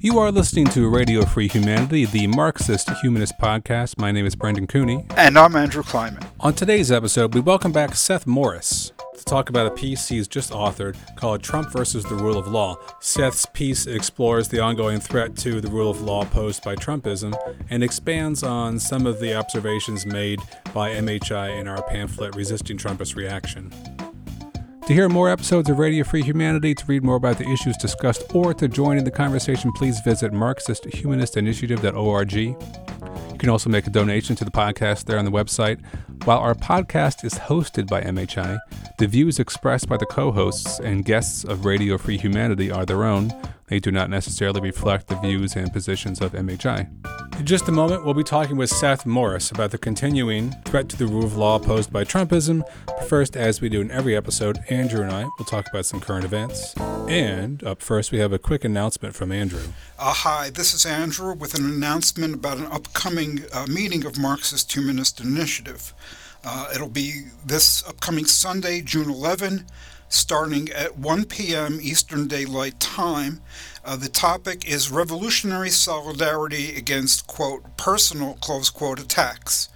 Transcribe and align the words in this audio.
You 0.00 0.18
are 0.18 0.32
listening 0.32 0.66
to 0.68 0.88
Radio 0.88 1.24
Free 1.24 1.48
Humanity, 1.48 2.04
the 2.06 2.26
Marxist 2.26 2.90
Humanist 3.02 3.38
podcast. 3.38 3.98
My 3.98 4.10
name 4.10 4.26
is 4.26 4.34
Brendan 4.34 4.66
Cooney. 4.66 5.06
And 5.16 5.38
I'm 5.38 5.54
Andrew 5.54 5.82
Kliman. 5.82 6.26
On 6.40 6.52
today's 6.52 6.90
episode, 6.90 7.34
we 7.34 7.40
welcome 7.40 7.72
back 7.72 7.94
Seth 7.94 8.26
Morris 8.26 8.92
to 9.16 9.24
talk 9.24 9.48
about 9.48 9.66
a 9.66 9.70
piece 9.70 10.08
he's 10.08 10.26
just 10.26 10.50
authored 10.50 10.96
called 11.16 11.42
Trump 11.42 11.70
versus 11.72 12.04
the 12.04 12.14
Rule 12.14 12.36
of 12.36 12.48
Law. 12.48 12.76
Seth's 13.00 13.46
piece 13.46 13.86
explores 13.86 14.48
the 14.48 14.60
ongoing 14.60 14.98
threat 14.98 15.36
to 15.36 15.60
the 15.60 15.70
rule 15.70 15.90
of 15.90 16.00
law 16.00 16.24
posed 16.24 16.64
by 16.64 16.74
Trumpism 16.74 17.34
and 17.70 17.84
expands 17.84 18.42
on 18.42 18.78
some 18.78 19.06
of 19.06 19.20
the 19.20 19.34
observations 19.34 20.04
made 20.04 20.40
by 20.74 20.90
MHI 20.90 21.60
in 21.60 21.68
our 21.68 21.82
pamphlet 21.82 22.34
Resisting 22.34 22.76
Trumpist 22.76 23.14
Reaction. 23.14 23.72
To 24.86 24.92
hear 24.92 25.08
more 25.08 25.30
episodes 25.30 25.70
of 25.70 25.78
Radio 25.78 26.02
Free 26.02 26.22
Humanity, 26.22 26.74
to 26.74 26.84
read 26.86 27.04
more 27.04 27.14
about 27.14 27.38
the 27.38 27.48
issues 27.48 27.76
discussed, 27.76 28.24
or 28.34 28.52
to 28.54 28.66
join 28.66 28.98
in 28.98 29.04
the 29.04 29.12
conversation, 29.12 29.70
please 29.70 30.00
visit 30.00 30.32
MarxistHumanistInitiative.org. 30.32 32.32
You 32.32 32.56
can 33.38 33.48
also 33.48 33.70
make 33.70 33.86
a 33.86 33.90
donation 33.90 34.34
to 34.34 34.44
the 34.44 34.50
podcast 34.50 35.04
there 35.04 35.20
on 35.20 35.24
the 35.24 35.30
website. 35.30 35.78
While 36.24 36.38
our 36.38 36.56
podcast 36.56 37.24
is 37.24 37.34
hosted 37.34 37.88
by 37.88 38.02
MHI, 38.02 38.58
the 38.98 39.06
views 39.06 39.38
expressed 39.38 39.88
by 39.88 39.98
the 39.98 40.06
co 40.06 40.32
hosts 40.32 40.80
and 40.80 41.04
guests 41.04 41.44
of 41.44 41.64
Radio 41.64 41.96
Free 41.96 42.18
Humanity 42.18 42.72
are 42.72 42.84
their 42.84 43.04
own. 43.04 43.32
They 43.68 43.80
do 43.80 43.90
not 43.90 44.10
necessarily 44.10 44.60
reflect 44.60 45.08
the 45.08 45.16
views 45.16 45.56
and 45.56 45.72
positions 45.72 46.20
of 46.20 46.32
MHI. 46.32 46.88
In 47.38 47.46
just 47.46 47.66
a 47.68 47.72
moment, 47.72 48.04
we'll 48.04 48.14
be 48.14 48.22
talking 48.22 48.56
with 48.56 48.68
Seth 48.70 49.06
Morris 49.06 49.50
about 49.50 49.70
the 49.70 49.78
continuing 49.78 50.50
threat 50.66 50.88
to 50.90 50.96
the 50.96 51.06
rule 51.06 51.24
of 51.24 51.36
law 51.36 51.58
posed 51.58 51.92
by 51.92 52.04
Trumpism. 52.04 52.62
But 52.86 53.08
first, 53.08 53.36
as 53.36 53.60
we 53.60 53.68
do 53.68 53.80
in 53.80 53.90
every 53.90 54.14
episode, 54.14 54.58
Andrew 54.68 55.02
and 55.02 55.10
I 55.10 55.24
will 55.38 55.46
talk 55.46 55.66
about 55.68 55.86
some 55.86 56.00
current 56.00 56.24
events. 56.24 56.74
And 57.08 57.64
up 57.64 57.80
first, 57.80 58.12
we 58.12 58.18
have 58.18 58.32
a 58.32 58.38
quick 58.38 58.64
announcement 58.64 59.14
from 59.14 59.32
Andrew. 59.32 59.62
Uh, 59.98 60.12
hi, 60.12 60.50
this 60.50 60.74
is 60.74 60.84
Andrew 60.84 61.34
with 61.34 61.54
an 61.58 61.64
announcement 61.64 62.34
about 62.34 62.58
an 62.58 62.66
upcoming 62.66 63.40
uh, 63.52 63.66
meeting 63.66 64.04
of 64.04 64.18
Marxist 64.18 64.72
Humanist 64.72 65.20
Initiative. 65.20 65.94
Uh, 66.44 66.68
it'll 66.74 66.88
be 66.88 67.22
this 67.44 67.86
upcoming 67.88 68.24
Sunday, 68.24 68.82
June 68.82 69.08
11, 69.08 69.66
starting 70.12 70.68
at 70.70 70.98
1 70.98 71.24
p.m. 71.24 71.78
Eastern 71.80 72.28
Daylight 72.28 72.78
Time. 72.78 73.40
Uh, 73.84 73.96
the 73.96 74.08
topic 74.08 74.68
is 74.68 74.90
revolutionary 74.90 75.70
solidarity 75.70 76.76
against, 76.76 77.26
quote, 77.26 77.76
personal, 77.78 78.34
close 78.34 78.68
quote, 78.68 79.00
attacks, 79.00 79.70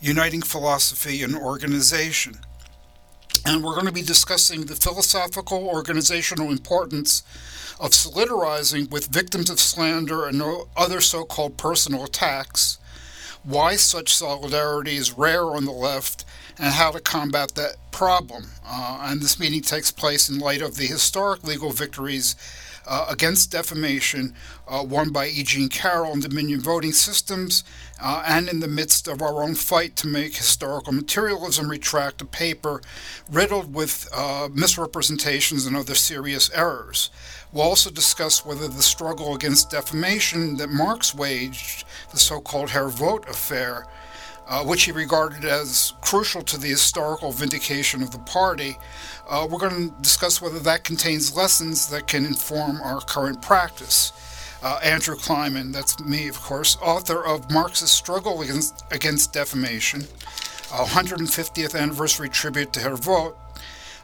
uniting 0.00 0.40
philosophy 0.40 1.22
and 1.22 1.36
organization. 1.36 2.38
And 3.44 3.62
we're 3.62 3.74
going 3.74 3.86
to 3.86 3.92
be 3.92 4.02
discussing 4.02 4.62
the 4.62 4.74
philosophical 4.74 5.68
organizational 5.68 6.50
importance 6.50 7.22
of 7.78 7.90
solidarizing 7.90 8.90
with 8.90 9.08
victims 9.08 9.50
of 9.50 9.60
slander 9.60 10.24
and 10.26 10.42
other 10.74 11.02
so 11.02 11.24
called 11.24 11.58
personal 11.58 12.04
attacks, 12.04 12.78
why 13.44 13.76
such 13.76 14.14
solidarity 14.14 14.96
is 14.96 15.12
rare 15.12 15.44
on 15.44 15.66
the 15.66 15.72
left, 15.72 16.24
and 16.58 16.72
how 16.72 16.90
to 16.90 17.00
combat 17.00 17.54
that 17.54 17.76
problem. 17.90 18.46
Uh, 18.64 19.00
and 19.04 19.20
this 19.20 19.38
meeting 19.38 19.62
takes 19.62 19.90
place 19.90 20.28
in 20.28 20.38
light 20.38 20.62
of 20.62 20.76
the 20.76 20.86
historic 20.86 21.44
legal 21.44 21.70
victories 21.70 22.36
uh, 22.86 23.06
against 23.08 23.50
defamation 23.50 24.34
uh, 24.68 24.84
won 24.86 25.10
by 25.10 25.26
E. 25.26 25.42
Jean 25.42 25.68
Carroll 25.68 26.12
and 26.12 26.22
Dominion 26.22 26.60
Voting 26.60 26.92
Systems, 26.92 27.64
uh, 28.00 28.22
and 28.26 28.48
in 28.48 28.60
the 28.60 28.68
midst 28.68 29.08
of 29.08 29.22
our 29.22 29.42
own 29.42 29.54
fight 29.54 29.96
to 29.96 30.06
make 30.06 30.36
historical 30.36 30.92
materialism 30.92 31.68
retract 31.68 32.22
a 32.22 32.24
paper 32.24 32.80
riddled 33.30 33.74
with 33.74 34.08
uh, 34.14 34.48
misrepresentations 34.52 35.66
and 35.66 35.76
other 35.76 35.94
serious 35.94 36.50
errors. 36.50 37.10
We'll 37.52 37.64
also 37.64 37.90
discuss 37.90 38.44
whether 38.44 38.68
the 38.68 38.82
struggle 38.82 39.34
against 39.34 39.70
defamation 39.70 40.56
that 40.58 40.68
Marx 40.68 41.14
waged, 41.14 41.84
the 42.12 42.18
so 42.18 42.40
called 42.40 42.70
Herr 42.70 42.88
Vogt 42.88 43.28
affair, 43.28 43.86
uh, 44.48 44.64
which 44.64 44.84
he 44.84 44.92
regarded 44.92 45.44
as 45.44 45.92
crucial 46.00 46.42
to 46.42 46.58
the 46.58 46.68
historical 46.68 47.32
vindication 47.32 48.02
of 48.02 48.10
the 48.10 48.18
party. 48.18 48.78
Uh, 49.28 49.46
we're 49.50 49.58
going 49.58 49.90
to 49.90 50.02
discuss 50.02 50.40
whether 50.40 50.58
that 50.60 50.84
contains 50.84 51.36
lessons 51.36 51.88
that 51.88 52.06
can 52.06 52.24
inform 52.24 52.80
our 52.82 53.00
current 53.00 53.42
practice. 53.42 54.12
Uh, 54.62 54.78
Andrew 54.82 55.16
Kliman, 55.16 55.72
that's 55.72 56.00
me, 56.00 56.28
of 56.28 56.40
course, 56.40 56.76
author 56.80 57.24
of 57.24 57.50
Marx's 57.50 57.90
Struggle 57.90 58.42
Against, 58.42 58.84
Against 58.90 59.32
Defamation, 59.32 60.00
150th 60.00 61.78
Anniversary 61.78 62.28
Tribute 62.28 62.72
to 62.72 62.80
Herr 62.80 62.96
Vogt, 62.96 63.36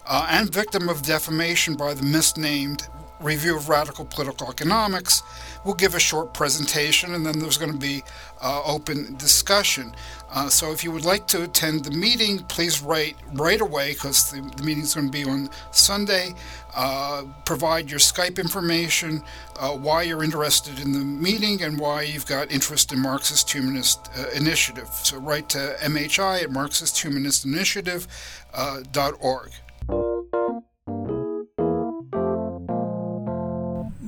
uh, 0.07 0.27
and 0.29 0.53
victim 0.53 0.89
of 0.89 1.03
defamation 1.03 1.75
by 1.75 1.95
the 1.95 2.03
misnamed 2.03 2.89
Review 3.23 3.57
of 3.57 3.69
Radical 3.69 4.05
Political 4.05 4.51
Economics. 4.51 5.23
We'll 5.65 5.75
give 5.75 5.95
a 5.95 6.01
short 6.01 6.35
presentation 6.35 7.15
and 7.15 7.25
then 7.25 7.39
there's 7.39 7.57
going 7.57 7.73
to 7.73 7.79
be 7.79 8.03
uh, 8.41 8.63
open 8.65 9.17
discussion. 9.17 9.95
Uh, 10.33 10.49
so 10.49 10.73
if 10.73 10.83
you 10.83 10.91
would 10.91 11.05
like 11.05 11.27
to 11.29 11.45
attend 11.45 11.85
the 11.85 11.91
meeting, 11.91 12.39
please 12.45 12.81
write 12.83 13.17
right 13.35 13.61
away 13.61 13.93
because 13.93 14.31
the, 14.31 14.41
the 14.57 14.63
meeting 14.63 14.83
is 14.83 14.95
going 14.95 15.11
to 15.11 15.13
be 15.13 15.25
on 15.25 15.51
Sunday. 15.71 16.35
Uh, 16.75 17.25
provide 17.45 17.91
your 17.91 18.01
Skype 18.01 18.39
information, 18.39 19.23
uh, 19.61 19.73
why 19.73 20.03
you're 20.03 20.25
interested 20.25 20.81
in 20.81 20.93
the 20.93 21.01
meeting, 21.01 21.63
and 21.63 21.79
why 21.79 22.01
you've 22.03 22.27
got 22.27 22.51
interest 22.51 22.93
in 22.93 22.99
Marxist 22.99 23.53
Humanist 23.53 24.11
uh, 24.19 24.31
Initiative. 24.31 24.89
So 25.03 25.19
write 25.19 25.51
to 25.51 25.77
MHI 25.81 26.45
at 26.45 26.51
marxisthumanistinitiative.org. 26.51 29.51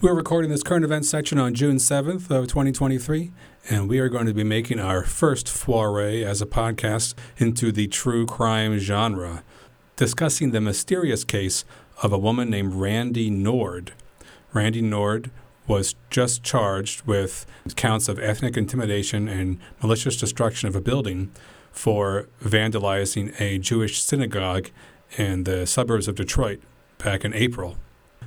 We're 0.04 0.12
recording 0.12 0.50
this 0.50 0.62
current 0.62 0.84
events 0.84 1.08
section 1.08 1.38
on 1.38 1.54
June 1.54 1.76
7th 1.76 2.30
of 2.30 2.46
2023, 2.46 3.32
and 3.70 3.88
we 3.88 3.98
are 4.00 4.10
going 4.10 4.26
to 4.26 4.34
be 4.34 4.44
making 4.44 4.78
our 4.78 5.02
first 5.02 5.48
foray 5.48 6.22
as 6.22 6.42
a 6.42 6.46
podcast 6.46 7.14
into 7.38 7.72
the 7.72 7.86
true 7.86 8.26
crime 8.26 8.76
genre, 8.76 9.42
discussing 9.96 10.50
the 10.50 10.60
mysterious 10.60 11.24
case 11.24 11.64
of 12.02 12.12
a 12.12 12.18
woman 12.18 12.50
named 12.50 12.74
Randy 12.74 13.30
Nord. 13.30 13.94
Randy 14.52 14.82
Nord 14.82 15.30
was 15.66 15.94
just 16.10 16.42
charged 16.42 17.06
with 17.06 17.46
counts 17.74 18.06
of 18.06 18.18
ethnic 18.18 18.58
intimidation 18.58 19.26
and 19.26 19.58
malicious 19.80 20.18
destruction 20.18 20.68
of 20.68 20.76
a 20.76 20.82
building 20.82 21.32
for 21.72 22.28
vandalizing 22.42 23.34
a 23.40 23.56
Jewish 23.56 24.02
synagogue 24.02 24.68
in 25.16 25.44
the 25.44 25.66
suburbs 25.66 26.08
of 26.08 26.16
Detroit 26.16 26.60
back 26.98 27.24
in 27.24 27.32
April. 27.32 27.78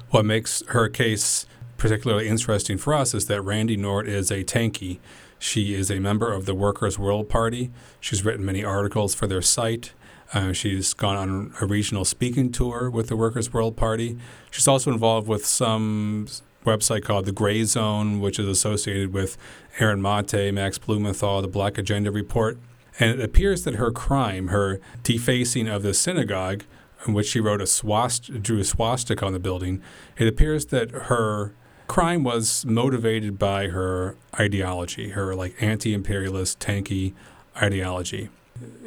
What 0.10 0.26
makes 0.26 0.64
her 0.70 0.90
case 0.90 1.46
particularly 1.78 2.28
interesting 2.28 2.78
for 2.78 2.94
us 2.94 3.14
is 3.14 3.28
that 3.28 3.42
Randy 3.42 3.78
Nord 3.78 4.08
is 4.08 4.32
a 4.32 4.44
tankie. 4.44 5.00
She 5.40 5.76
is 5.76 5.92
a 5.92 6.00
member 6.00 6.32
of 6.32 6.46
the 6.46 6.56
Workers' 6.56 6.98
World 6.98 7.30
Party. 7.30 7.72
She's 8.00 8.26
written 8.26 8.46
many 8.46 8.64
articles 8.64 9.14
for 9.14 9.28
their 9.28 9.42
site. 9.42 9.94
Uh, 10.34 10.52
she's 10.52 10.94
gone 10.94 11.16
on 11.16 11.54
a 11.62 11.66
regional 11.66 12.04
speaking 12.04 12.52
tour 12.52 12.90
with 12.90 13.08
the 13.08 13.16
Workers' 13.16 13.54
World 13.54 13.78
Party. 13.78 14.18
She's 14.52 14.68
also 14.68 14.92
involved 14.92 15.28
with 15.28 15.46
some 15.46 16.28
website 16.66 17.04
called 17.04 17.26
the 17.26 17.32
Gray 17.32 17.64
Zone, 17.64 18.20
which 18.20 18.40
is 18.40 18.48
associated 18.48 19.14
with 19.14 19.38
Aaron 19.80 20.02
Mate, 20.02 20.52
Max 20.52 20.78
Blumenthal, 20.78 21.42
the 21.42 21.48
Black 21.48 21.78
Agenda 21.78 22.12
Report. 22.12 22.58
And 23.00 23.12
it 23.12 23.24
appears 23.24 23.64
that 23.64 23.76
her 23.76 23.92
crime, 23.92 24.48
her 24.48 24.82
defacing 25.04 25.68
of 25.68 25.84
the 25.84 25.94
synagogue, 25.94 26.64
in 27.08 27.14
which 27.14 27.28
she 27.28 27.40
wrote 27.40 27.62
a 27.62 27.68
swast- 27.68 28.42
drew 28.42 28.60
a 28.60 28.64
swastika 28.64 29.26
on 29.26 29.34
the 29.34 29.40
building, 29.40 29.82
it 30.18 30.28
appears 30.28 30.66
that 30.68 30.92
her 30.92 31.54
crime 31.88 32.24
was 32.24 32.66
motivated 32.66 33.40
by 33.40 33.68
her 33.68 34.16
ideology, 34.40 35.10
her 35.10 35.36
like 35.36 35.56
anti-imperialist, 35.62 36.60
tanky 36.60 37.14
ideology. 37.62 38.30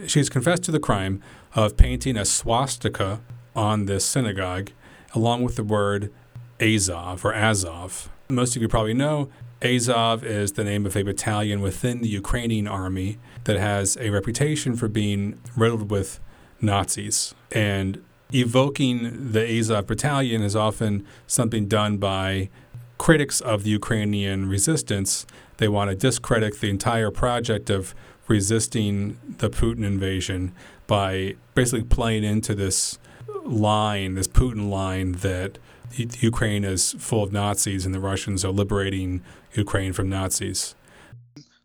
She's 0.06 0.28
confessed 0.28 0.64
to 0.64 0.72
the 0.72 0.80
crime 0.80 1.22
of 1.54 1.76
painting 1.76 2.16
a 2.16 2.24
swastika 2.24 3.20
on 3.54 3.86
this 3.86 4.04
synagogue, 4.04 4.70
along 5.14 5.42
with 5.42 5.56
the 5.56 5.64
word 5.64 6.12
Azov 6.60 7.24
or 7.24 7.34
Azov. 7.34 8.10
Most 8.28 8.54
of 8.54 8.62
you 8.62 8.68
probably 8.68 8.94
know 8.94 9.28
Azov 9.62 10.24
is 10.24 10.53
the 10.53 10.64
name 10.64 10.86
of 10.86 10.96
a 10.96 11.03
battalion 11.03 11.60
within 11.60 12.00
the 12.00 12.08
Ukrainian 12.08 12.68
army 12.68 13.18
that 13.44 13.58
has 13.58 13.96
a 13.98 14.10
reputation 14.10 14.76
for 14.76 14.88
being 14.88 15.38
riddled 15.56 15.91
with 15.91 16.20
Nazis. 16.60 17.34
And 17.50 18.03
evoking 18.32 19.32
the 19.32 19.58
Azov 19.58 19.86
battalion 19.86 20.42
is 20.42 20.54
often 20.54 21.06
something 21.26 21.66
done 21.66 21.98
by 21.98 22.48
critics 23.00 23.41
of 23.41 23.62
the 23.62 23.70
Ukrainian 23.70 24.47
resistance. 24.47 25.24
They 25.56 25.68
want 25.68 25.88
to 25.88 25.97
discredit 25.97 26.60
the 26.60 26.68
entire 26.68 27.10
project 27.10 27.70
of 27.70 27.94
resisting 28.28 29.18
the 29.38 29.48
Putin 29.48 29.86
invasion 29.86 30.52
by 30.86 31.36
basically 31.54 31.84
playing 31.84 32.24
into 32.24 32.54
this 32.54 32.98
line, 33.42 34.16
this 34.16 34.28
Putin 34.28 34.68
line 34.68 35.12
that 35.12 35.58
Ukraine 35.92 36.62
is 36.62 36.92
full 36.98 37.22
of 37.22 37.32
Nazis 37.32 37.86
and 37.86 37.94
the 37.94 38.00
Russians 38.00 38.44
are 38.44 38.52
liberating 38.52 39.22
Ukraine 39.54 39.94
from 39.94 40.10
Nazis. 40.10 40.74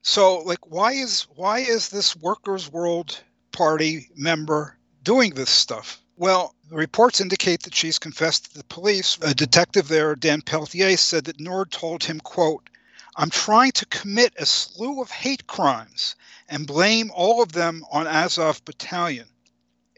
So, 0.03 0.37
like, 0.39 0.65
why 0.71 0.93
is 0.93 1.27
why 1.35 1.59
is 1.59 1.89
this 1.89 2.15
Workers' 2.15 2.71
World 2.71 3.21
Party 3.51 4.07
member 4.15 4.77
doing 5.03 5.33
this 5.33 5.49
stuff? 5.49 6.01
Well, 6.17 6.55
reports 6.71 7.19
indicate 7.19 7.63
that 7.63 7.75
she's 7.75 7.99
confessed 7.99 8.45
to 8.45 8.57
the 8.57 8.63
police. 8.63 9.17
A 9.21 9.33
detective 9.33 9.89
there, 9.89 10.15
Dan 10.15 10.41
Peltier, 10.41 10.95
said 10.95 11.25
that 11.25 11.41
Nord 11.41 11.71
told 11.71 12.05
him, 12.05 12.21
quote, 12.21 12.69
I'm 13.17 13.29
trying 13.29 13.73
to 13.73 13.85
commit 13.87 14.33
a 14.37 14.45
slew 14.45 15.01
of 15.01 15.11
hate 15.11 15.45
crimes 15.45 16.15
and 16.47 16.67
blame 16.67 17.11
all 17.13 17.41
of 17.41 17.51
them 17.51 17.83
on 17.91 18.07
Azov 18.07 18.63
Battalion. 18.63 19.27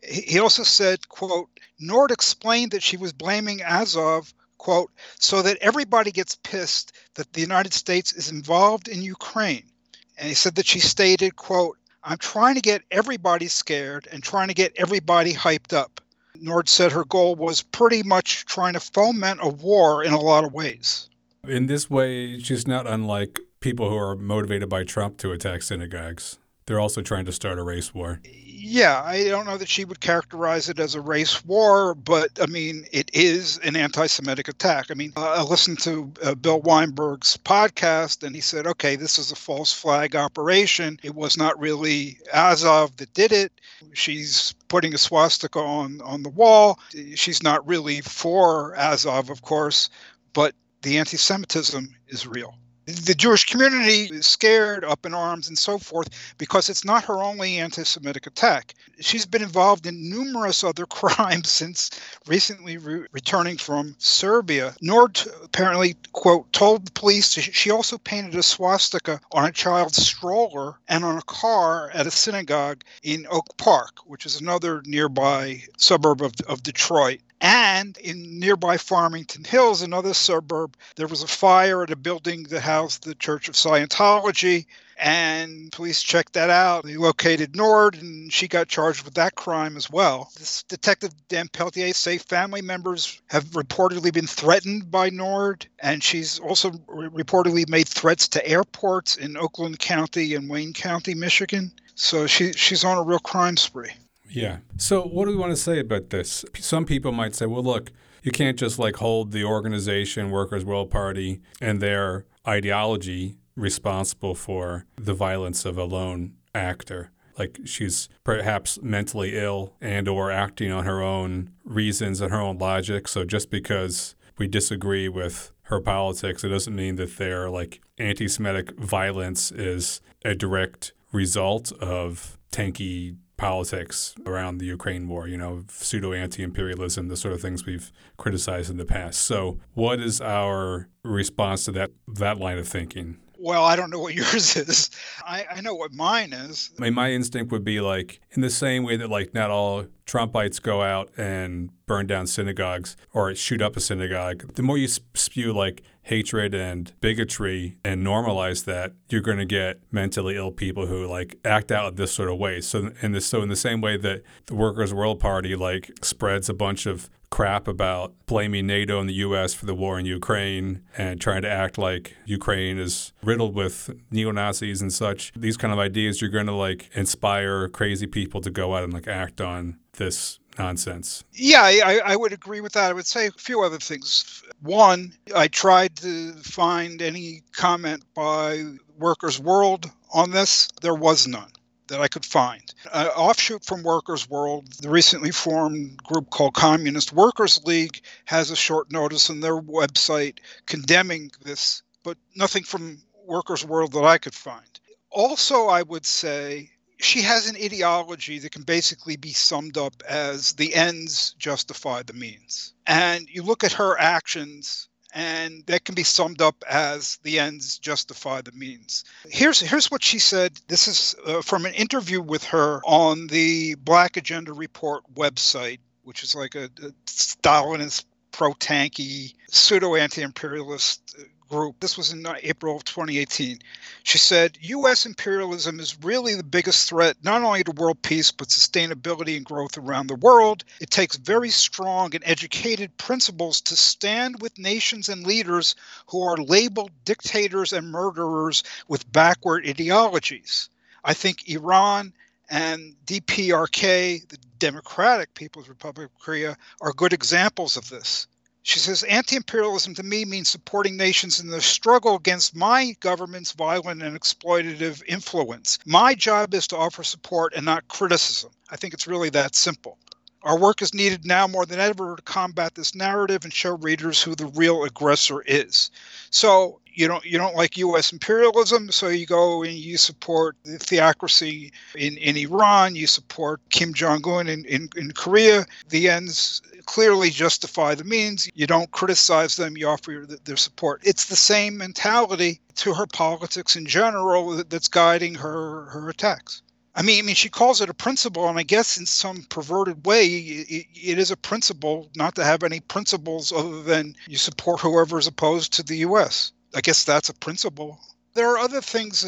He 0.04 0.40
also 0.40 0.64
said, 0.64 1.08
quote, 1.08 1.50
Nord 1.80 2.10
explained 2.10 2.72
that 2.72 2.84
she 2.84 2.98
was 2.98 3.14
blaming 3.14 3.62
Azov, 3.62 4.34
quote, 4.58 4.92
so 5.20 5.44
that 5.44 5.58
everybody 5.62 6.12
gets 6.12 6.36
pissed 6.36 6.94
that 7.14 7.32
the 7.34 7.42
United 7.42 7.74
States 7.74 8.14
is 8.14 8.32
involved 8.32 8.88
in 8.88 9.04
Ukraine. 9.04 9.70
And 10.18 10.28
he 10.28 10.34
said 10.34 10.56
that 10.56 10.66
she 10.66 10.80
stated, 10.80 11.36
quote, 11.36 11.78
I'm 12.04 12.18
trying 12.18 12.56
to 12.56 12.62
get 12.62 12.82
everybody 12.90 13.48
scared 13.48 14.08
and 14.12 14.24
trying 14.24 14.48
to 14.48 14.56
get 14.56 14.74
everybody 14.78 15.34
hyped 15.34 15.74
up. 15.74 16.02
Nord 16.42 16.70
said 16.70 16.92
her 16.92 17.06
goal 17.06 17.36
was 17.36 17.62
pretty 17.62 18.04
much 18.04 18.46
trying 18.46 18.74
to 18.74 18.80
foment 18.80 19.40
a 19.42 19.50
war 19.50 20.04
in 20.04 20.14
a 20.14 20.20
lot 20.20 20.44
of 20.44 20.54
ways. 20.54 21.10
In 21.48 21.68
this 21.68 21.90
way, 21.90 22.40
she's 22.40 22.68
not 22.68 22.88
unlike 22.88 23.40
people 23.60 23.90
who 23.90 23.98
are 23.98 24.16
motivated 24.16 24.70
by 24.70 24.84
Trump 24.84 25.18
to 25.18 25.32
attack 25.32 25.62
synagogues. 25.62 26.38
They're 26.68 26.80
also 26.80 27.02
trying 27.02 27.26
to 27.26 27.32
start 27.32 27.58
a 27.58 27.64
race 27.64 27.94
war 27.94 28.20
yeah, 28.60 29.02
I 29.06 29.24
don't 29.26 29.46
know 29.46 29.58
that 29.58 29.70
she 29.70 29.86
would 29.86 30.02
characterize 30.02 30.68
it 30.68 30.78
as 30.78 30.94
a 30.94 31.02
race 31.02 31.46
war, 31.46 31.96
but 31.96 32.32
I 32.42 32.48
mean, 32.48 32.86
it 32.92 33.10
is 33.14 33.60
an 33.60 33.76
anti 33.76 34.08
Semitic 34.08 34.48
attack. 34.48 34.88
I 34.90 34.94
mean, 34.94 35.14
I 35.16 35.42
listened 35.44 35.80
to 35.80 36.12
uh, 36.22 36.36
Bill 36.36 36.60
Weinberg's 36.62 37.38
podcast, 37.38 38.24
and 38.24 38.36
he 38.36 38.42
said, 38.42 38.68
okay, 38.68 38.96
this 38.96 39.20
is 39.20 39.32
a 39.32 39.36
false 39.36 39.72
flag 39.72 40.16
operation. 40.16 41.00
It 41.02 41.16
was 41.16 41.38
not 41.38 41.60
really 41.60 42.18
Azov 42.34 42.98
that 42.98 43.14
did 43.14 43.32
it. 43.32 43.54
She's 43.94 44.54
putting 44.68 44.94
a 44.94 44.98
swastika 44.98 45.60
on, 45.60 46.02
on 46.02 46.24
the 46.24 46.30
wall. 46.30 46.80
She's 47.16 47.42
not 47.42 47.66
really 47.66 48.02
for 48.02 48.76
Azov, 48.76 49.30
of 49.30 49.44
course, 49.44 49.90
but 50.34 50.54
the 50.82 50.98
anti 50.98 51.18
Semitism 51.18 51.88
is 52.10 52.28
real 52.28 52.56
the 52.88 53.14
Jewish 53.14 53.46
community 53.46 54.04
is 54.16 54.26
scared, 54.26 54.86
up 54.86 55.06
in 55.06 55.14
arms, 55.14 55.50
and 55.50 55.58
so 55.58 55.78
forth, 55.78 56.08
because 56.38 56.70
it's 56.70 56.86
not 56.86 57.04
her 57.04 57.22
only 57.22 57.58
anti 57.58 57.84
Semitic 57.84 58.28
attack. 58.28 58.76
She's 59.02 59.26
been 59.26 59.44
involved 59.44 59.86
in 59.86 60.10
numerous 60.10 60.64
other 60.64 60.86
crimes 60.90 61.52
since 61.52 61.92
recently 62.28 62.78
re- 62.78 63.06
returning 63.12 63.58
from 63.58 63.96
Serbia. 64.00 64.74
Nord 64.82 65.22
apparently, 65.44 65.98
quote, 66.14 66.52
told 66.54 66.86
the 66.86 66.92
police 66.92 67.34
she 67.34 67.72
also 67.72 67.98
painted 67.98 68.36
a 68.36 68.44
swastika 68.44 69.20
on 69.34 69.44
a 69.44 69.52
child's 69.52 69.98
stroller 69.98 70.80
and 70.88 71.04
on 71.04 71.18
a 71.18 71.24
car 71.24 71.92
at 71.94 72.08
a 72.08 72.12
synagogue 72.12 72.86
in 73.04 73.28
Oak 73.30 73.58
Park, 73.58 73.98
which 74.06 74.26
is 74.26 74.40
another 74.40 74.82
nearby 74.86 75.62
suburb 75.78 76.22
of, 76.22 76.34
of 76.48 76.64
Detroit. 76.64 77.20
And 77.40 77.98
in 77.98 78.40
nearby 78.40 78.78
Farmington 78.78 79.44
Hills, 79.44 79.84
another 79.84 80.14
suburb, 80.14 80.76
there 80.96 81.08
was 81.08 81.22
a 81.22 81.28
fire 81.28 81.84
at 81.84 81.92
a 81.92 81.96
building 81.96 82.44
that 82.44 82.62
housed 82.62 83.04
the 83.04 83.14
Church 83.14 83.48
of 83.48 83.54
Scientology. 83.56 84.66
And 85.00 85.72
police 85.72 86.02
checked 86.02 86.34
that 86.34 86.50
out. 86.50 86.84
They 86.84 86.98
located 86.98 87.56
Nord, 87.56 88.02
and 88.02 88.34
she 88.34 88.48
got 88.48 88.68
charged 88.68 89.04
with 89.06 89.14
that 89.14 89.36
crime 89.36 89.78
as 89.78 89.92
well. 89.92 90.32
This 90.40 90.64
detective 90.64 91.12
Dan 91.28 91.48
Peltier 91.50 91.94
say 91.94 92.18
family 92.18 92.64
members 92.64 93.22
have 93.28 93.44
reportedly 93.52 94.12
been 94.12 94.26
threatened 94.26 94.90
by 94.90 95.12
Nord, 95.12 95.68
and 95.78 96.04
she's 96.04 96.40
also 96.40 96.72
re- 96.88 97.10
reportedly 97.10 97.70
made 97.70 97.88
threats 97.88 98.28
to 98.30 98.48
airports 98.48 99.18
in 99.18 99.38
Oakland 99.38 99.78
County 99.78 100.34
and 100.34 100.50
Wayne 100.50 100.74
County, 100.74 101.14
Michigan. 101.14 101.72
So 101.94 102.26
she 102.26 102.54
she's 102.54 102.84
on 102.84 102.98
a 102.98 103.04
real 103.04 103.20
crime 103.20 103.58
spree. 103.58 103.92
Yeah. 104.30 104.58
So, 104.78 105.02
what 105.04 105.26
do 105.26 105.32
we 105.32 105.38
want 105.38 105.52
to 105.52 105.58
say 105.58 105.80
about 105.80 106.10
this? 106.10 106.44
Some 106.56 106.86
people 106.86 107.12
might 107.12 107.36
say, 107.36 107.46
well, 107.46 107.64
look, 107.64 107.92
you 108.24 108.32
can't 108.32 108.58
just 108.58 108.78
like 108.78 108.98
hold 108.98 109.32
the 109.32 109.44
organization, 109.44 110.32
Workers' 110.32 110.66
World 110.66 110.92
Party, 110.92 111.42
and 111.62 111.82
their 111.82 112.26
ideology 112.48 113.38
responsible 113.56 114.36
for 114.36 114.86
the 114.96 115.14
violence 115.14 115.66
of 115.66 115.78
a 115.78 115.84
lone 115.84 116.34
actor. 116.54 117.12
Like 117.38 117.60
she's 117.66 118.10
perhaps 118.24 118.80
mentally 118.82 119.38
ill 119.38 119.76
and 119.80 120.08
or 120.08 120.32
acting 120.32 120.72
on 120.72 120.86
her 120.86 121.02
own 121.02 121.52
reasons 121.64 122.22
and 122.22 122.32
her 122.32 122.40
own 122.40 122.58
logic. 122.58 123.08
So 123.08 123.24
just 123.24 123.50
because 123.50 124.16
we 124.38 124.48
disagree 124.48 125.08
with 125.08 125.52
her 125.64 125.80
politics, 125.80 126.44
it 126.44 126.50
doesn't 126.50 126.76
mean 126.76 126.96
that 126.96 127.18
their 127.18 127.50
like 127.50 127.82
anti-Semitic 127.98 128.78
violence 128.78 129.52
is 129.52 130.02
a 130.26 130.34
direct 130.34 130.94
result 131.12 131.72
of 131.74 132.38
tanky 132.52 133.16
politics 133.38 134.16
around 134.26 134.58
the 134.58 134.66
Ukraine 134.66 135.08
war, 135.08 135.28
you 135.28 135.38
know, 135.38 135.64
pseudo 135.70 136.12
anti 136.12 136.44
imperialism, 136.44 137.08
the 137.08 137.16
sort 137.16 137.34
of 137.34 137.42
things 137.42 137.66
we've 137.66 137.92
criticized 138.18 138.70
in 138.70 138.78
the 138.78 138.86
past. 138.86 139.22
So, 139.22 139.60
what 139.74 140.00
is 140.00 140.20
our 140.20 140.90
response 141.04 141.66
to 141.66 141.72
that, 141.74 141.92
that 142.08 142.38
line 142.38 142.58
of 142.58 142.68
thinking? 142.68 143.18
Well, 143.40 143.64
I 143.64 143.76
don't 143.76 143.90
know 143.90 144.00
what 144.00 144.14
yours 144.16 144.56
is. 144.56 144.90
I, 145.26 145.46
I 145.56 145.62
know 145.62 145.76
what 145.76 145.94
mine 145.94 146.34
is. 146.34 146.72
I 146.78 146.84
mean, 146.84 146.94
my 146.94 147.12
instinct 147.12 147.52
would 147.52 147.64
be 147.64 147.80
like, 147.80 148.20
in 148.32 148.42
the 148.42 148.50
same 148.50 148.84
way 148.84 148.98
that, 148.98 149.10
like, 149.10 149.34
not 149.34 149.50
all 149.50 149.86
Trumpites 150.06 150.62
go 150.62 150.82
out 150.82 151.10
and 151.18 151.70
burn 151.86 152.08
down 152.08 152.28
synagogues 152.28 152.96
or 153.14 153.34
shoot 153.36 153.62
up 153.62 153.76
a 153.76 153.80
synagogue, 153.80 154.54
the 154.56 154.64
more 154.64 154.78
you 154.78 154.88
spew, 154.88 155.54
like, 155.54 155.84
hatred 156.08 156.54
and 156.54 156.94
bigotry 157.02 157.78
and 157.84 158.06
normalize 158.06 158.64
that, 158.64 158.94
you're 159.10 159.22
going 159.22 159.38
to 159.38 159.46
get 159.46 159.80
mentally 159.92 160.38
ill 160.38 160.52
people 160.52 160.88
who 160.88 161.06
like 161.06 161.38
act 161.44 161.70
out 161.70 161.98
this 161.98 162.14
sort 162.14 162.30
of 162.30 162.38
way. 162.38 162.62
So 162.62 162.92
this, 163.04 163.26
so 163.26 163.42
in 163.42 163.50
the 163.50 163.58
same 163.58 163.82
way 163.82 163.98
that 163.98 164.24
the 164.46 164.56
Workers' 164.56 164.94
World 164.94 165.20
Party 165.20 165.54
like 165.56 165.92
spreads 166.02 166.48
a 166.48 166.54
bunch 166.54 166.86
of 166.86 167.10
crap 167.30 167.68
about 167.68 168.14
blaming 168.26 168.68
NATO 168.68 169.00
and 169.00 169.10
the 169.10 169.14
U.S. 169.16 169.54
for 169.54 169.66
the 169.66 169.76
war 169.76 170.00
in 170.00 170.06
Ukraine 170.06 170.82
and 170.98 171.20
trying 171.20 171.42
to 171.42 171.50
act 171.50 171.78
like 171.78 172.16
Ukraine 172.26 172.78
is 172.78 173.14
riddled 173.24 173.54
with 173.54 173.94
neo 174.12 174.32
Nazis 174.32 174.82
and 174.82 174.92
such. 174.92 175.34
These 175.36 175.58
kind 175.58 175.74
of 175.74 175.80
ideas, 175.80 176.22
you're 176.22 176.32
going 176.32 176.48
to 176.48 176.54
like 176.54 176.90
inspire 176.94 177.68
crazy 177.68 178.08
people 178.08 178.42
to 178.42 178.50
go 178.50 178.76
out 178.76 178.84
and 178.84 178.94
like 178.94 179.08
act 179.08 179.42
on 179.42 179.78
this 179.94 180.40
nonsense. 180.58 181.24
Yeah, 181.34 181.62
I, 181.62 182.02
I 182.04 182.16
would 182.16 182.34
agree 182.34 182.62
with 182.62 182.74
that. 182.74 182.90
I 182.90 182.94
would 182.94 183.06
say 183.06 183.28
a 183.28 183.32
few 183.32 183.62
other 183.62 183.78
things. 183.78 184.44
One, 184.62 185.14
I 185.36 185.48
tried 185.48 185.96
to 185.98 186.34
find 186.34 187.02
any 187.02 187.44
comment 187.52 188.04
by 188.16 188.64
Workers' 188.98 189.40
World 189.40 189.92
on 190.12 190.32
this. 190.32 190.70
There 190.82 190.96
was 190.96 191.28
none 191.28 191.52
that 191.88 192.02
I 192.02 192.08
could 192.08 192.26
find. 192.26 192.74
An 192.94 193.08
offshoot 193.08 193.64
from 193.64 193.84
Workers' 193.84 194.30
World, 194.30 194.72
the 194.82 194.90
recently 194.90 195.32
formed 195.32 195.98
group 196.04 196.30
called 196.30 196.54
Communist 196.54 197.14
Workers 197.14 197.64
League 197.66 198.02
has 198.26 198.52
a 198.52 198.56
short 198.56 198.92
notice 198.92 199.30
on 199.30 199.40
their 199.40 199.60
website 199.60 200.40
condemning 200.66 201.32
this, 201.44 201.84
but 202.04 202.18
nothing 202.36 202.64
from 202.64 203.02
Workers' 203.26 203.66
World 203.66 203.94
that 203.94 204.06
I 204.06 204.18
could 204.18 204.36
find. 204.36 204.80
Also, 205.10 205.68
I 205.68 205.84
would 205.84 206.06
say 206.06 206.72
she 207.00 207.22
has 207.22 207.48
an 207.48 207.56
ideology 207.56 208.40
that 208.40 208.52
can 208.52 208.64
basically 208.64 209.18
be 209.18 209.32
summed 209.32 209.78
up 209.78 210.02
as 210.10 210.54
the 210.54 210.74
ends 210.74 211.36
justify 211.38 212.02
the 212.04 212.14
means. 212.14 212.74
And 212.88 213.28
you 213.30 213.44
look 213.44 213.64
at 213.64 213.74
her 213.74 214.00
actions 214.00 214.87
and 215.14 215.64
that 215.68 215.86
can 215.86 215.96
be 215.96 216.04
summed 216.04 216.42
up 216.42 216.64
as 216.70 217.18
the 217.24 217.40
ends 217.40 217.78
justify 217.78 218.42
the 218.42 218.52
means. 218.52 219.04
Here's 219.30 219.60
here's 219.60 219.90
what 219.90 220.04
she 220.04 220.20
said. 220.20 220.60
This 220.68 220.88
is 220.88 221.16
uh, 221.26 221.42
from 221.42 221.66
an 221.66 221.74
interview 221.74 222.22
with 222.22 222.44
her 222.46 222.82
on 222.86 223.28
the 223.28 223.76
Black 223.76 224.18
Agenda 224.18 224.54
Report 224.54 225.04
website, 225.16 225.80
which 226.04 226.24
is 226.24 226.36
like 226.36 226.56
a, 226.56 226.66
a 226.66 226.92
Stalinist 227.06 228.06
pro-tanky 228.32 229.34
pseudo 229.50 229.96
anti-imperialist 229.96 231.16
uh, 231.20 231.24
group. 231.48 231.80
This 231.80 231.98
was 231.98 232.12
in 232.12 232.26
uh, 232.26 232.36
April 232.44 232.76
of 232.76 232.84
2018. 232.84 233.60
She 234.04 234.18
said, 234.18 234.58
U.S. 234.62 235.06
imperialism 235.06 235.80
is 235.80 236.02
really 236.02 236.36
the 236.36 236.44
biggest 236.44 236.90
threat 236.90 237.18
not 237.24 237.42
only 237.42 237.64
to 237.64 237.72
world 237.72 238.02
peace, 238.02 238.32
but 238.32 238.50
sustainability 238.50 239.36
and 239.38 239.46
growth 239.46 239.78
around 239.78 240.08
the 240.08 240.16
world. 240.16 240.64
It 240.80 240.90
takes 240.90 241.16
very 241.16 241.50
strong 241.50 242.14
and 242.16 242.24
educated 242.26 242.98
principles 242.98 243.62
to 243.62 243.76
stand 243.76 244.42
with 244.42 244.58
nations 244.58 245.10
and 245.10 245.26
leaders 245.26 245.76
who 246.08 246.24
are 246.24 246.38
labeled 246.38 246.92
dictators 247.06 247.74
and 247.74 247.92
murderers 247.92 248.64
with 248.88 249.12
backward 249.12 249.68
ideologies. 249.68 250.70
I 251.04 251.14
think 251.14 251.48
Iran 251.50 252.14
and 252.50 252.96
DPRK, 253.06 254.28
the 254.28 254.38
Democratic 254.60 255.34
People's 255.34 255.68
Republic 255.68 256.10
of 256.14 256.20
Korea, 256.20 256.58
are 256.82 256.94
good 256.94 257.14
examples 257.14 257.78
of 257.78 257.90
this. 257.90 258.28
She 258.68 258.80
says, 258.80 259.04
anti 259.04 259.38
imperialism 259.38 259.96
to 259.96 260.04
me 260.04 260.26
means 260.26 260.50
supporting 260.50 260.98
nations 260.98 261.40
in 261.40 261.48
their 261.48 261.62
struggle 261.62 262.16
against 262.18 262.54
my 262.54 262.98
government's 263.00 263.54
violent 263.54 264.04
and 264.04 264.20
exploitative 264.20 265.02
influence. 265.08 265.80
My 265.86 266.14
job 266.14 266.54
is 266.54 266.68
to 266.68 266.78
offer 266.78 267.02
support 267.02 267.54
and 267.56 267.64
not 267.64 267.88
criticism. 267.88 268.52
I 268.70 268.76
think 268.76 268.94
it's 268.94 269.08
really 269.08 269.30
that 269.30 269.56
simple. 269.56 269.98
Our 270.44 270.60
work 270.60 270.82
is 270.82 270.94
needed 270.94 271.26
now 271.26 271.48
more 271.48 271.66
than 271.66 271.80
ever 271.80 272.18
to 272.18 272.22
combat 272.24 272.76
this 272.76 272.94
narrative 272.94 273.46
and 273.46 273.54
show 273.54 273.78
readers 273.78 274.22
who 274.22 274.36
the 274.36 274.48
real 274.48 274.84
aggressor 274.84 275.44
is. 275.44 275.90
So 276.30 276.82
you 276.94 277.08
don't 277.08 277.24
you 277.24 277.38
don't 277.38 277.56
like 277.56 277.78
U.S. 277.78 278.12
imperialism, 278.12 278.92
so 278.92 279.08
you 279.08 279.26
go 279.26 279.64
and 279.64 279.76
you 279.76 279.96
support 279.98 280.58
the 280.66 280.78
theocracy 280.78 281.72
in, 281.96 282.18
in 282.18 282.36
Iran, 282.36 282.96
you 282.96 283.08
support 283.08 283.62
Kim 283.70 283.94
Jong 283.94 284.28
Un 284.28 284.50
in, 284.50 284.66
in, 284.66 284.90
in 284.98 285.14
Korea. 285.14 285.66
The 285.88 286.10
ends 286.10 286.62
clearly 286.88 287.30
justify 287.30 287.94
the 287.94 288.04
means. 288.04 288.50
You 288.56 288.66
don't 288.66 288.90
criticize 288.90 289.56
them, 289.56 289.78
you 289.78 289.88
offer 289.88 290.26
their 290.46 290.58
support. 290.58 291.02
It's 291.04 291.26
the 291.26 291.36
same 291.36 291.78
mentality 291.78 292.62
to 292.78 292.96
her 292.96 293.06
politics 293.06 293.76
in 293.76 293.86
general 293.86 294.64
that's 294.64 294.88
guiding 294.88 295.36
her, 295.36 295.86
her 295.86 296.10
attacks. 296.10 296.64
I 296.96 297.04
mean, 297.04 297.20
I 297.20 297.22
mean, 297.22 297.36
she 297.36 297.50
calls 297.50 297.80
it 297.80 297.92
a 297.92 297.94
principle, 297.94 298.50
and 298.50 298.58
I 298.58 298.64
guess 298.64 298.98
in 298.98 299.06
some 299.06 299.44
perverted 299.44 300.04
way, 300.08 300.26
it, 300.26 300.88
it 300.96 301.20
is 301.20 301.30
a 301.30 301.38
principle 301.38 302.10
not 302.16 302.34
to 302.36 302.44
have 302.44 302.64
any 302.64 302.80
principles 302.80 303.52
other 303.52 303.84
than 303.84 304.16
you 304.28 304.38
support 304.40 304.80
whoever 304.80 305.20
is 305.20 305.28
opposed 305.28 305.74
to 305.74 305.84
the 305.84 305.98
U.S. 305.98 306.54
I 306.74 306.82
guess 306.82 307.04
that's 307.04 307.30
a 307.30 307.36
principle. 307.36 308.00
There 308.38 308.52
are 308.52 308.60
other 308.60 308.82
things 308.82 309.24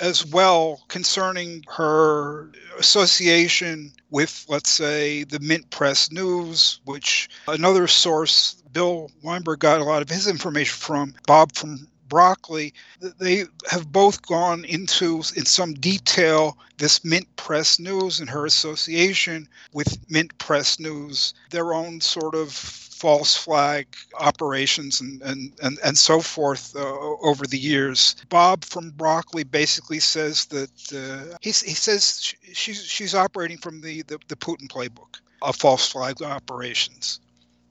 as 0.00 0.24
well 0.24 0.82
concerning 0.88 1.64
her 1.68 2.50
association 2.78 3.92
with, 4.08 4.46
let's 4.48 4.70
say, 4.70 5.24
the 5.24 5.38
Mint 5.38 5.68
Press 5.68 6.10
News, 6.10 6.80
which 6.86 7.28
another 7.46 7.86
source, 7.86 8.54
Bill 8.72 9.10
Weinberg, 9.22 9.58
got 9.58 9.82
a 9.82 9.84
lot 9.84 10.00
of 10.00 10.08
his 10.08 10.26
information 10.26 10.78
from, 10.78 11.14
Bob 11.26 11.52
from 11.52 11.88
Brockley, 12.14 12.72
they 13.18 13.42
have 13.68 13.90
both 13.90 14.22
gone 14.22 14.64
into, 14.66 15.16
in 15.34 15.44
some 15.46 15.74
detail, 15.74 16.56
this 16.78 17.04
Mint 17.04 17.26
Press 17.34 17.80
News 17.80 18.20
and 18.20 18.30
her 18.30 18.46
association 18.46 19.48
with 19.72 19.98
Mint 20.08 20.38
Press 20.38 20.78
News, 20.78 21.34
their 21.50 21.74
own 21.74 22.00
sort 22.00 22.36
of 22.36 22.52
false 22.52 23.36
flag 23.36 23.88
operations 24.20 25.00
and, 25.00 25.22
and, 25.22 25.50
and, 25.60 25.76
and 25.84 25.98
so 25.98 26.20
forth 26.20 26.76
uh, 26.76 26.98
over 27.30 27.48
the 27.48 27.58
years. 27.58 28.14
Bob 28.28 28.64
from 28.64 28.90
Brockley 28.90 29.42
basically 29.42 29.98
says 29.98 30.44
that 30.46 30.70
uh, 30.94 31.36
he, 31.40 31.48
he 31.50 31.74
says 31.74 32.32
she's, 32.52 32.84
she's 32.84 33.16
operating 33.16 33.58
from 33.58 33.80
the, 33.80 34.02
the, 34.02 34.18
the 34.28 34.36
Putin 34.36 34.68
playbook 34.68 35.18
of 35.42 35.56
false 35.56 35.90
flag 35.90 36.22
operations 36.22 37.18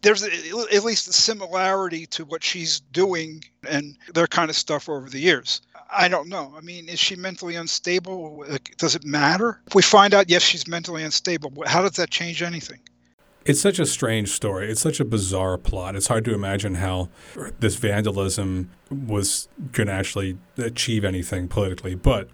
there's 0.04 0.24
a, 0.24 0.32
at 0.74 0.84
least 0.84 1.08
a 1.08 1.14
similarity 1.14 2.06
to 2.08 2.26
what 2.26 2.44
she's 2.44 2.82
doing 2.92 3.44
and 3.68 3.98
their 4.14 4.28
kind 4.28 4.50
of 4.50 4.56
stuff 4.56 4.88
over 4.88 5.10
the 5.10 5.20
years. 5.20 5.62
I 5.96 6.08
don't 6.08 6.28
know. 6.28 6.54
I 6.56 6.62
mean, 6.62 6.90
is 6.90 7.00
she 7.00 7.16
mentally 7.16 7.56
unstable? 7.56 8.46
Does 8.78 8.96
it 8.96 9.06
matter? 9.06 9.60
If 9.68 9.76
we 9.76 9.82
find 9.82 10.14
out, 10.14 10.30
yes, 10.30 10.42
she's 10.42 10.68
mentally 10.68 11.04
unstable, 11.04 11.52
how 11.66 11.82
does 11.82 11.94
that 11.94 12.10
change 12.10 12.42
anything? 12.42 12.80
It's 13.46 13.60
such 13.60 13.78
a 13.78 13.86
strange 13.86 14.30
story. 14.30 14.72
It's 14.72 14.82
such 14.82 15.00
a 15.00 15.06
bizarre 15.06 15.58
plot. 15.58 15.96
It's 15.96 16.08
hard 16.08 16.26
to 16.26 16.34
imagine 16.34 16.76
how 16.76 17.10
this 17.60 17.76
vandalism 17.76 18.70
was 18.90 19.50
going 19.72 19.88
to 19.88 19.94
actually 19.94 20.38
achieve 20.58 21.04
anything 21.04 21.48
politically. 21.48 21.96
But 21.96 22.30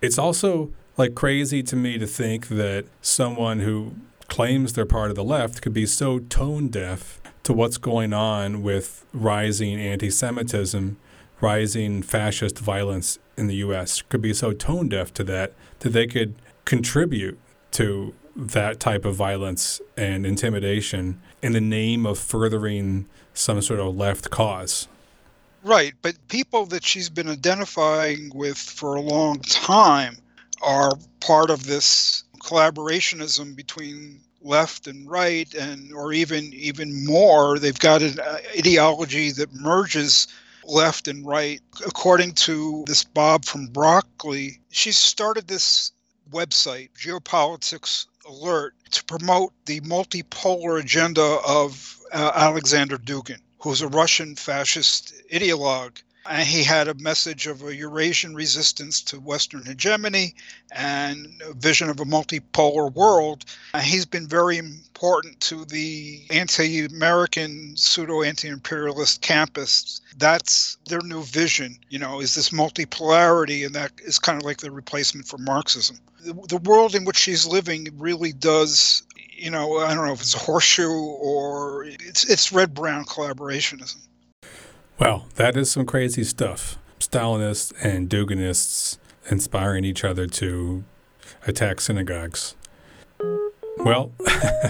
it's 0.00 0.18
also 0.18 0.72
like 0.96 1.14
crazy 1.14 1.62
to 1.64 1.76
me 1.76 1.98
to 1.98 2.06
think 2.06 2.48
that 2.48 2.86
someone 3.02 3.60
who 3.60 3.92
claims 4.28 4.72
they're 4.72 4.86
part 4.86 5.10
of 5.10 5.16
the 5.16 5.24
left 5.24 5.62
could 5.62 5.74
be 5.74 5.86
so 5.86 6.18
tone 6.18 6.68
deaf 6.68 7.20
to 7.42 7.52
what's 7.52 7.76
going 7.76 8.12
on 8.12 8.62
with 8.62 9.04
rising 9.12 9.78
anti 9.78 10.10
Semitism, 10.10 10.96
rising 11.40 12.02
fascist 12.02 12.58
violence 12.58 13.18
in 13.36 13.46
the 13.46 13.56
U.S., 13.56 14.02
could 14.02 14.22
be 14.22 14.32
so 14.32 14.52
tone 14.52 14.88
deaf 14.88 15.12
to 15.14 15.24
that 15.24 15.52
that 15.80 15.90
they 15.90 16.06
could 16.06 16.34
contribute 16.64 17.38
to 17.72 18.14
that 18.36 18.80
type 18.80 19.04
of 19.04 19.14
violence 19.14 19.80
and 19.96 20.26
intimidation 20.26 21.20
in 21.42 21.52
the 21.52 21.60
name 21.60 22.06
of 22.06 22.18
furthering 22.18 23.06
some 23.32 23.60
sort 23.60 23.80
of 23.80 23.96
left 23.96 24.30
cause. 24.30 24.88
Right, 25.62 25.94
but 26.02 26.14
people 26.28 26.66
that 26.66 26.84
she's 26.84 27.08
been 27.08 27.28
identifying 27.28 28.30
with 28.34 28.58
for 28.58 28.96
a 28.96 29.00
long 29.00 29.40
time 29.40 30.16
are 30.62 30.92
part 31.20 31.50
of 31.50 31.66
this 31.66 32.24
collaborationism 32.44 33.56
between 33.56 34.20
left 34.42 34.86
and 34.86 35.10
right 35.10 35.54
and 35.54 35.92
or 35.92 36.12
even 36.12 36.52
even 36.52 37.04
more 37.06 37.58
they've 37.58 37.78
got 37.78 38.02
an 38.02 38.20
uh, 38.20 38.36
ideology 38.56 39.30
that 39.30 39.52
merges 39.54 40.28
left 40.66 41.08
and 41.08 41.26
right 41.26 41.60
according 41.86 42.32
to 42.32 42.84
this 42.86 43.04
bob 43.04 43.44
from 43.44 43.66
brockley 43.68 44.60
she 44.70 44.92
started 44.92 45.48
this 45.48 45.92
website 46.30 46.90
geopolitics 46.98 48.06
alert 48.26 48.74
to 48.90 49.04
promote 49.04 49.52
the 49.66 49.80
multipolar 49.80 50.80
agenda 50.80 51.38
of 51.46 51.98
uh, 52.12 52.32
Alexander 52.34 52.96
Dugin, 52.96 53.40
who's 53.58 53.82
a 53.82 53.88
Russian 53.88 54.36
fascist 54.36 55.12
ideologue. 55.32 56.02
And 56.26 56.48
he 56.48 56.64
had 56.64 56.88
a 56.88 56.94
message 56.94 57.46
of 57.46 57.62
a 57.62 57.74
Eurasian 57.74 58.34
resistance 58.34 59.02
to 59.02 59.20
Western 59.20 59.64
hegemony 59.64 60.34
and 60.72 61.42
a 61.44 61.52
vision 61.52 61.90
of 61.90 62.00
a 62.00 62.04
multipolar 62.04 62.92
world. 62.92 63.44
He's 63.80 64.06
been 64.06 64.26
very 64.26 64.56
important 64.58 65.40
to 65.40 65.64
the 65.64 66.22
anti 66.30 66.84
American, 66.84 67.76
pseudo 67.76 68.22
anti 68.22 68.48
imperialist 68.48 69.20
campus. 69.20 70.00
That's 70.16 70.78
their 70.88 71.02
new 71.02 71.22
vision, 71.22 71.78
you 71.90 71.98
know, 71.98 72.20
is 72.20 72.34
this 72.34 72.50
multipolarity, 72.50 73.66
and 73.66 73.74
that 73.74 73.92
is 74.04 74.18
kind 74.18 74.40
of 74.40 74.44
like 74.44 74.58
the 74.58 74.70
replacement 74.70 75.26
for 75.26 75.38
Marxism 75.38 75.98
the, 76.24 76.60
world 76.64 76.94
in 76.94 77.04
which 77.04 77.16
she's 77.16 77.46
living 77.46 77.88
really 77.98 78.32
does 78.32 79.02
you 79.36 79.50
know 79.50 79.78
i 79.78 79.94
don't 79.94 80.06
know 80.06 80.12
if 80.12 80.20
it's 80.20 80.34
a 80.34 80.38
horseshoe 80.38 80.90
or 80.90 81.84
it's 81.84 82.24
it's 82.24 82.52
red 82.52 82.72
brown 82.74 83.04
collaborationism 83.04 83.96
well 84.98 85.26
that 85.36 85.56
is 85.56 85.70
some 85.70 85.84
crazy 85.86 86.24
stuff 86.24 86.78
stalinists 86.98 87.72
and 87.82 88.08
duginists 88.08 88.98
inspiring 89.30 89.84
each 89.84 90.04
other 90.04 90.26
to 90.26 90.84
attack 91.46 91.80
synagogues 91.80 92.54
well, 93.78 94.12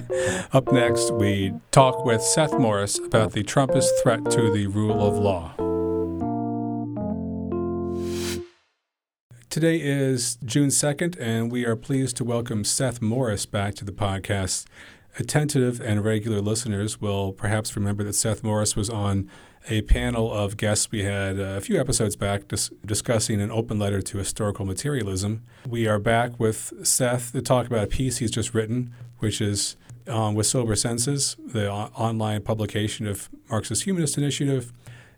up 0.52 0.72
next, 0.72 1.12
we 1.12 1.52
talk 1.70 2.04
with 2.04 2.22
Seth 2.22 2.58
Morris 2.58 2.98
about 2.98 3.32
the 3.32 3.44
Trumpist 3.44 3.90
threat 4.02 4.28
to 4.30 4.50
the 4.50 4.66
rule 4.66 5.06
of 5.06 5.16
law. 5.16 5.54
Today 9.50 9.76
is 9.76 10.36
June 10.44 10.70
2nd, 10.70 11.16
and 11.20 11.52
we 11.52 11.64
are 11.64 11.76
pleased 11.76 12.16
to 12.16 12.24
welcome 12.24 12.64
Seth 12.64 13.00
Morris 13.00 13.46
back 13.46 13.76
to 13.76 13.84
the 13.84 13.92
podcast. 13.92 14.66
Attentive 15.16 15.80
and 15.80 16.04
regular 16.04 16.40
listeners 16.40 17.00
will 17.00 17.32
perhaps 17.32 17.76
remember 17.76 18.02
that 18.02 18.14
Seth 18.14 18.42
Morris 18.42 18.74
was 18.74 18.90
on 18.90 19.30
a 19.68 19.82
panel 19.82 20.32
of 20.32 20.56
guests 20.56 20.90
we 20.90 21.04
had 21.04 21.38
a 21.38 21.60
few 21.60 21.80
episodes 21.80 22.16
back 22.16 22.48
dis- 22.48 22.70
discussing 22.84 23.40
an 23.40 23.50
open 23.50 23.78
letter 23.78 24.02
to 24.02 24.18
historical 24.18 24.64
materialism. 24.64 25.42
We 25.66 25.86
are 25.86 25.98
back 25.98 26.38
with 26.38 26.72
Seth 26.82 27.32
to 27.32 27.42
talk 27.42 27.66
about 27.66 27.84
a 27.84 27.86
piece 27.86 28.18
he's 28.18 28.30
just 28.30 28.54
written, 28.54 28.92
which 29.18 29.40
is 29.40 29.76
um, 30.06 30.34
with 30.34 30.46
Sober 30.46 30.76
Senses, 30.76 31.36
the 31.44 31.70
o- 31.70 31.90
online 31.94 32.42
publication 32.42 33.06
of 33.06 33.30
Marxist 33.50 33.84
Humanist 33.84 34.18
Initiative. 34.18 34.72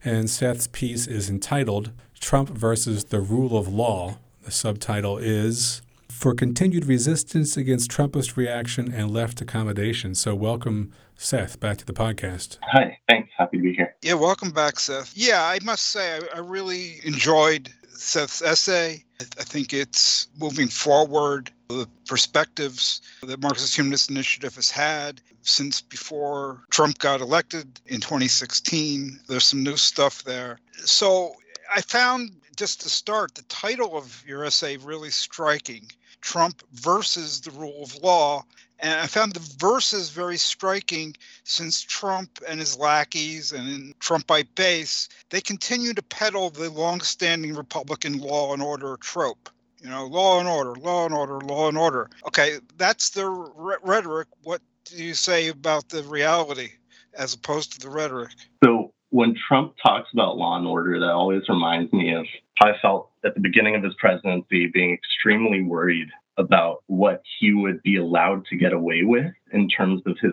And 0.04 0.30
Seth's 0.30 0.68
piece 0.68 1.06
is 1.06 1.28
entitled 1.28 1.90
Trump 2.20 2.50
versus 2.50 3.04
the 3.04 3.20
Rule 3.20 3.58
of 3.58 3.66
Law 3.66 4.18
the 4.46 4.52
subtitle 4.52 5.18
is 5.18 5.82
For 6.16 6.34
Continued 6.34 6.86
Resistance 6.86 7.58
Against 7.58 7.90
Trumpist 7.90 8.38
Reaction 8.38 8.90
and 8.90 9.10
Left 9.10 9.42
Accommodation. 9.42 10.14
So, 10.14 10.34
welcome, 10.34 10.90
Seth, 11.14 11.60
back 11.60 11.76
to 11.76 11.84
the 11.84 11.92
podcast. 11.92 12.56
Hi, 12.62 12.98
thanks. 13.06 13.28
Happy 13.36 13.58
to 13.58 13.62
be 13.62 13.74
here. 13.74 13.94
Yeah, 14.00 14.14
welcome 14.14 14.50
back, 14.50 14.80
Seth. 14.80 15.12
Yeah, 15.14 15.42
I 15.44 15.58
must 15.62 15.88
say, 15.88 16.16
I, 16.16 16.38
I 16.38 16.38
really 16.38 17.00
enjoyed 17.04 17.68
Seth's 17.90 18.40
essay. 18.40 19.04
I, 19.20 19.24
I 19.38 19.44
think 19.44 19.74
it's 19.74 20.28
moving 20.40 20.68
forward 20.68 21.50
the 21.68 21.86
perspectives 22.08 23.02
that 23.22 23.42
Marxist 23.42 23.76
Humanist 23.76 24.08
Initiative 24.08 24.54
has 24.54 24.70
had 24.70 25.20
since 25.42 25.82
before 25.82 26.62
Trump 26.70 26.96
got 26.98 27.20
elected 27.20 27.78
in 27.86 28.00
2016. 28.00 29.20
There's 29.28 29.44
some 29.44 29.62
new 29.62 29.76
stuff 29.76 30.24
there. 30.24 30.60
So 30.78 31.34
I 31.72 31.82
found 31.82 32.30
just 32.56 32.80
to 32.80 32.88
start, 32.88 33.34
the 33.34 33.42
title 33.42 33.98
of 33.98 34.24
your 34.26 34.44
essay 34.44 34.78
really 34.78 35.10
striking 35.10 35.86
Trump 36.26 36.60
versus 36.72 37.40
the 37.40 37.52
rule 37.52 37.84
of 37.84 37.94
law. 38.02 38.44
And 38.80 39.00
I 39.00 39.06
found 39.06 39.32
the 39.32 39.56
verses 39.58 40.10
very 40.10 40.36
striking 40.36 41.14
since 41.44 41.80
Trump 41.80 42.40
and 42.48 42.58
his 42.58 42.76
lackeys 42.76 43.52
and 43.52 43.98
Trumpite 44.00 44.52
base, 44.56 45.08
they 45.30 45.40
continue 45.40 45.94
to 45.94 46.02
peddle 46.02 46.50
the 46.50 46.68
long-standing 46.68 47.54
Republican 47.54 48.18
law 48.18 48.52
and 48.52 48.60
order 48.60 48.96
trope. 48.96 49.48
You 49.80 49.88
know, 49.88 50.06
law 50.06 50.40
and 50.40 50.48
order, 50.48 50.74
law 50.74 51.06
and 51.06 51.14
order, 51.14 51.38
law 51.40 51.68
and 51.68 51.78
order. 51.78 52.10
Okay, 52.26 52.58
that's 52.76 53.10
the 53.10 53.26
rhetoric. 53.30 54.26
What 54.42 54.60
do 54.84 55.02
you 55.02 55.14
say 55.14 55.48
about 55.48 55.88
the 55.90 56.02
reality 56.02 56.70
as 57.14 57.34
opposed 57.34 57.72
to 57.74 57.78
the 57.78 57.88
rhetoric? 57.88 58.32
So 58.64 58.92
when 59.10 59.36
Trump 59.48 59.74
talks 59.80 60.12
about 60.12 60.36
law 60.36 60.58
and 60.58 60.66
order, 60.66 60.98
that 60.98 61.10
always 61.10 61.48
reminds 61.48 61.92
me 61.92 62.14
of 62.14 62.26
I 62.60 62.72
felt 62.82 63.10
at 63.26 63.34
the 63.34 63.40
beginning 63.40 63.74
of 63.74 63.82
his 63.82 63.94
presidency 63.98 64.68
being 64.68 64.94
extremely 64.94 65.62
worried 65.62 66.08
about 66.38 66.82
what 66.86 67.22
he 67.38 67.52
would 67.52 67.82
be 67.82 67.96
allowed 67.96 68.44
to 68.46 68.56
get 68.56 68.72
away 68.72 69.02
with 69.02 69.32
in 69.52 69.68
terms 69.68 70.02
of 70.06 70.16
his 70.20 70.32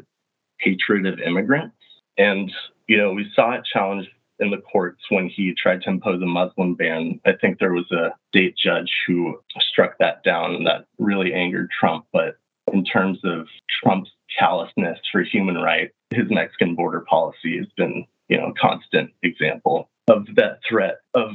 hatred 0.60 1.06
of 1.06 1.20
immigrants. 1.20 1.76
And, 2.18 2.52
you 2.88 2.98
know, 2.98 3.12
we 3.12 3.30
saw 3.34 3.54
it 3.54 3.64
challenged 3.72 4.10
in 4.40 4.52
the 4.52 4.58
courts 4.58 5.02
when 5.10 5.30
he 5.30 5.54
tried 5.54 5.82
to 5.82 5.90
impose 5.90 6.22
a 6.22 6.26
Muslim 6.26 6.76
ban. 6.76 7.20
I 7.26 7.32
think 7.40 7.60
there 7.60 7.74
was 7.74 7.90
a 7.92 8.14
state 8.30 8.56
judge 8.58 8.92
who 9.08 9.40
struck 9.60 9.98
that 10.00 10.24
down, 10.24 10.56
and 10.56 10.68
that 10.68 10.86
really 11.00 11.34
angered 11.34 11.70
Trump. 11.78 12.06
But 12.12 12.38
in 12.72 12.84
terms 12.84 13.20
of 13.24 13.48
Trump's 13.82 14.12
callousness 14.38 15.00
for 15.12 15.24
human 15.24 15.56
rights, 15.56 15.94
his 16.12 16.26
Mexican 16.30 16.76
border 16.76 17.06
policy 17.10 17.58
has 17.58 17.68
been, 17.78 18.06
you 18.28 18.38
know, 18.38 18.48
a 18.48 18.54
constant 18.60 19.12
example 19.24 19.90
of 20.08 20.26
that 20.36 20.60
threat 20.68 20.98
of 21.14 21.32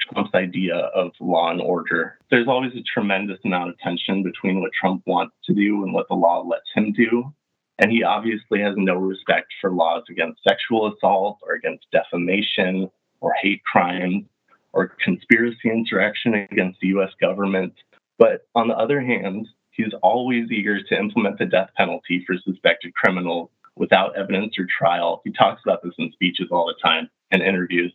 Trump's 0.00 0.34
idea 0.34 0.76
of 0.76 1.12
law 1.20 1.50
and 1.50 1.60
order. 1.60 2.18
There's 2.30 2.48
always 2.48 2.72
a 2.74 2.82
tremendous 2.82 3.38
amount 3.44 3.70
of 3.70 3.78
tension 3.78 4.22
between 4.22 4.60
what 4.60 4.72
Trump 4.78 5.02
wants 5.06 5.34
to 5.44 5.54
do 5.54 5.84
and 5.84 5.92
what 5.92 6.08
the 6.08 6.14
law 6.14 6.42
lets 6.42 6.68
him 6.74 6.92
do. 6.92 7.32
And 7.78 7.90
he 7.90 8.02
obviously 8.02 8.60
has 8.60 8.74
no 8.76 8.94
respect 8.96 9.52
for 9.60 9.70
laws 9.70 10.02
against 10.10 10.42
sexual 10.46 10.92
assault 10.92 11.38
or 11.42 11.54
against 11.54 11.86
defamation 11.92 12.90
or 13.20 13.32
hate 13.40 13.62
crimes 13.64 14.24
or 14.72 14.94
conspiracy 15.02 15.70
insurrection 15.70 16.46
against 16.50 16.78
the 16.80 16.88
US 16.88 17.10
government. 17.20 17.72
But 18.18 18.46
on 18.54 18.68
the 18.68 18.76
other 18.76 19.00
hand, 19.00 19.48
he's 19.70 19.92
always 20.02 20.50
eager 20.50 20.82
to 20.82 20.98
implement 20.98 21.38
the 21.38 21.46
death 21.46 21.70
penalty 21.76 22.22
for 22.26 22.36
suspected 22.44 22.94
criminals 22.94 23.50
without 23.80 24.16
evidence 24.16 24.56
or 24.58 24.66
trial. 24.78 25.22
He 25.24 25.32
talks 25.32 25.62
about 25.64 25.82
this 25.82 25.94
in 25.98 26.12
speeches 26.12 26.48
all 26.52 26.66
the 26.66 26.74
time 26.86 27.08
and 27.32 27.42
interviews. 27.42 27.92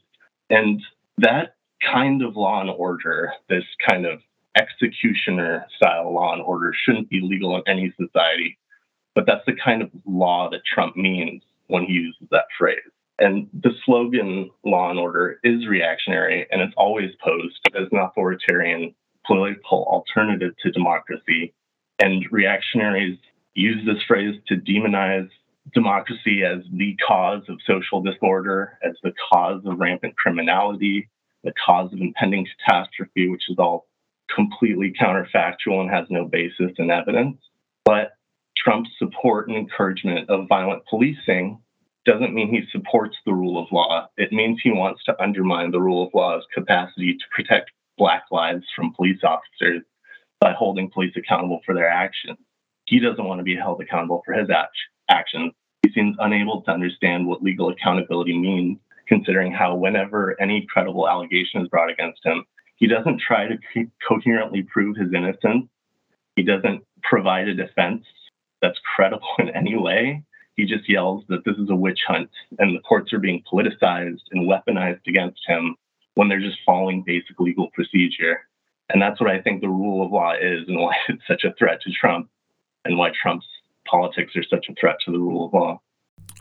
And 0.49 0.81
that 1.19 1.55
kind 1.93 2.23
of 2.23 2.35
law 2.35 2.59
and 2.59 2.71
order, 2.71 3.31
this 3.47 3.63
kind 3.87 4.05
of 4.05 4.19
executioner 4.57 5.67
style 5.77 6.11
law 6.11 6.33
and 6.33 6.41
order, 6.41 6.73
shouldn't 6.73 7.09
be 7.09 7.21
legal 7.21 7.55
in 7.55 7.61
any 7.67 7.93
society. 7.97 8.57
But 9.13 9.27
that's 9.27 9.45
the 9.45 9.55
kind 9.63 9.83
of 9.83 9.91
law 10.05 10.49
that 10.49 10.61
Trump 10.65 10.97
means 10.97 11.43
when 11.67 11.85
he 11.85 11.93
uses 11.93 12.27
that 12.31 12.45
phrase. 12.57 12.79
And 13.19 13.47
the 13.53 13.71
slogan 13.85 14.49
law 14.65 14.89
and 14.89 14.99
order 14.99 15.39
is 15.43 15.67
reactionary 15.67 16.47
and 16.51 16.61
it's 16.61 16.73
always 16.75 17.11
posed 17.23 17.59
as 17.75 17.87
an 17.91 17.99
authoritarian 17.99 18.93
political 19.25 19.85
alternative 19.85 20.53
to 20.63 20.71
democracy. 20.71 21.53
And 21.99 22.25
reactionaries 22.31 23.17
use 23.53 23.85
this 23.85 24.03
phrase 24.07 24.35
to 24.47 24.55
demonize 24.55 25.29
democracy 25.73 26.43
as 26.43 26.63
the 26.71 26.95
cause 27.05 27.43
of 27.49 27.59
social 27.65 28.01
disorder, 28.01 28.77
as 28.83 28.95
the 29.03 29.13
cause 29.31 29.61
of 29.65 29.79
rampant 29.79 30.15
criminality, 30.17 31.09
the 31.43 31.53
cause 31.65 31.91
of 31.93 31.99
impending 31.99 32.47
catastrophe, 32.57 33.29
which 33.29 33.49
is 33.49 33.57
all 33.57 33.87
completely 34.33 34.93
counterfactual 34.99 35.81
and 35.81 35.89
has 35.89 36.05
no 36.09 36.25
basis 36.25 36.71
in 36.77 36.91
evidence. 36.91 37.37
But 37.83 38.13
Trump's 38.57 38.89
support 38.97 39.47
and 39.47 39.57
encouragement 39.57 40.29
of 40.29 40.47
violent 40.47 40.83
policing 40.89 41.59
doesn't 42.05 42.33
mean 42.33 42.49
he 42.49 42.61
supports 42.71 43.17
the 43.25 43.33
rule 43.33 43.61
of 43.61 43.71
law. 43.71 44.07
It 44.17 44.31
means 44.31 44.59
he 44.61 44.71
wants 44.71 45.03
to 45.05 45.21
undermine 45.21 45.71
the 45.71 45.81
rule 45.81 46.05
of 46.05 46.13
law's 46.13 46.43
capacity 46.53 47.13
to 47.13 47.25
protect 47.35 47.71
Black 47.97 48.23
lives 48.31 48.65
from 48.75 48.93
police 48.93 49.21
officers 49.23 49.83
by 50.39 50.53
holding 50.53 50.91
police 50.91 51.13
accountable 51.15 51.61
for 51.65 51.73
their 51.73 51.89
actions. 51.89 52.37
He 52.85 52.99
doesn't 52.99 53.23
want 53.23 53.39
to 53.39 53.43
be 53.43 53.55
held 53.55 53.81
accountable 53.81 54.21
for 54.25 54.33
his 54.33 54.49
actions. 54.49 54.94
He 55.09 55.91
seems 55.93 56.15
unable 56.19 56.61
to 56.63 56.71
understand 56.71 57.27
what 57.27 57.43
legal 57.43 57.69
accountability 57.69 58.37
means, 58.37 58.79
considering 59.07 59.51
how, 59.51 59.75
whenever 59.75 60.39
any 60.41 60.65
credible 60.67 61.07
allegation 61.07 61.61
is 61.61 61.67
brought 61.67 61.91
against 61.91 62.25
him, 62.25 62.43
he 62.77 62.87
doesn't 62.87 63.21
try 63.21 63.47
to 63.47 63.57
coherently 64.07 64.63
prove 64.63 64.97
his 64.97 65.13
innocence. 65.13 65.67
He 66.35 66.43
doesn't 66.43 66.83
provide 67.03 67.47
a 67.47 67.53
defense 67.53 68.03
that's 68.61 68.79
credible 68.95 69.27
in 69.39 69.49
any 69.49 69.77
way. 69.77 70.23
He 70.55 70.65
just 70.65 70.89
yells 70.89 71.23
that 71.29 71.43
this 71.45 71.57
is 71.57 71.69
a 71.69 71.75
witch 71.75 71.99
hunt 72.07 72.29
and 72.59 72.75
the 72.75 72.81
courts 72.81 73.13
are 73.13 73.19
being 73.19 73.43
politicized 73.51 74.21
and 74.31 74.49
weaponized 74.49 75.05
against 75.07 75.41
him 75.45 75.75
when 76.15 76.29
they're 76.29 76.39
just 76.39 76.59
following 76.65 77.03
basic 77.05 77.39
legal 77.39 77.69
procedure. 77.73 78.39
And 78.89 79.01
that's 79.01 79.19
what 79.19 79.29
I 79.29 79.41
think 79.41 79.61
the 79.61 79.69
rule 79.69 80.05
of 80.05 80.11
law 80.11 80.33
is 80.33 80.67
and 80.67 80.79
why 80.79 80.95
it's 81.09 81.27
such 81.27 81.43
a 81.43 81.53
threat 81.59 81.81
to 81.81 81.91
Trump 81.91 82.29
and 82.85 82.97
why 82.97 83.11
Trump's 83.11 83.47
politics 83.95 84.35
are 84.35 84.43
such 84.43 84.67
a 84.69 84.73
threat 84.79 84.97
to 85.05 85.11
the 85.11 85.19
rule 85.19 85.45
of 85.45 85.53
law. 85.53 85.79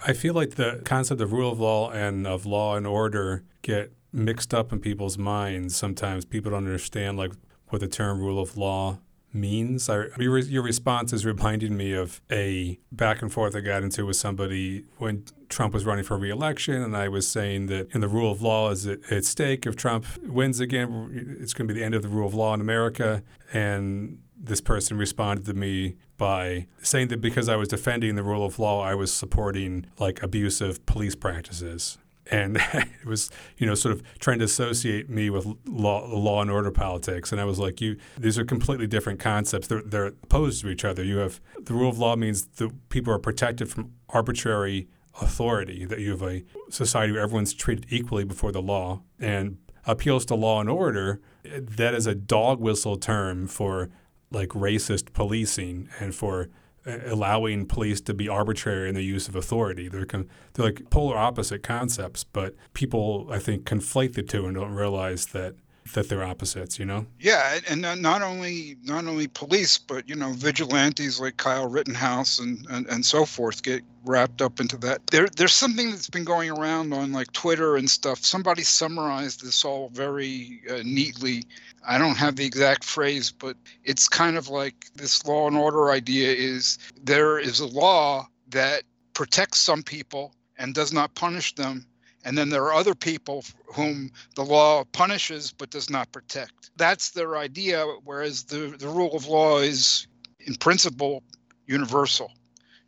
I 0.07 0.13
feel 0.13 0.35
like 0.35 0.57
the 0.57 0.83
concept 0.85 1.21
of 1.21 1.33
rule 1.33 1.53
of 1.53 1.61
law 1.61 1.91
and 1.91 2.27
of 2.27 2.47
law 2.47 2.77
and 2.77 2.87
order 2.87 3.45
get 3.63 3.93
mixed 4.13 4.53
up 4.53 4.73
in 4.73 4.81
people's 4.81 5.19
minds. 5.19 5.77
Sometimes 5.77 6.25
people 6.25 6.51
don't 6.51 6.67
understand 6.67 7.17
like 7.17 7.33
what 7.69 7.81
the 7.81 7.89
term 7.89 8.21
rule 8.21 8.41
of 8.41 8.57
law 8.57 8.99
means. 9.33 9.89
I, 9.89 10.05
your 10.19 10.63
response 10.63 11.13
is 11.13 11.27
reminding 11.27 11.77
me 11.77 11.93
of 11.93 12.21
a 12.31 12.79
back 12.93 13.21
and 13.21 13.33
forth 13.33 13.57
I 13.57 13.61
got 13.61 13.83
into 13.83 14.07
with 14.07 14.17
somebody 14.17 14.85
when 14.99 15.25
Trump 15.49 15.75
was 15.75 15.85
running 15.85 16.05
for 16.05 16.17
reelection, 16.17 16.83
and 16.83 16.97
I 16.97 17.09
was 17.09 17.27
saying 17.27 17.67
that 17.67 17.89
in 17.93 18.01
the 18.01 18.09
rule 18.09 18.31
of 18.31 18.43
law 18.43 18.71
is 18.71 18.87
at 18.87 19.25
stake. 19.25 19.67
If 19.67 19.77
Trump 19.77 20.07
wins 20.23 20.61
again, 20.61 21.37
it's 21.41 21.53
going 21.53 21.67
to 21.67 21.75
be 21.75 21.81
the 21.81 21.85
end 21.85 21.95
of 21.95 22.03
the 22.03 22.09
rule 22.09 22.27
of 22.27 22.35
law 22.35 22.55
in 22.55 22.61
America. 22.61 23.23
And 23.53 24.19
this 24.45 24.61
person 24.61 24.97
responded 24.97 25.47
to 25.47 25.55
me 25.55 25.97
by 26.17 26.67
saying 26.83 27.09
that 27.09 27.21
because 27.21 27.49
I 27.49 27.57
was 27.57 27.69
defending 27.69 28.15
the 28.15 28.23
rule 28.23 28.45
of 28.45 28.59
law, 28.59 28.83
I 28.83 28.95
was 28.95 29.13
supporting 29.13 29.87
like 29.99 30.23
abusive 30.23 30.85
police 30.87 31.15
practices. 31.15 31.99
And 32.31 32.57
it 32.73 33.07
was 33.07 33.31
you 33.59 33.67
know 33.67 33.75
sort 33.75 33.95
of 33.95 34.03
trying 34.19 34.39
to 34.39 34.45
associate 34.45 35.11
me 35.11 35.31
with 35.31 35.47
law, 35.67 36.07
law 36.07 36.43
and 36.43 36.51
order 36.51 36.71
politics. 36.71 37.33
And 37.33 37.41
i 37.41 37.45
was 37.45 37.59
like 37.59 37.81
you 37.81 37.97
these 38.19 38.39
are 38.39 38.45
completely 38.45 38.87
different 38.87 39.21
concepts. 39.21 39.67
They're, 39.67 39.83
they're 39.83 40.07
opposed 40.07 40.63
to 40.63 40.71
each 40.71 40.85
other. 40.85 41.03
You 41.05 41.19
have 41.19 41.41
the 41.61 41.75
rule 41.75 41.91
of 41.91 41.99
law 41.99 42.17
means 42.17 42.47
that 42.47 42.89
people 42.89 43.13
are 43.13 43.19
protected 43.19 43.69
from 43.69 43.93
arbitrary 44.09 44.89
authority 45.21 45.85
that 45.85 46.01
you 46.01 46.11
have 46.11 46.23
a 46.23 46.43
society 46.71 47.13
where 47.13 47.23
everyone's 47.23 47.55
treated 47.55 47.87
equally 47.89 48.25
before 48.25 48.53
the 48.53 48.63
law. 48.63 49.03
And 49.21 49.59
appeals 49.87 50.25
to 50.27 50.35
law 50.35 50.61
and 50.61 50.69
order 50.69 51.21
eh, 51.45 51.61
that 51.63 51.95
is 51.95 52.07
a 52.07 52.15
dog 52.15 52.61
whistle 52.61 52.97
term 52.97 53.47
for 53.47 53.91
like 54.35 54.51
racist 54.51 55.13
policing 55.13 55.89
and 56.01 56.15
for 56.15 56.49
allowing 56.87 57.67
police 57.67 58.01
to 58.03 58.15
be 58.15 58.29
arbitrary 58.29 58.89
in 58.89 58.95
the 58.95 59.03
use 59.03 59.29
of 59.29 59.35
authority. 59.35 59.89
They're 59.89 60.05
con- 60.05 60.29
they're 60.53 60.67
like 60.67 60.91
polar 60.91 61.17
opposite 61.17 61.63
concepts, 61.63 62.25
but 62.25 62.55
people 62.75 63.29
I 63.31 63.39
think 63.39 63.65
conflate 63.65 64.15
the 64.15 64.23
two 64.23 64.47
and 64.47 64.55
don't 64.55 64.75
realize 64.75 65.27
that 65.27 65.55
that 65.93 66.09
they're 66.09 66.25
opposites. 66.25 66.79
You 66.79 66.85
know? 66.85 67.07
Yeah, 67.21 67.59
and 67.69 67.83
not 67.83 68.23
only 68.23 68.77
not 68.85 69.07
only 69.07 69.29
police, 69.29 69.79
but 69.79 70.09
you 70.09 70.15
know 70.15 70.33
vigilantes 70.33 71.21
like 71.21 71.37
Kyle 71.37 71.69
Rittenhouse 71.69 72.39
and, 72.39 72.67
and, 72.71 72.87
and 72.89 73.05
so 73.05 73.25
forth 73.25 73.63
get 73.63 73.83
wrapped 74.05 74.43
up 74.43 74.61
into 74.61 74.77
that. 74.79 75.07
There 75.09 75.29
there's 75.37 75.55
something 75.55 75.91
that's 75.91 76.11
been 76.11 76.25
going 76.25 76.51
around 76.51 76.93
on 76.93 77.13
like 77.13 77.33
Twitter 77.33 77.77
and 77.77 77.89
stuff. 77.89 78.25
Somebody 78.25 78.63
summarized 78.63 79.45
this 79.45 79.65
all 79.65 79.89
very 79.91 80.61
uh, 80.71 80.83
neatly 80.85 81.45
I 81.87 81.99
don't 81.99 82.17
have 82.17 82.37
the 82.37 82.47
exact 82.47 82.85
phrase, 82.85 83.31
but 83.31 83.57
it's 83.85 84.09
kind 84.09 84.37
of 84.37 84.49
like 84.49 84.87
this 84.95 85.25
law 85.27 85.47
and 85.47 85.57
order 85.57 85.91
idea 85.91 86.33
is 86.33 86.79
there 87.03 87.39
is 87.39 87.61
a 87.61 87.67
law 87.67 88.27
that 88.49 88.85
protects 89.13 89.59
some 89.59 89.83
people 89.83 90.35
and 90.59 90.75
does 90.75 90.93
not 90.93 91.15
punish 91.15 91.55
them. 91.55 91.87
And 92.25 92.39
then 92.39 92.49
there 92.49 92.65
are 92.65 92.73
other 92.73 92.95
people 92.95 93.45
whom 93.75 94.11
the 94.35 94.45
law 94.45 94.85
punishes 94.85 95.53
but 95.53 95.71
does 95.71 95.91
not 95.91 96.11
protect. 96.11 96.71
That's 96.77 97.11
their 97.11 97.37
idea, 97.37 97.85
whereas 98.05 98.45
the, 98.45 98.75
the 98.79 98.89
rule 98.89 99.15
of 99.15 99.27
law 99.27 99.59
is, 99.59 100.07
in 100.41 100.55
principle, 100.55 101.23
universal. 101.67 102.33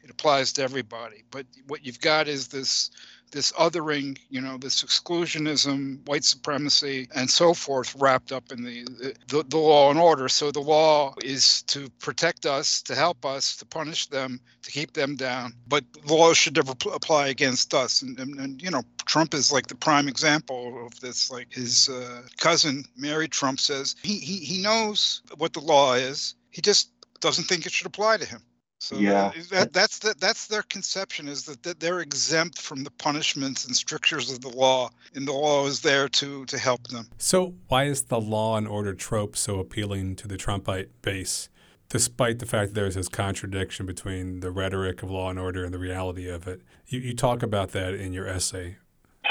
It 0.02 0.10
applies 0.10 0.52
to 0.54 0.62
everybody. 0.62 1.24
But 1.30 1.46
what 1.66 1.84
you've 1.84 2.00
got 2.00 2.28
is 2.28 2.48
this 2.48 2.90
this 3.30 3.52
othering, 3.52 4.18
you 4.30 4.40
know, 4.40 4.56
this 4.56 4.82
exclusionism, 4.82 6.06
white 6.06 6.24
supremacy, 6.24 7.08
and 7.14 7.28
so 7.28 7.54
forth, 7.54 7.94
wrapped 7.98 8.32
up 8.32 8.52
in 8.52 8.62
the, 8.62 8.84
the, 9.28 9.44
the 9.48 9.58
law 9.58 9.90
and 9.90 9.98
order. 9.98 10.28
So 10.28 10.50
the 10.50 10.60
law 10.60 11.14
is 11.22 11.62
to 11.62 11.88
protect 11.98 12.46
us, 12.46 12.82
to 12.82 12.94
help 12.94 13.24
us, 13.24 13.56
to 13.56 13.66
punish 13.66 14.06
them, 14.06 14.40
to 14.62 14.70
keep 14.70 14.92
them 14.92 15.16
down. 15.16 15.52
But 15.68 15.84
laws 16.06 16.36
should 16.36 16.56
never 16.56 16.74
pl- 16.74 16.92
apply 16.92 17.28
against 17.28 17.74
us. 17.74 18.02
And, 18.02 18.18
and, 18.18 18.38
and, 18.38 18.62
you 18.62 18.70
know, 18.70 18.82
Trump 19.04 19.34
is 19.34 19.52
like 19.52 19.66
the 19.66 19.74
prime 19.74 20.08
example 20.08 20.86
of 20.86 20.98
this. 21.00 21.30
Like 21.30 21.52
his 21.52 21.88
uh, 21.88 22.22
cousin, 22.38 22.84
Mary 22.96 23.28
Trump, 23.28 23.60
says 23.60 23.96
he, 24.02 24.18
he, 24.18 24.38
he 24.38 24.62
knows 24.62 25.22
what 25.36 25.52
the 25.52 25.60
law 25.60 25.94
is. 25.94 26.34
He 26.50 26.62
just 26.62 26.90
doesn't 27.20 27.44
think 27.44 27.66
it 27.66 27.72
should 27.72 27.86
apply 27.86 28.18
to 28.18 28.24
him. 28.24 28.40
So 28.78 28.98
yeah, 28.98 29.32
that, 29.50 29.72
that's 29.72 30.00
the, 30.00 30.14
that's 30.18 30.48
their 30.48 30.62
conception 30.62 31.28
is 31.28 31.44
that, 31.46 31.62
that 31.62 31.80
they're 31.80 32.00
exempt 32.00 32.60
from 32.60 32.84
the 32.84 32.90
punishments 32.90 33.64
and 33.64 33.74
strictures 33.74 34.30
of 34.30 34.42
the 34.42 34.50
law, 34.50 34.90
and 35.14 35.26
the 35.26 35.32
law 35.32 35.66
is 35.66 35.80
there 35.80 36.08
to 36.08 36.44
to 36.44 36.58
help 36.58 36.86
them. 36.88 37.08
So 37.18 37.54
why 37.68 37.84
is 37.84 38.02
the 38.02 38.20
law 38.20 38.56
and 38.56 38.68
order 38.68 38.94
trope 38.94 39.36
so 39.36 39.58
appealing 39.58 40.16
to 40.16 40.28
the 40.28 40.36
Trumpite 40.36 40.90
base, 41.00 41.48
despite 41.88 42.38
the 42.38 42.46
fact 42.46 42.68
that 42.68 42.74
there's 42.74 42.96
this 42.96 43.08
contradiction 43.08 43.86
between 43.86 44.40
the 44.40 44.50
rhetoric 44.50 45.02
of 45.02 45.10
law 45.10 45.30
and 45.30 45.38
order 45.38 45.64
and 45.64 45.72
the 45.72 45.78
reality 45.78 46.28
of 46.28 46.46
it? 46.46 46.60
You, 46.86 47.00
you 47.00 47.14
talk 47.14 47.42
about 47.42 47.70
that 47.72 47.94
in 47.94 48.12
your 48.12 48.28
essay. 48.28 48.76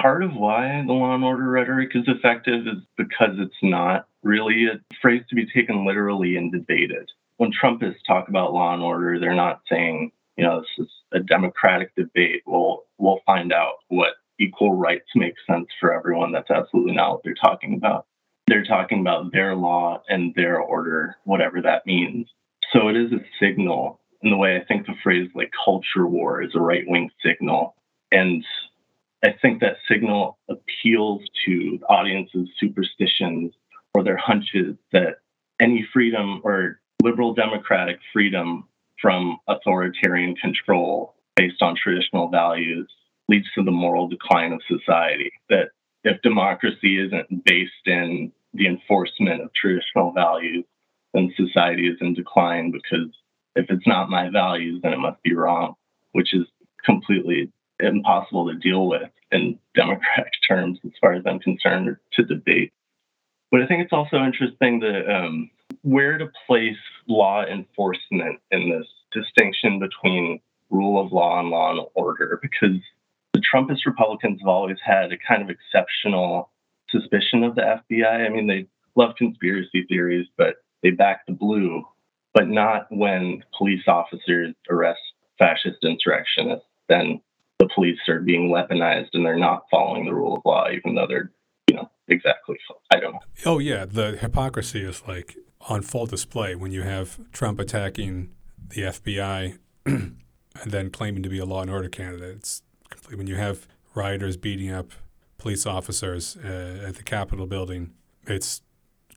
Part 0.01 0.23
of 0.23 0.33
why 0.33 0.83
the 0.85 0.91
law 0.91 1.13
and 1.13 1.23
order 1.23 1.47
rhetoric 1.49 1.91
is 1.93 2.03
effective 2.07 2.67
is 2.67 2.83
because 2.97 3.37
it's 3.37 3.53
not 3.61 4.07
really 4.23 4.65
a 4.65 4.81
phrase 5.01 5.21
to 5.29 5.35
be 5.35 5.45
taken 5.55 5.85
literally 5.85 6.35
and 6.35 6.51
debated 6.51 7.09
when 7.37 7.51
Trumpists 7.51 8.03
talk 8.07 8.29
about 8.29 8.53
law 8.53 8.73
and 8.73 8.83
order, 8.83 9.19
they're 9.19 9.35
not 9.35 9.61
saying, 9.69 10.11
you 10.37 10.43
know, 10.43 10.61
this 10.61 10.85
is 10.85 10.91
a 11.11 11.19
democratic 11.19 11.93
debate. 11.95 12.43
We'll 12.45 12.83
we'll 12.97 13.21
find 13.25 13.53
out 13.53 13.75
what 13.89 14.13
equal 14.39 14.75
rights 14.75 15.07
make 15.15 15.35
sense 15.49 15.67
for 15.79 15.93
everyone. 15.93 16.31
That's 16.31 16.51
absolutely 16.51 16.93
not 16.93 17.11
what 17.11 17.21
they're 17.23 17.35
talking 17.35 17.75
about. 17.75 18.05
They're 18.47 18.65
talking 18.65 18.99
about 18.99 19.31
their 19.31 19.55
law 19.55 20.01
and 20.07 20.33
their 20.35 20.59
order, 20.59 21.15
whatever 21.23 21.61
that 21.61 21.85
means. 21.85 22.27
So 22.71 22.89
it 22.89 22.97
is 22.97 23.11
a 23.11 23.23
signal 23.39 23.99
in 24.21 24.29
the 24.29 24.37
way 24.37 24.57
I 24.57 24.65
think 24.65 24.85
the 24.85 24.93
phrase 25.03 25.29
like 25.35 25.51
culture 25.63 26.05
war 26.05 26.41
is 26.41 26.55
a 26.55 26.59
right 26.59 26.83
wing 26.85 27.09
signal. 27.23 27.75
And 28.11 28.43
I 29.23 29.35
think 29.41 29.61
that 29.61 29.77
signal 29.89 30.37
appeals 30.49 31.21
to 31.45 31.79
the 31.79 31.85
audience's 31.87 32.49
superstitions 32.59 33.53
or 33.93 34.03
their 34.03 34.17
hunches 34.17 34.75
that 34.91 35.19
any 35.59 35.87
freedom 35.93 36.41
or 36.43 36.79
liberal 37.05 37.35
democratic 37.35 37.99
freedom 38.11 38.67
from 38.99 39.37
authoritarian 39.47 40.35
control 40.35 41.13
based 41.35 41.61
on 41.61 41.75
traditional 41.75 42.29
values 42.29 42.91
leads 43.29 43.45
to 43.53 43.63
the 43.63 43.71
moral 43.71 44.07
decline 44.07 44.51
of 44.51 44.61
society. 44.67 45.31
That 45.49 45.69
if 46.03 46.21
democracy 46.23 46.99
isn't 47.05 47.45
based 47.45 47.85
in 47.85 48.31
the 48.55 48.65
enforcement 48.67 49.41
of 49.41 49.53
traditional 49.53 50.13
values, 50.13 50.65
then 51.13 51.33
society 51.37 51.87
is 51.87 51.97
in 52.01 52.15
decline 52.15 52.71
because 52.71 53.13
if 53.55 53.67
it's 53.69 53.87
not 53.87 54.09
my 54.09 54.29
values, 54.29 54.81
then 54.81 54.93
it 54.93 54.99
must 54.99 55.21
be 55.21 55.35
wrong, 55.35 55.75
which 56.13 56.33
is 56.33 56.47
completely 56.83 57.51
impossible 57.79 58.47
to 58.47 58.55
deal 58.57 58.87
with 58.87 59.09
in 59.31 59.59
democratic 59.75 60.33
terms, 60.47 60.79
as 60.83 60.91
far 60.99 61.13
as 61.13 61.23
I'm 61.27 61.39
concerned, 61.39 61.97
to 62.13 62.23
debate. 62.23 62.73
But 63.51 63.61
I 63.61 63.67
think 63.67 63.83
it's 63.83 63.93
also 63.93 64.17
interesting 64.17 64.79
that 64.79 65.13
um, 65.13 65.49
where 65.81 66.17
to 66.17 66.27
place 66.47 66.77
law 67.07 67.43
enforcement 67.45 68.39
in 68.51 68.69
this 68.69 68.87
distinction 69.11 69.79
between 69.79 70.39
rule 70.69 71.03
of 71.03 71.11
law 71.11 71.39
and 71.39 71.49
law 71.49 71.71
and 71.71 71.79
order, 71.93 72.39
because 72.41 72.81
the 73.33 73.41
Trumpist 73.41 73.85
Republicans 73.85 74.39
have 74.41 74.47
always 74.47 74.77
had 74.83 75.11
a 75.11 75.17
kind 75.17 75.41
of 75.41 75.49
exceptional 75.49 76.49
suspicion 76.89 77.43
of 77.43 77.55
the 77.55 77.61
FBI. 77.91 78.25
I 78.25 78.29
mean, 78.29 78.47
they 78.47 78.67
love 78.95 79.15
conspiracy 79.17 79.85
theories, 79.87 80.27
but 80.37 80.55
they 80.81 80.91
back 80.91 81.25
the 81.27 81.33
blue, 81.33 81.83
but 82.33 82.47
not 82.47 82.87
when 82.89 83.43
police 83.57 83.83
officers 83.87 84.53
arrest 84.69 84.99
fascist 85.37 85.83
insurrectionists. 85.83 86.65
Then 86.87 87.21
the 87.59 87.69
police 87.73 87.99
are 88.07 88.19
being 88.19 88.49
weaponized 88.49 89.09
and 89.13 89.25
they're 89.25 89.37
not 89.37 89.63
following 89.69 90.05
the 90.05 90.13
rule 90.13 90.37
of 90.37 90.41
law, 90.45 90.67
even 90.69 90.95
though 90.95 91.07
they're, 91.07 91.31
you 91.67 91.75
know, 91.75 91.89
exactly. 92.07 92.57
I 92.93 92.99
don't 92.99 93.13
know. 93.13 93.19
Oh, 93.45 93.59
yeah. 93.59 93.85
The 93.85 94.17
hypocrisy 94.17 94.81
is 94.83 95.03
like 95.07 95.35
on 95.67 95.81
full 95.81 96.05
display 96.05 96.55
when 96.55 96.71
you 96.71 96.83
have 96.83 97.19
Trump 97.31 97.59
attacking 97.59 98.29
the 98.69 98.81
FBI 98.83 99.57
and 99.85 100.17
then 100.65 100.89
claiming 100.89 101.23
to 101.23 101.29
be 101.29 101.39
a 101.39 101.45
law 101.45 101.61
and 101.61 101.71
order 101.71 101.89
candidate. 101.89 102.37
It's 102.37 102.61
complete. 102.89 103.17
when 103.17 103.27
you 103.27 103.35
have 103.35 103.67
rioters 103.93 104.37
beating 104.37 104.71
up 104.71 104.91
police 105.37 105.65
officers 105.65 106.37
uh, 106.37 106.85
at 106.87 106.95
the 106.95 107.03
Capitol 107.03 107.45
building, 107.45 107.93
it's 108.27 108.61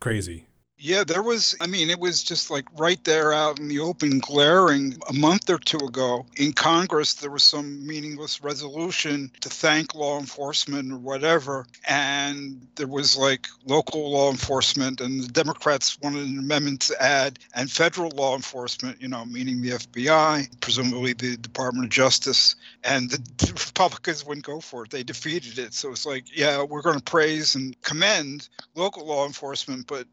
crazy. 0.01 0.48
Yeah, 0.81 1.03
there 1.03 1.25
was, 1.25 1.57
I 1.61 1.67
mean, 1.67 1.91
it 1.91 1.99
was 1.99 2.23
just 2.23 2.53
like 2.53 2.65
right 2.79 3.03
there 3.03 3.33
out 3.33 3.59
in 3.59 3.67
the 3.67 3.81
open, 3.81 4.21
glaring. 4.21 4.97
A 5.09 5.13
month 5.13 5.51
or 5.51 5.59
two 5.59 5.79
ago 5.79 6.25
in 6.37 6.53
Congress, 6.53 7.15
there 7.15 7.33
was 7.33 7.43
some 7.43 7.85
meaningless 7.85 8.45
resolution 8.45 9.33
to 9.41 9.49
thank 9.49 9.97
law 9.97 10.21
enforcement 10.21 10.93
or 10.93 10.99
whatever. 10.99 11.67
And 11.89 12.65
there 12.77 12.87
was 12.87 13.17
like 13.17 13.49
local 13.67 14.13
law 14.13 14.31
enforcement, 14.31 15.01
and 15.01 15.21
the 15.21 15.33
Democrats 15.33 15.99
wanted 16.01 16.29
an 16.29 16.39
amendment 16.39 16.83
to 16.83 17.03
add, 17.03 17.41
and 17.57 17.69
federal 17.69 18.11
law 18.11 18.37
enforcement, 18.37 19.03
you 19.03 19.09
know, 19.09 19.25
meaning 19.25 19.61
the 19.61 19.71
FBI, 19.71 20.61
presumably 20.61 21.13
the 21.13 21.37
Department 21.39 21.87
of 21.87 21.91
Justice. 21.91 22.55
And 22.85 23.11
the, 23.39 23.53
Republicans 23.53 24.25
wouldn't 24.25 24.47
go 24.47 24.61
for 24.61 24.85
it. 24.85 24.91
They 24.91 25.03
defeated 25.03 25.59
it. 25.59 25.75
So 25.75 25.91
it's 25.91 26.07
like, 26.07 26.37
yeah, 26.37 26.63
we're 26.63 26.83
going 26.83 26.99
to 26.99 27.05
praise 27.05 27.55
and 27.55 27.81
commend 27.83 28.49
local 28.75 29.07
law 29.07 29.27
enforcement, 29.27 29.87
but 29.87 30.07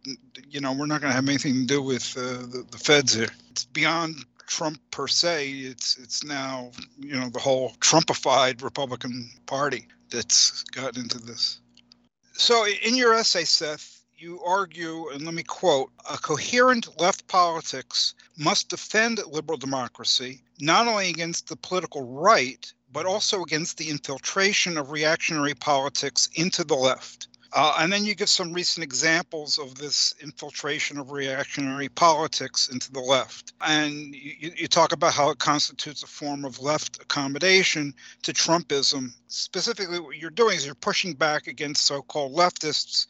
you 0.49 0.61
know, 0.61 0.73
we're 0.73 0.85
not 0.85 1.01
going 1.01 1.11
to 1.11 1.15
have 1.15 1.27
anything 1.27 1.53
to 1.53 1.65
do 1.65 1.81
with 1.81 2.15
uh, 2.17 2.45
the, 2.45 2.65
the 2.69 2.77
feds 2.77 3.13
here. 3.13 3.29
It's 3.51 3.65
beyond 3.65 4.17
Trump 4.47 4.79
per 4.91 5.07
se. 5.07 5.49
It's 5.49 5.97
it's 5.97 6.23
now 6.23 6.71
you 6.99 7.19
know 7.19 7.29
the 7.29 7.39
whole 7.39 7.71
Trumpified 7.79 8.63
Republican 8.63 9.29
Party 9.45 9.87
that's 10.09 10.63
gotten 10.63 11.03
into 11.03 11.19
this. 11.19 11.59
So 12.33 12.65
in 12.83 12.95
your 12.95 13.13
essay, 13.13 13.45
Seth, 13.45 13.94
you 14.17 14.41
argue, 14.43 15.09
and 15.09 15.25
let 15.25 15.33
me 15.33 15.43
quote: 15.43 15.91
"A 16.09 16.17
coherent 16.17 16.99
left 16.99 17.27
politics 17.27 18.13
must 18.37 18.69
defend 18.69 19.19
liberal 19.27 19.57
democracy 19.57 20.43
not 20.59 20.87
only 20.87 21.09
against 21.09 21.47
the 21.47 21.55
political 21.55 22.01
right." 22.01 22.71
But 22.91 23.05
also 23.05 23.43
against 23.43 23.77
the 23.77 23.89
infiltration 23.89 24.77
of 24.77 24.89
reactionary 24.89 25.53
politics 25.53 26.29
into 26.35 26.63
the 26.63 26.75
left. 26.75 27.27
Uh, 27.55 27.73
and 27.79 27.91
then 27.91 28.03
you 28.03 28.13
give 28.13 28.29
some 28.29 28.51
recent 28.51 28.83
examples 28.83 29.57
of 29.57 29.75
this 29.75 30.13
infiltration 30.21 30.97
of 30.97 31.11
reactionary 31.11 31.87
politics 31.87 32.67
into 32.67 32.91
the 32.91 32.99
left. 32.99 33.53
And 33.61 34.13
you, 34.13 34.51
you, 34.57 34.67
talk 34.67 34.91
about 34.91 35.13
how 35.13 35.29
it 35.29 35.39
constitutes 35.39 36.03
a 36.03 36.07
form 36.07 36.43
of 36.43 36.59
left 36.59 37.01
accommodation 37.01 37.93
to 38.23 38.33
Trumpism. 38.33 39.13
Specifically, 39.27 40.01
what 40.01 40.17
you're 40.17 40.31
doing 40.31 40.57
is 40.57 40.65
you're 40.65 40.75
pushing 40.75 41.13
back 41.13 41.47
against 41.47 41.85
so 41.85 42.01
called 42.01 42.35
leftists 42.35 43.07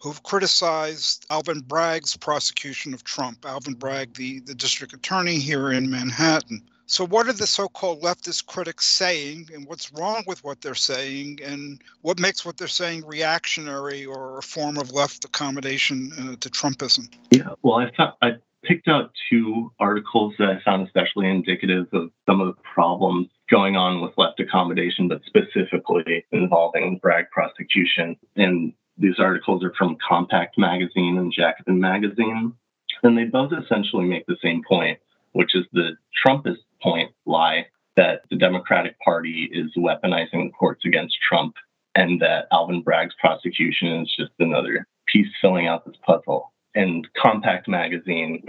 who've 0.00 0.22
criticized 0.22 1.26
Alvin 1.30 1.60
Bragg's 1.60 2.16
prosecution 2.16 2.94
of 2.94 3.04
Trump. 3.04 3.44
Alvin 3.44 3.74
Bragg, 3.74 4.14
the, 4.14 4.40
the 4.40 4.54
district 4.54 4.92
attorney 4.92 5.38
here 5.38 5.72
in 5.72 5.90
Manhattan. 5.90 6.62
So, 6.86 7.04
what 7.04 7.28
are 7.28 7.34
the 7.34 7.46
so 7.46 7.68
called 7.68 8.00
leftist 8.00 8.46
critics 8.46 8.86
saying, 8.86 9.50
and 9.52 9.66
what's 9.66 9.92
wrong 9.92 10.24
with 10.26 10.42
what 10.42 10.62
they're 10.62 10.74
saying, 10.74 11.40
and 11.44 11.82
what 12.00 12.18
makes 12.18 12.46
what 12.46 12.56
they're 12.56 12.66
saying 12.66 13.04
reactionary 13.06 14.06
or 14.06 14.38
a 14.38 14.42
form 14.42 14.78
of 14.78 14.90
left 14.90 15.22
accommodation 15.26 16.12
uh, 16.18 16.36
to 16.40 16.48
Trumpism? 16.48 17.12
Yeah, 17.30 17.50
well, 17.62 17.80
I, 17.80 17.90
thought, 17.94 18.16
I 18.22 18.36
picked 18.64 18.88
out 18.88 19.10
two 19.30 19.70
articles 19.78 20.32
that 20.38 20.48
I 20.48 20.60
found 20.64 20.86
especially 20.86 21.28
indicative 21.28 21.88
of 21.92 22.10
some 22.26 22.40
of 22.40 22.48
the 22.48 22.62
problems 22.62 23.28
going 23.50 23.76
on 23.76 24.00
with 24.00 24.12
left 24.16 24.40
accommodation, 24.40 25.08
but 25.08 25.20
specifically 25.26 26.24
involving 26.32 26.98
Bragg 27.02 27.26
prosecution. 27.30 28.16
And 28.36 28.72
these 28.98 29.18
articles 29.18 29.62
are 29.64 29.72
from 29.78 29.96
Compact 30.06 30.58
Magazine 30.58 31.18
and 31.18 31.32
Jacobin 31.32 31.80
Magazine. 31.80 32.54
And 33.02 33.16
they 33.16 33.24
both 33.24 33.52
essentially 33.52 34.04
make 34.04 34.26
the 34.26 34.36
same 34.42 34.62
point, 34.68 34.98
which 35.32 35.54
is 35.54 35.64
the 35.72 35.96
Trumpist 36.24 36.64
point 36.82 37.12
lie 37.26 37.66
that 37.96 38.22
the 38.30 38.36
Democratic 38.36 38.98
Party 39.00 39.48
is 39.52 39.70
weaponizing 39.76 40.46
the 40.46 40.52
courts 40.58 40.84
against 40.84 41.16
Trump 41.26 41.54
and 41.94 42.20
that 42.20 42.46
Alvin 42.52 42.82
Bragg's 42.82 43.14
prosecution 43.20 44.02
is 44.02 44.14
just 44.16 44.32
another 44.38 44.86
piece 45.06 45.28
filling 45.40 45.66
out 45.66 45.84
this 45.84 45.96
puzzle. 46.06 46.52
And 46.74 47.08
Compact 47.20 47.66
Magazine, 47.66 48.44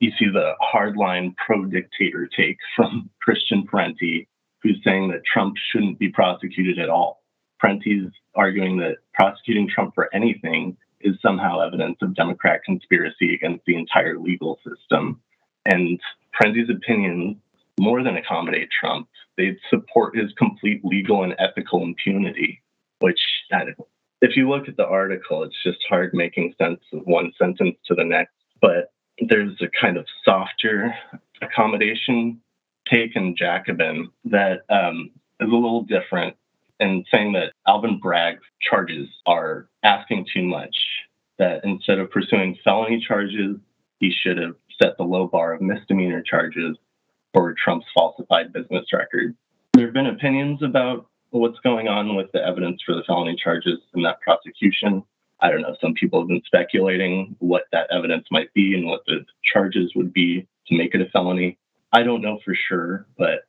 you 0.00 0.10
see 0.18 0.26
the 0.26 0.52
hardline 0.74 1.34
pro 1.36 1.64
dictator 1.64 2.28
take 2.36 2.58
from 2.74 3.08
Christian 3.22 3.66
Parenti, 3.66 4.28
who's 4.62 4.80
saying 4.84 5.08
that 5.08 5.24
Trump 5.24 5.56
shouldn't 5.70 5.98
be 5.98 6.10
prosecuted 6.10 6.78
at 6.78 6.90
all. 6.90 7.22
Parenti's 7.58 8.12
arguing 8.36 8.78
that 8.78 8.98
prosecuting 9.14 9.68
Trump 9.68 9.94
for 9.94 10.08
anything 10.14 10.76
is 11.00 11.16
somehow 11.20 11.60
evidence 11.60 11.96
of 12.02 12.14
Democrat 12.14 12.60
conspiracy 12.64 13.34
against 13.34 13.64
the 13.66 13.76
entire 13.76 14.18
legal 14.18 14.58
system. 14.66 15.20
And 15.64 16.00
Parenti's 16.32 16.70
opinions 16.70 17.36
more 17.78 18.02
than 18.02 18.16
accommodate 18.16 18.68
Trump. 18.78 19.08
They'd 19.36 19.58
support 19.68 20.16
his 20.16 20.32
complete 20.38 20.84
legal 20.84 21.22
and 21.22 21.34
ethical 21.38 21.82
impunity, 21.82 22.62
which, 23.00 23.20
if 24.22 24.36
you 24.36 24.48
look 24.48 24.68
at 24.68 24.76
the 24.76 24.86
article, 24.86 25.42
it's 25.42 25.62
just 25.62 25.78
hard 25.88 26.14
making 26.14 26.54
sense 26.58 26.80
of 26.92 27.02
one 27.04 27.32
sentence 27.38 27.76
to 27.86 27.94
the 27.94 28.04
next. 28.04 28.32
But 28.60 28.92
there's 29.18 29.60
a 29.60 29.68
kind 29.80 29.96
of 29.96 30.06
softer 30.24 30.94
accommodation 31.42 32.40
take 32.90 33.16
in 33.16 33.36
Jacobin 33.36 34.08
that 34.24 34.60
um, 34.70 35.10
is 35.40 35.48
a 35.50 35.54
little 35.54 35.82
different 35.82 36.36
in 36.80 37.04
saying 37.10 37.32
that 37.32 37.52
Alvin 37.66 37.98
Bragg's 38.00 38.42
charges 38.60 39.08
are 39.26 39.68
asking 39.82 40.26
too 40.32 40.44
much, 40.44 40.76
that 41.38 41.64
instead 41.64 41.98
of 41.98 42.10
pursuing 42.10 42.56
felony 42.64 43.04
charges, 43.06 43.56
he 43.98 44.12
should 44.12 44.38
have 44.38 44.54
set 44.80 44.96
the 44.96 45.04
low 45.04 45.26
bar 45.26 45.54
of 45.54 45.60
misdemeanor 45.60 46.22
charges 46.22 46.76
for 47.32 47.54
Trump's 47.54 47.86
falsified 47.94 48.52
business 48.52 48.86
record. 48.92 49.34
There 49.74 49.86
have 49.86 49.94
been 49.94 50.06
opinions 50.06 50.62
about 50.62 51.06
what's 51.30 51.58
going 51.60 51.88
on 51.88 52.16
with 52.16 52.30
the 52.32 52.44
evidence 52.44 52.80
for 52.84 52.94
the 52.94 53.02
felony 53.06 53.36
charges 53.42 53.78
in 53.94 54.02
that 54.02 54.20
prosecution. 54.20 55.02
I 55.40 55.50
don't 55.50 55.62
know. 55.62 55.76
Some 55.80 55.94
people 55.94 56.20
have 56.20 56.28
been 56.28 56.42
speculating 56.46 57.36
what 57.40 57.64
that 57.72 57.88
evidence 57.90 58.26
might 58.30 58.52
be 58.54 58.74
and 58.74 58.86
what 58.86 59.02
the 59.06 59.24
charges 59.52 59.92
would 59.94 60.12
be 60.12 60.46
to 60.68 60.76
make 60.76 60.94
it 60.94 61.02
a 61.02 61.10
felony. 61.10 61.58
I 61.92 62.02
don't 62.02 62.22
know 62.22 62.38
for 62.44 62.54
sure, 62.54 63.06
but 63.18 63.40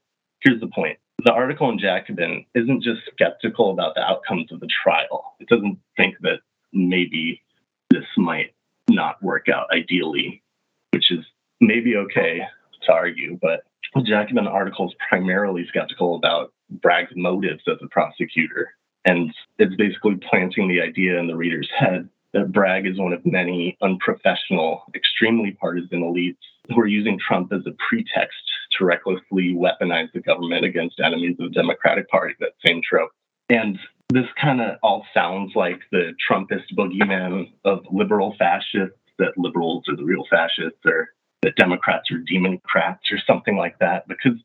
here's 0.42 0.60
the 0.60 0.68
point. 0.68 0.98
The 1.24 1.34
article 1.34 1.70
in 1.70 1.80
Jacobin 1.80 2.46
isn't 2.54 2.84
just 2.84 3.02
skeptical 3.12 3.72
about 3.72 3.96
the 3.96 4.02
outcomes 4.02 4.52
of 4.52 4.60
the 4.60 4.70
trial. 4.84 5.36
It 5.40 5.50
doesn't 5.50 5.80
think 5.96 6.16
that 6.22 6.40
maybe 6.72 7.42
this 7.90 8.06
might 8.18 8.54
not 8.90 9.22
work 9.24 9.48
out 9.50 9.68
ideally, 9.72 10.44
which 10.92 11.12
is 11.12 11.26
maybe 11.60 11.96
okay 11.96 12.42
to 12.84 12.94
argue, 12.94 13.38
but 13.42 13.64
the 13.96 14.04
Jacobin 14.04 14.48
article 14.48 14.88
is 14.88 14.96
primarily 15.10 15.66
skeptical 15.68 16.16
about 16.16 16.54
Bragg's 16.70 17.14
motives 17.16 17.64
as 17.68 17.78
a 17.82 17.88
prosecutor. 17.88 18.74
And 19.06 19.34
it's 19.58 19.76
basically 19.76 20.16
planting 20.30 20.68
the 20.68 20.82
idea 20.82 21.20
in 21.20 21.28
the 21.28 21.36
reader's 21.36 21.70
head 21.76 22.10
that 22.38 22.52
Bragg 22.52 22.86
is 22.86 23.00
one 23.00 23.14
of 23.14 23.26
many 23.26 23.76
unprofessional, 23.82 24.84
extremely 24.94 25.52
partisan 25.60 26.02
elites 26.02 26.38
who 26.68 26.80
are 26.80 26.88
using 26.88 27.18
Trump 27.20 27.52
as 27.52 27.62
a 27.66 27.72
pretext 27.90 28.38
to 28.78 28.86
recklessly 28.86 29.56
weaponize 29.56 30.12
the 30.14 30.20
government 30.20 30.64
against 30.64 31.00
enemies 31.00 31.36
of 31.40 31.52
the 31.52 31.60
Democratic 31.60 32.08
Party, 32.10 32.36
that 32.40 32.52
same 32.66 32.82
trope. 32.88 33.12
And 33.50 33.80
this 34.10 34.28
kind 34.40 34.62
of 34.62 34.78
all 34.84 35.06
sounds 35.14 35.54
like 35.56 35.80
the 35.92 36.14
Trumpist 36.30 36.76
boogeyman 36.78 37.52
of 37.66 37.80
liberal 37.92 38.36
fascists, 38.38 39.00
that 39.18 39.34
liberals 39.36 39.86
are 39.88 39.96
the 39.96 40.04
real 40.04 40.26
fascists, 40.30 40.80
or 40.86 41.10
that 41.42 41.56
Democrats 41.56 42.12
are 42.12 42.20
democrats, 42.20 43.12
or 43.12 43.18
something 43.26 43.58
like 43.58 43.80
that, 43.80 44.08
because 44.08 44.38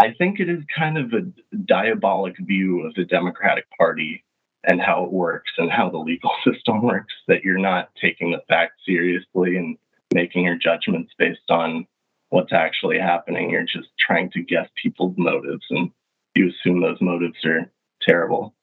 I 0.00 0.14
think 0.18 0.40
it 0.40 0.48
is 0.48 0.62
kind 0.76 0.98
of 0.98 1.12
a 1.12 1.56
diabolic 1.64 2.34
view 2.40 2.80
of 2.80 2.94
the 2.94 3.04
Democratic 3.04 3.66
Party 3.78 4.24
and 4.66 4.80
how 4.80 5.04
it 5.04 5.12
works 5.12 5.52
and 5.58 5.70
how 5.70 5.88
the 5.88 5.98
legal 5.98 6.30
system 6.44 6.82
works 6.82 7.14
that 7.28 7.42
you're 7.44 7.58
not 7.58 7.90
taking 8.00 8.32
the 8.32 8.42
facts 8.48 8.82
seriously 8.84 9.56
and 9.56 9.78
making 10.12 10.44
your 10.44 10.56
judgments 10.56 11.12
based 11.18 11.50
on 11.50 11.86
what's 12.30 12.52
actually 12.52 12.98
happening. 12.98 13.50
You're 13.50 13.62
just 13.62 13.88
trying 13.98 14.30
to 14.32 14.42
guess 14.42 14.68
people's 14.82 15.14
motives 15.16 15.64
and 15.70 15.90
you 16.34 16.50
assume 16.50 16.80
those 16.80 17.00
motives 17.00 17.44
are 17.44 17.70
terrible. 18.06 18.54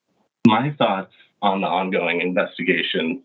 My 0.46 0.76
thoughts 0.78 1.14
on 1.42 1.62
the 1.62 1.68
ongoing 1.68 2.22
investigation 2.22 3.24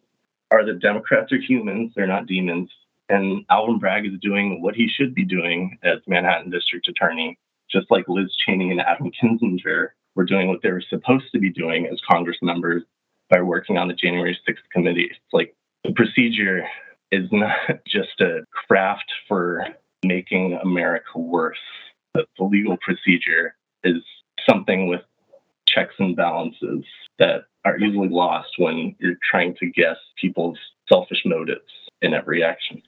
are 0.50 0.64
that 0.64 0.80
Democrats 0.80 1.32
are 1.32 1.40
humans, 1.40 1.92
they're 1.94 2.06
not 2.06 2.26
demons. 2.26 2.70
And 3.10 3.44
Alvin 3.50 3.78
Bragg 3.78 4.06
is 4.06 4.20
doing 4.20 4.62
what 4.62 4.74
he 4.74 4.86
should 4.88 5.14
be 5.14 5.24
doing 5.24 5.78
as 5.82 5.98
Manhattan 6.06 6.50
District 6.50 6.86
Attorney, 6.88 7.38
just 7.70 7.90
like 7.90 8.04
Liz 8.06 8.34
Cheney 8.46 8.70
and 8.70 8.80
Adam 8.80 9.10
Kinzinger 9.10 9.88
were 10.18 10.24
doing 10.24 10.48
what 10.48 10.58
they 10.64 10.72
were 10.72 10.82
supposed 10.90 11.26
to 11.30 11.38
be 11.38 11.48
doing 11.48 11.86
as 11.86 12.00
Congress 12.10 12.38
members 12.42 12.82
by 13.30 13.40
working 13.40 13.78
on 13.78 13.86
the 13.86 13.94
January 13.94 14.36
6th 14.48 14.56
committee. 14.72 15.08
It's 15.08 15.32
like 15.32 15.54
the 15.84 15.92
procedure 15.92 16.66
is 17.12 17.28
not 17.30 17.56
just 17.86 18.20
a 18.20 18.40
craft 18.66 19.08
for 19.28 19.64
making 20.04 20.58
America 20.60 21.16
worse. 21.16 21.56
The, 22.14 22.24
the 22.36 22.44
legal 22.44 22.76
procedure 22.78 23.54
is 23.84 24.02
something 24.50 24.88
with 24.88 25.02
checks 25.68 25.94
and 26.00 26.16
balances 26.16 26.84
that 27.20 27.44
are 27.64 27.78
easily 27.78 28.08
lost 28.08 28.48
when 28.58 28.96
you're 28.98 29.18
trying 29.30 29.54
to 29.60 29.66
guess 29.66 29.98
people's 30.20 30.58
selfish 30.88 31.22
motives 31.24 31.70
in 32.02 32.12
every 32.12 32.42
action. 32.42 32.82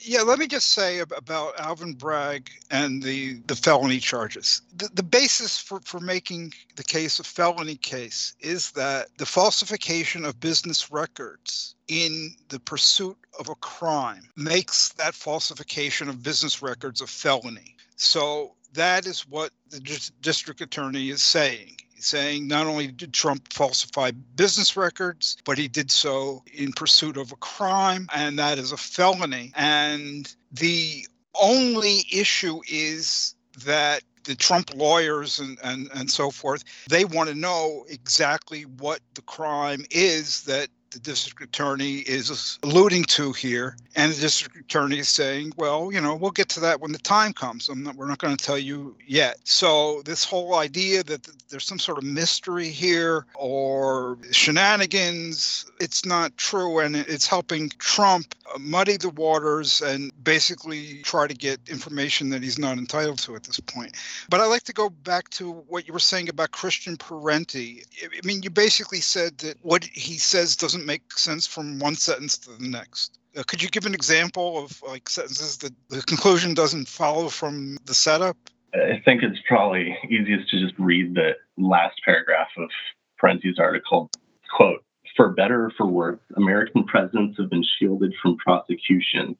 Yeah, 0.00 0.22
let 0.22 0.38
me 0.38 0.46
just 0.46 0.68
say 0.68 1.00
about 1.00 1.58
Alvin 1.58 1.94
Bragg 1.94 2.50
and 2.70 3.02
the, 3.02 3.40
the 3.46 3.56
felony 3.56 3.98
charges. 3.98 4.62
The, 4.76 4.88
the 4.92 5.02
basis 5.02 5.58
for, 5.58 5.80
for 5.80 6.00
making 6.00 6.52
the 6.76 6.84
case 6.84 7.18
a 7.18 7.24
felony 7.24 7.76
case 7.76 8.34
is 8.40 8.70
that 8.72 9.08
the 9.18 9.26
falsification 9.26 10.24
of 10.24 10.40
business 10.40 10.90
records 10.90 11.74
in 11.88 12.34
the 12.48 12.60
pursuit 12.60 13.16
of 13.38 13.48
a 13.48 13.54
crime 13.56 14.28
makes 14.36 14.90
that 14.94 15.14
falsification 15.14 16.08
of 16.08 16.22
business 16.22 16.62
records 16.62 17.00
a 17.00 17.06
felony. 17.06 17.76
So 17.96 18.54
that 18.74 19.06
is 19.06 19.28
what 19.28 19.52
the 19.70 19.80
district 20.20 20.60
attorney 20.60 21.10
is 21.10 21.22
saying 21.22 21.76
saying 21.96 22.48
not 22.48 22.66
only 22.66 22.88
did 22.88 23.12
Trump 23.12 23.52
falsify 23.52 24.10
business 24.36 24.76
records, 24.76 25.36
but 25.44 25.58
he 25.58 25.68
did 25.68 25.90
so 25.90 26.42
in 26.52 26.72
pursuit 26.72 27.16
of 27.16 27.32
a 27.32 27.36
crime, 27.36 28.08
and 28.14 28.38
that 28.38 28.58
is 28.58 28.72
a 28.72 28.76
felony. 28.76 29.52
And 29.56 30.32
the 30.52 31.06
only 31.40 32.04
issue 32.12 32.60
is 32.68 33.34
that 33.64 34.02
the 34.24 34.34
Trump 34.34 34.74
lawyers 34.74 35.38
and, 35.38 35.58
and, 35.62 35.88
and 35.94 36.10
so 36.10 36.30
forth, 36.30 36.64
they 36.88 37.04
want 37.04 37.28
to 37.28 37.34
know 37.34 37.84
exactly 37.88 38.62
what 38.62 39.00
the 39.14 39.22
crime 39.22 39.84
is 39.90 40.42
that 40.44 40.68
the 40.94 41.00
district 41.00 41.42
attorney 41.42 41.98
is 41.98 42.58
alluding 42.62 43.04
to 43.04 43.32
here. 43.32 43.76
And 43.96 44.12
the 44.12 44.20
district 44.20 44.56
attorney 44.56 44.98
is 44.98 45.08
saying, 45.08 45.52
well, 45.56 45.92
you 45.92 46.00
know, 46.00 46.14
we'll 46.14 46.30
get 46.30 46.48
to 46.50 46.60
that 46.60 46.80
when 46.80 46.92
the 46.92 46.98
time 46.98 47.32
comes. 47.32 47.68
Not, 47.72 47.96
we're 47.96 48.08
not 48.08 48.18
going 48.18 48.36
to 48.36 48.44
tell 48.44 48.58
you 48.58 48.96
yet. 49.06 49.36
So, 49.44 50.02
this 50.04 50.24
whole 50.24 50.54
idea 50.54 51.02
that 51.04 51.28
there's 51.48 51.64
some 51.64 51.78
sort 51.78 51.98
of 51.98 52.04
mystery 52.04 52.68
here 52.68 53.26
or 53.34 54.18
shenanigans, 54.30 55.66
it's 55.80 56.04
not 56.04 56.36
true. 56.36 56.78
And 56.78 56.96
it's 56.96 57.26
helping 57.26 57.68
Trump 57.78 58.34
muddy 58.58 58.96
the 58.96 59.10
waters 59.10 59.82
and 59.82 60.12
basically 60.22 61.02
try 61.02 61.26
to 61.26 61.34
get 61.34 61.60
information 61.68 62.30
that 62.30 62.42
he's 62.42 62.58
not 62.58 62.78
entitled 62.78 63.18
to 63.18 63.36
at 63.36 63.44
this 63.44 63.60
point. 63.60 63.94
But 64.28 64.40
I'd 64.40 64.46
like 64.46 64.64
to 64.64 64.72
go 64.72 64.90
back 64.90 65.28
to 65.30 65.52
what 65.52 65.86
you 65.86 65.92
were 65.92 65.98
saying 65.98 66.28
about 66.28 66.52
Christian 66.52 66.96
Parenti. 66.96 67.82
I 68.02 68.26
mean, 68.26 68.42
you 68.42 68.50
basically 68.50 69.00
said 69.00 69.38
that 69.38 69.56
what 69.62 69.84
he 69.84 70.18
says 70.18 70.56
doesn't 70.56 70.83
make 70.86 71.12
sense 71.12 71.46
from 71.46 71.78
one 71.78 71.94
sentence 71.94 72.38
to 72.38 72.50
the 72.50 72.68
next. 72.68 73.18
Uh, 73.36 73.42
could 73.46 73.62
you 73.62 73.68
give 73.68 73.86
an 73.86 73.94
example 73.94 74.58
of 74.58 74.82
like 74.82 75.08
sentences 75.08 75.58
that 75.58 75.72
the 75.88 76.02
conclusion 76.02 76.54
doesn't 76.54 76.88
follow 76.88 77.28
from 77.28 77.76
the 77.84 77.94
setup? 77.94 78.36
I 78.74 79.00
think 79.04 79.22
it's 79.22 79.38
probably 79.46 79.96
easiest 80.08 80.50
to 80.50 80.60
just 80.60 80.74
read 80.78 81.14
the 81.14 81.32
last 81.56 82.00
paragraph 82.04 82.48
of 82.56 82.70
Parenti's 83.18 83.58
article. 83.58 84.10
Quote, 84.56 84.84
for 85.16 85.30
better 85.30 85.66
or 85.66 85.70
for 85.76 85.86
worse, 85.86 86.20
American 86.36 86.84
presidents 86.84 87.38
have 87.38 87.50
been 87.50 87.64
shielded 87.78 88.14
from 88.20 88.36
prosecution. 88.36 89.36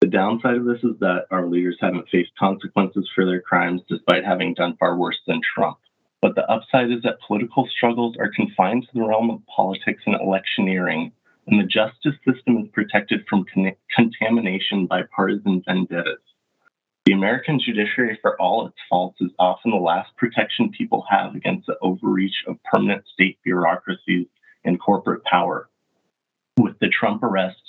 The 0.00 0.08
downside 0.08 0.56
of 0.56 0.64
this 0.64 0.82
is 0.82 0.98
that 0.98 1.26
our 1.30 1.46
leaders 1.46 1.78
haven't 1.80 2.08
faced 2.08 2.32
consequences 2.36 3.08
for 3.14 3.24
their 3.24 3.40
crimes 3.40 3.82
despite 3.88 4.24
having 4.24 4.54
done 4.54 4.76
far 4.78 4.96
worse 4.96 5.18
than 5.28 5.40
Trump. 5.54 5.78
But 6.22 6.36
the 6.36 6.48
upside 6.48 6.92
is 6.92 7.02
that 7.02 7.20
political 7.26 7.66
struggles 7.66 8.16
are 8.18 8.30
confined 8.30 8.84
to 8.84 8.88
the 8.94 9.04
realm 9.04 9.28
of 9.28 9.44
politics 9.54 10.04
and 10.06 10.14
electioneering, 10.14 11.10
and 11.48 11.60
the 11.60 11.66
justice 11.66 12.14
system 12.24 12.58
is 12.58 12.68
protected 12.72 13.26
from 13.28 13.44
con- 13.52 13.74
contamination 13.94 14.86
by 14.86 15.02
partisan 15.14 15.62
vendettas. 15.66 16.20
The 17.04 17.12
American 17.12 17.58
judiciary, 17.58 18.16
for 18.22 18.40
all 18.40 18.68
its 18.68 18.76
faults, 18.88 19.20
is 19.20 19.32
often 19.40 19.72
the 19.72 19.76
last 19.76 20.16
protection 20.16 20.70
people 20.70 21.04
have 21.10 21.34
against 21.34 21.66
the 21.66 21.76
overreach 21.82 22.44
of 22.46 22.62
permanent 22.72 23.04
state 23.12 23.38
bureaucracies 23.42 24.28
and 24.64 24.80
corporate 24.80 25.24
power. 25.24 25.68
With 26.56 26.78
the 26.78 26.88
Trump 26.88 27.24
arrest, 27.24 27.60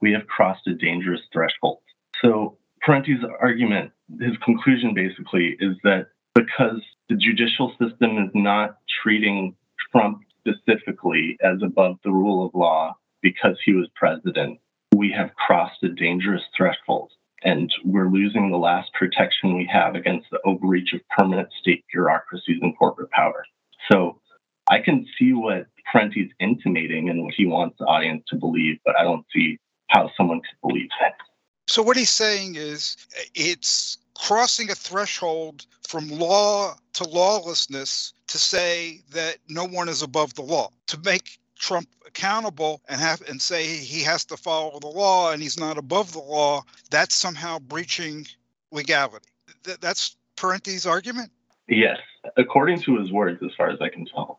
we 0.00 0.10
have 0.12 0.26
crossed 0.26 0.66
a 0.66 0.74
dangerous 0.74 1.20
threshold. 1.32 1.78
So, 2.20 2.56
Parenti's 2.84 3.22
argument, 3.40 3.92
his 4.20 4.36
conclusion 4.44 4.94
basically 4.94 5.56
is 5.60 5.76
that 5.84 6.08
because 6.34 6.82
the 7.10 7.16
judicial 7.16 7.70
system 7.70 8.18
is 8.18 8.30
not 8.34 8.76
treating 9.02 9.54
Trump 9.90 10.20
specifically 10.38 11.36
as 11.42 11.60
above 11.62 11.96
the 12.04 12.10
rule 12.10 12.46
of 12.46 12.54
law 12.54 12.96
because 13.20 13.56
he 13.64 13.72
was 13.72 13.88
president, 13.96 14.58
we 14.94 15.10
have 15.10 15.34
crossed 15.34 15.82
a 15.82 15.88
dangerous 15.88 16.42
threshold 16.56 17.10
and 17.42 17.72
we're 17.84 18.08
losing 18.08 18.50
the 18.50 18.56
last 18.56 18.92
protection 18.94 19.56
we 19.56 19.68
have 19.70 19.96
against 19.96 20.28
the 20.30 20.38
overreach 20.44 20.92
of 20.92 21.00
permanent 21.18 21.48
state 21.60 21.84
bureaucracies 21.92 22.58
and 22.62 22.78
corporate 22.78 23.10
power. 23.10 23.44
So 23.90 24.20
I 24.68 24.78
can 24.78 25.04
see 25.18 25.32
what 25.32 25.66
Parenti's 25.90 26.30
intimating 26.38 27.08
and 27.10 27.24
what 27.24 27.34
he 27.34 27.44
wants 27.44 27.76
the 27.78 27.86
audience 27.86 28.22
to 28.28 28.36
believe, 28.36 28.78
but 28.84 28.96
I 28.96 29.02
don't 29.02 29.26
see 29.34 29.58
how 29.88 30.10
someone 30.16 30.40
could 30.40 30.68
believe 30.68 30.90
that. 31.00 31.14
So 31.66 31.82
what 31.82 31.96
he's 31.96 32.10
saying 32.10 32.54
is 32.56 32.96
it's 33.34 33.98
crossing 34.20 34.70
a 34.70 34.74
threshold 34.74 35.66
from 35.88 36.08
law 36.08 36.74
to 36.92 37.08
lawlessness 37.08 38.12
to 38.26 38.38
say 38.38 39.00
that 39.10 39.38
no 39.48 39.64
one 39.64 39.88
is 39.88 40.02
above 40.02 40.34
the 40.34 40.42
law. 40.42 40.70
To 40.88 40.98
make 41.00 41.38
Trump 41.58 41.88
accountable 42.06 42.82
and 42.88 43.00
have 43.00 43.22
and 43.28 43.40
say 43.40 43.66
he 43.66 44.02
has 44.02 44.24
to 44.26 44.36
follow 44.36 44.78
the 44.78 44.88
law 44.88 45.32
and 45.32 45.42
he's 45.42 45.58
not 45.58 45.78
above 45.78 46.12
the 46.12 46.20
law, 46.20 46.62
that's 46.90 47.14
somehow 47.14 47.58
breaching 47.58 48.26
legality. 48.70 49.28
Th- 49.64 49.78
that's 49.80 50.16
Parenti's 50.36 50.86
argument. 50.86 51.30
Yes, 51.70 51.98
according 52.36 52.80
to 52.80 52.98
his 52.98 53.12
words, 53.12 53.40
as 53.44 53.52
far 53.56 53.70
as 53.70 53.80
I 53.80 53.88
can 53.88 54.04
tell. 54.04 54.38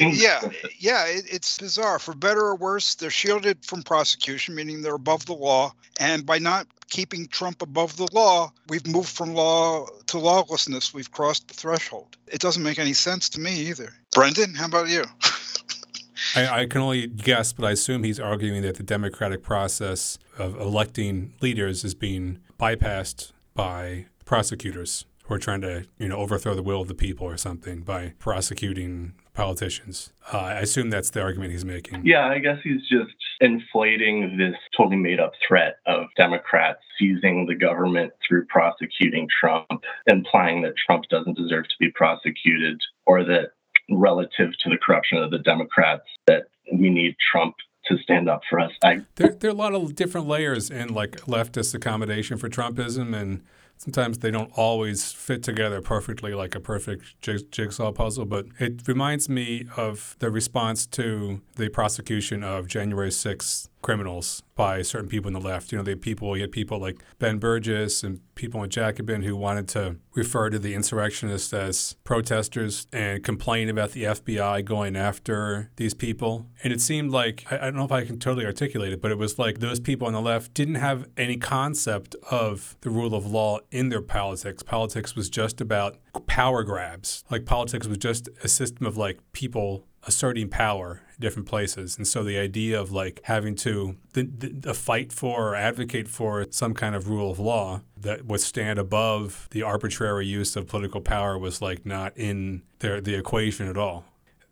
yeah, 0.00 0.40
yeah, 0.78 1.06
it, 1.06 1.24
it's 1.30 1.56
bizarre. 1.58 2.00
For 2.00 2.12
better 2.12 2.40
or 2.40 2.56
worse, 2.56 2.96
they're 2.96 3.08
shielded 3.08 3.64
from 3.64 3.84
prosecution, 3.84 4.56
meaning 4.56 4.82
they're 4.82 4.96
above 4.96 5.26
the 5.26 5.34
law. 5.34 5.72
And 6.00 6.26
by 6.26 6.38
not 6.38 6.66
keeping 6.90 7.28
Trump 7.28 7.62
above 7.62 7.96
the 7.96 8.08
law, 8.12 8.52
we've 8.68 8.84
moved 8.84 9.10
from 9.10 9.32
law 9.32 9.86
to 10.08 10.18
lawlessness. 10.18 10.92
We've 10.92 11.10
crossed 11.10 11.46
the 11.46 11.54
threshold. 11.54 12.16
It 12.26 12.40
doesn't 12.40 12.64
make 12.64 12.80
any 12.80 12.94
sense 12.94 13.28
to 13.30 13.40
me 13.40 13.54
either. 13.68 13.92
Brendan, 14.12 14.54
how 14.54 14.66
about 14.66 14.88
you? 14.88 15.04
I, 16.34 16.62
I, 16.62 16.66
can 16.66 16.80
only 16.80 17.06
guess, 17.06 17.52
but 17.52 17.64
I 17.64 17.70
assume 17.70 18.02
he's 18.02 18.18
arguing 18.18 18.62
that 18.62 18.74
the 18.74 18.82
democratic 18.82 19.44
process 19.44 20.18
of 20.36 20.60
electing 20.60 21.34
leaders 21.40 21.84
is 21.84 21.94
being 21.94 22.40
bypassed 22.58 23.30
by 23.54 24.06
prosecutors 24.24 25.04
who 25.24 25.34
are 25.34 25.38
trying 25.38 25.62
to, 25.62 25.86
you 25.98 26.08
know, 26.08 26.16
overthrow 26.16 26.54
the 26.54 26.62
will 26.62 26.82
of 26.82 26.88
the 26.88 26.94
people 26.94 27.26
or 27.26 27.36
something 27.36 27.80
by 27.80 28.12
prosecuting 28.18 29.14
politicians. 29.32 30.12
Uh, 30.32 30.38
I 30.38 30.60
assume 30.60 30.90
that's 30.90 31.10
the 31.10 31.22
argument 31.22 31.52
he's 31.52 31.64
making. 31.64 32.04
Yeah, 32.04 32.26
I 32.26 32.38
guess 32.38 32.58
he's 32.62 32.82
just 32.88 33.14
inflating 33.40 34.36
this 34.36 34.54
totally 34.76 34.96
made 34.96 35.20
up 35.20 35.32
threat 35.46 35.76
of 35.86 36.06
Democrats 36.16 36.80
seizing 36.98 37.46
the 37.46 37.54
government 37.54 38.12
through 38.26 38.44
prosecuting 38.46 39.26
Trump, 39.40 39.82
implying 40.06 40.62
that 40.62 40.74
Trump 40.76 41.06
doesn't 41.08 41.36
deserve 41.36 41.64
to 41.64 41.74
be 41.80 41.90
prosecuted 41.90 42.80
or 43.06 43.24
that 43.24 43.52
relative 43.90 44.52
to 44.62 44.70
the 44.70 44.78
corruption 44.78 45.18
of 45.18 45.30
the 45.30 45.38
Democrats, 45.38 46.04
that 46.26 46.44
we 46.72 46.90
need 46.90 47.16
Trump 47.32 47.54
to 47.86 47.98
stand 47.98 48.28
up 48.28 48.40
for 48.48 48.60
us. 48.60 48.72
I, 48.82 49.00
there, 49.16 49.28
there 49.28 49.50
are 49.50 49.54
a 49.54 49.56
lot 49.56 49.74
of 49.74 49.94
different 49.94 50.26
layers 50.26 50.70
in 50.70 50.94
like 50.94 51.12
leftist 51.22 51.74
accommodation 51.74 52.38
for 52.38 52.48
Trumpism, 52.48 53.14
and 53.14 53.42
sometimes 53.84 54.18
they 54.18 54.30
don't 54.30 54.50
always 54.56 55.12
fit 55.12 55.42
together 55.42 55.82
perfectly 55.82 56.32
like 56.32 56.54
a 56.54 56.60
perfect 56.60 57.20
jig- 57.20 57.52
jigsaw 57.52 57.92
puzzle. 57.92 58.24
But 58.24 58.46
it 58.58 58.88
reminds 58.88 59.28
me 59.28 59.66
of 59.76 60.16
the 60.20 60.30
response 60.30 60.86
to 60.86 61.42
the 61.56 61.68
prosecution 61.68 62.42
of 62.42 62.66
January 62.66 63.10
6th 63.10 63.68
criminals 63.84 64.42
by 64.54 64.80
certain 64.80 65.08
people 65.08 65.28
in 65.28 65.34
the 65.34 65.40
left. 65.40 65.70
You 65.70 65.78
know, 65.78 65.84
they 65.84 65.90
had 65.92 66.00
people, 66.00 66.34
you 66.36 66.42
had 66.42 66.52
people 66.52 66.78
like 66.78 67.04
Ben 67.18 67.38
Burgis 67.38 68.02
and 68.02 68.20
people 68.34 68.62
in 68.62 68.70
Jacobin 68.70 69.22
who 69.22 69.36
wanted 69.36 69.68
to 69.68 69.96
refer 70.14 70.48
to 70.48 70.58
the 70.58 70.74
insurrectionists 70.74 71.52
as 71.52 71.94
protesters 72.02 72.86
and 72.92 73.22
complain 73.22 73.68
about 73.68 73.90
the 73.90 74.04
FBI 74.04 74.64
going 74.64 74.96
after 74.96 75.70
these 75.76 75.92
people. 75.92 76.46
And 76.62 76.72
it 76.72 76.80
seemed 76.80 77.10
like, 77.10 77.44
I, 77.50 77.56
I 77.56 77.60
don't 77.64 77.76
know 77.76 77.84
if 77.84 77.92
I 77.92 78.06
can 78.06 78.18
totally 78.18 78.46
articulate 78.46 78.92
it, 78.92 79.02
but 79.02 79.10
it 79.10 79.18
was 79.18 79.38
like 79.38 79.58
those 79.60 79.80
people 79.80 80.06
on 80.06 80.14
the 80.14 80.20
left 80.22 80.54
didn't 80.54 80.76
have 80.76 81.06
any 81.18 81.36
concept 81.36 82.16
of 82.30 82.76
the 82.80 82.90
rule 82.90 83.14
of 83.14 83.26
law 83.26 83.58
in 83.70 83.90
their 83.90 84.02
politics. 84.02 84.62
Politics 84.62 85.14
was 85.14 85.28
just 85.28 85.60
about 85.60 85.98
power 86.26 86.62
grabs. 86.62 87.22
Like 87.30 87.44
politics 87.44 87.86
was 87.86 87.98
just 87.98 88.30
a 88.42 88.48
system 88.48 88.86
of 88.86 88.96
like 88.96 89.20
people 89.32 89.86
asserting 90.06 90.48
power 90.48 91.00
in 91.08 91.20
different 91.20 91.48
places. 91.48 91.96
And 91.96 92.06
so 92.06 92.22
the 92.22 92.38
idea 92.38 92.80
of 92.80 92.92
like 92.92 93.20
having 93.24 93.54
to 93.56 93.96
the, 94.12 94.22
the, 94.24 94.48
the, 94.48 94.74
fight 94.74 95.12
for 95.12 95.50
or 95.50 95.54
advocate 95.54 96.08
for 96.08 96.46
some 96.50 96.74
kind 96.74 96.94
of 96.94 97.08
rule 97.08 97.30
of 97.30 97.38
law 97.38 97.82
that 97.96 98.26
would 98.26 98.40
stand 98.40 98.78
above 98.78 99.48
the 99.50 99.62
arbitrary 99.62 100.26
use 100.26 100.56
of 100.56 100.66
political 100.66 101.00
power 101.00 101.38
was 101.38 101.62
like 101.62 101.86
not 101.86 102.16
in 102.16 102.62
their 102.80 103.00
the 103.00 103.14
equation 103.14 103.68
at 103.68 103.76
all. 103.76 104.04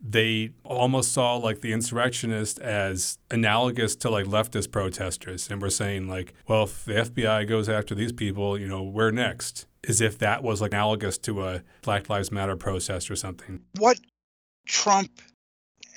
They 0.04 0.50
almost 0.64 1.12
saw 1.12 1.36
like 1.36 1.60
the 1.60 1.72
insurrectionists 1.72 2.58
as 2.58 3.18
analogous 3.30 3.94
to 3.96 4.10
like 4.10 4.26
leftist 4.26 4.72
protesters 4.72 5.48
and 5.48 5.62
were 5.62 5.70
saying 5.70 6.08
like, 6.08 6.34
well, 6.48 6.64
if 6.64 6.84
the 6.84 6.94
FBI 6.94 7.46
goes 7.48 7.68
after 7.68 7.94
these 7.94 8.12
people, 8.12 8.58
you 8.58 8.66
know, 8.66 8.82
we're 8.82 9.12
next. 9.12 9.66
As 9.88 10.00
if 10.00 10.16
that 10.18 10.42
was 10.42 10.60
like 10.60 10.72
analogous 10.72 11.18
to 11.18 11.44
a 11.44 11.62
Black 11.82 12.08
Lives 12.08 12.30
Matter 12.32 12.56
protest 12.56 13.10
or 13.10 13.16
something. 13.16 13.60
What 13.78 13.98
Trump 14.66 15.20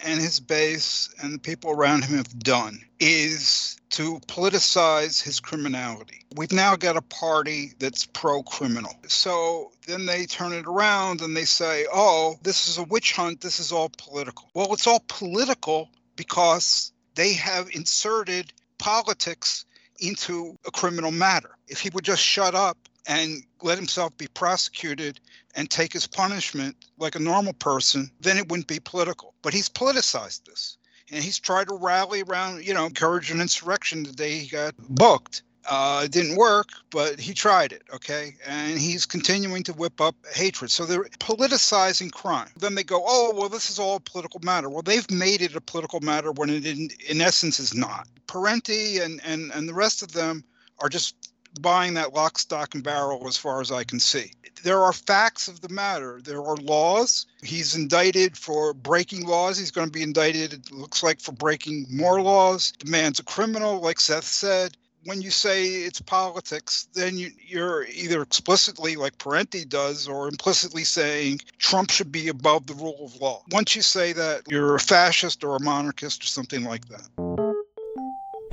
and 0.03 0.19
his 0.19 0.39
base 0.39 1.13
and 1.21 1.33
the 1.33 1.39
people 1.39 1.71
around 1.71 2.03
him 2.03 2.17
have 2.17 2.39
done 2.39 2.79
is 2.99 3.77
to 3.91 4.19
politicize 4.27 5.21
his 5.21 5.39
criminality. 5.39 6.25
We've 6.35 6.51
now 6.51 6.75
got 6.75 6.97
a 6.97 7.01
party 7.01 7.71
that's 7.79 8.05
pro 8.05 8.43
criminal. 8.43 8.93
So 9.07 9.71
then 9.87 10.05
they 10.05 10.25
turn 10.25 10.53
it 10.53 10.65
around 10.65 11.21
and 11.21 11.35
they 11.35 11.45
say, 11.45 11.85
oh, 11.93 12.37
this 12.43 12.67
is 12.67 12.77
a 12.77 12.83
witch 12.83 13.13
hunt. 13.13 13.41
This 13.41 13.59
is 13.59 13.71
all 13.71 13.89
political. 13.97 14.49
Well, 14.53 14.73
it's 14.73 14.87
all 14.87 15.03
political 15.07 15.89
because 16.15 16.91
they 17.15 17.33
have 17.33 17.69
inserted 17.71 18.51
politics 18.77 19.65
into 19.99 20.57
a 20.67 20.71
criminal 20.71 21.11
matter. 21.11 21.51
If 21.67 21.79
he 21.79 21.89
would 21.89 22.03
just 22.03 22.21
shut 22.21 22.53
up 22.53 22.77
and 23.07 23.43
let 23.61 23.77
himself 23.77 24.17
be 24.17 24.27
prosecuted 24.27 25.19
and 25.55 25.69
take 25.69 25.93
his 25.93 26.07
punishment 26.07 26.75
like 26.97 27.15
a 27.15 27.19
normal 27.19 27.53
person, 27.53 28.09
then 28.19 28.37
it 28.37 28.49
wouldn't 28.49 28.67
be 28.67 28.79
political. 28.79 29.33
But 29.41 29.53
he's 29.53 29.69
politicized 29.69 30.45
this. 30.45 30.77
And 31.11 31.23
he's 31.23 31.39
tried 31.39 31.67
to 31.67 31.75
rally 31.75 32.23
around, 32.23 32.65
you 32.65 32.73
know, 32.73 32.85
encourage 32.85 33.29
an 33.29 33.39
insurrection 33.39 34.03
the 34.03 34.11
day 34.11 34.39
he 34.39 34.47
got 34.47 34.73
booked. 34.89 35.43
Uh, 35.67 36.03
it 36.05 36.11
didn't 36.11 36.35
work, 36.35 36.69
but 36.91 37.19
he 37.19 37.33
tried 37.33 37.71
it, 37.71 37.81
okay? 37.91 38.35
And 38.45 38.77
he's 38.77 39.05
continuing 39.05 39.63
to 39.63 39.73
whip 39.73 39.99
up 39.99 40.15
hatred. 40.33 40.69
So 40.69 40.85
they're 40.85 41.05
politicizing 41.19 42.11
crime. 42.11 42.49
Then 42.57 42.75
they 42.75 42.83
go, 42.83 43.03
oh, 43.05 43.33
well, 43.35 43.49
this 43.49 43.69
is 43.71 43.79
all 43.79 43.95
a 43.95 43.99
political 43.99 44.39
matter. 44.43 44.69
Well, 44.69 44.83
they've 44.83 45.09
made 45.09 45.41
it 45.41 45.55
a 45.55 45.61
political 45.61 46.01
matter 46.01 46.31
when 46.31 46.51
it 46.51 46.65
in, 46.65 46.89
in 47.07 47.21
essence 47.21 47.59
is 47.59 47.73
not. 47.73 48.07
Parenti 48.27 48.99
and, 48.99 49.19
and, 49.25 49.51
and 49.53 49.67
the 49.67 49.73
rest 49.73 50.03
of 50.03 50.11
them 50.11 50.43
are 50.79 50.89
just 50.89 51.24
buying 51.61 51.93
that 51.95 52.13
lock, 52.13 52.37
stock, 52.37 52.75
and 52.75 52.83
barrel 52.83 53.27
as 53.27 53.37
far 53.37 53.61
as 53.61 53.71
I 53.71 53.83
can 53.83 53.99
see. 53.99 54.31
There 54.63 54.81
are 54.81 54.93
facts 54.93 55.47
of 55.47 55.61
the 55.61 55.69
matter. 55.69 56.21
There 56.23 56.41
are 56.41 56.55
laws. 56.55 57.27
He's 57.43 57.75
indicted 57.75 58.37
for 58.37 58.73
breaking 58.73 59.27
laws. 59.27 59.57
He's 59.57 59.71
going 59.71 59.87
to 59.87 59.91
be 59.91 60.01
indicted, 60.01 60.53
it 60.53 60.71
looks 60.71 61.03
like, 61.03 61.19
for 61.19 61.33
breaking 61.33 61.85
more 61.89 62.21
laws. 62.21 62.73
The 62.79 62.89
man's 62.89 63.19
a 63.19 63.23
criminal, 63.23 63.79
like 63.79 63.99
Seth 63.99 64.23
said. 64.23 64.75
When 65.03 65.21
you 65.21 65.29
say 65.29 65.65
it's 65.65 66.01
politics, 66.01 66.87
then 66.95 67.15
you, 67.15 67.29
you're 67.45 67.85
either 67.85 68.23
explicitly, 68.23 68.95
like 68.95 69.19
Parenti 69.19 69.63
does, 69.63 70.07
or 70.07 70.27
implicitly 70.27 70.83
saying 70.83 71.41
Trump 71.59 71.91
should 71.91 72.11
be 72.11 72.29
above 72.29 72.65
the 72.65 72.73
rule 72.73 73.05
of 73.05 73.21
law. 73.21 73.43
Once 73.51 73.75
you 73.75 73.83
say 73.83 74.13
that, 74.13 74.41
you're 74.49 74.73
a 74.73 74.79
fascist 74.79 75.43
or 75.43 75.57
a 75.57 75.61
monarchist 75.61 76.23
or 76.23 76.27
something 76.27 76.63
like 76.63 76.87
that. 76.87 77.44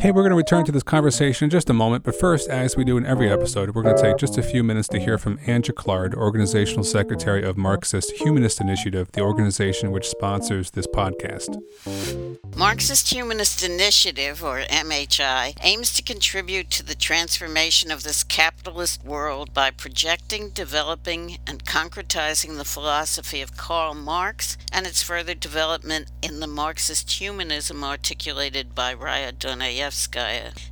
Hey, 0.02 0.10
we're 0.10 0.22
going 0.22 0.30
to 0.30 0.36
return 0.36 0.64
to 0.64 0.72
this 0.72 0.82
conversation 0.82 1.44
in 1.44 1.50
just 1.50 1.70
a 1.70 1.72
moment, 1.72 2.02
but 2.02 2.18
first, 2.18 2.48
as 2.50 2.76
we 2.76 2.82
do 2.82 2.96
in 2.96 3.06
every 3.06 3.30
episode, 3.30 3.72
we're 3.72 3.84
going 3.84 3.94
to 3.94 4.02
take 4.02 4.16
just 4.16 4.36
a 4.36 4.42
few 4.42 4.64
minutes 4.64 4.88
to 4.88 4.98
hear 4.98 5.16
from 5.16 5.38
Anne 5.46 5.62
Jaclard, 5.62 6.12
Organizational 6.16 6.82
Secretary 6.82 7.44
of 7.44 7.56
Marxist 7.56 8.10
Humanist 8.10 8.60
Initiative, 8.60 9.12
the 9.12 9.20
organization 9.20 9.92
which 9.92 10.08
sponsors 10.08 10.72
this 10.72 10.88
podcast. 10.88 11.62
Marxist 12.56 13.12
Humanist 13.12 13.62
Initiative, 13.62 14.42
or 14.42 14.62
MHI, 14.62 15.56
aims 15.62 15.92
to 15.94 16.02
contribute 16.02 16.68
to 16.70 16.82
the 16.82 16.96
transformation 16.96 17.92
of 17.92 18.02
this 18.02 18.24
capitalist 18.24 19.04
world 19.04 19.54
by 19.54 19.70
projecting, 19.70 20.50
developing, 20.50 21.38
and 21.46 21.64
concretizing 21.64 22.56
the 22.56 22.64
philosophy 22.64 23.40
of 23.40 23.56
Karl 23.56 23.94
Marx 23.94 24.58
and 24.72 24.84
its 24.84 25.00
further 25.00 25.34
development 25.34 26.10
in 26.22 26.40
the 26.40 26.48
Marxist 26.48 27.08
humanism 27.12 27.84
articulated 27.84 28.74
by 28.74 28.96
Raya 28.96 29.38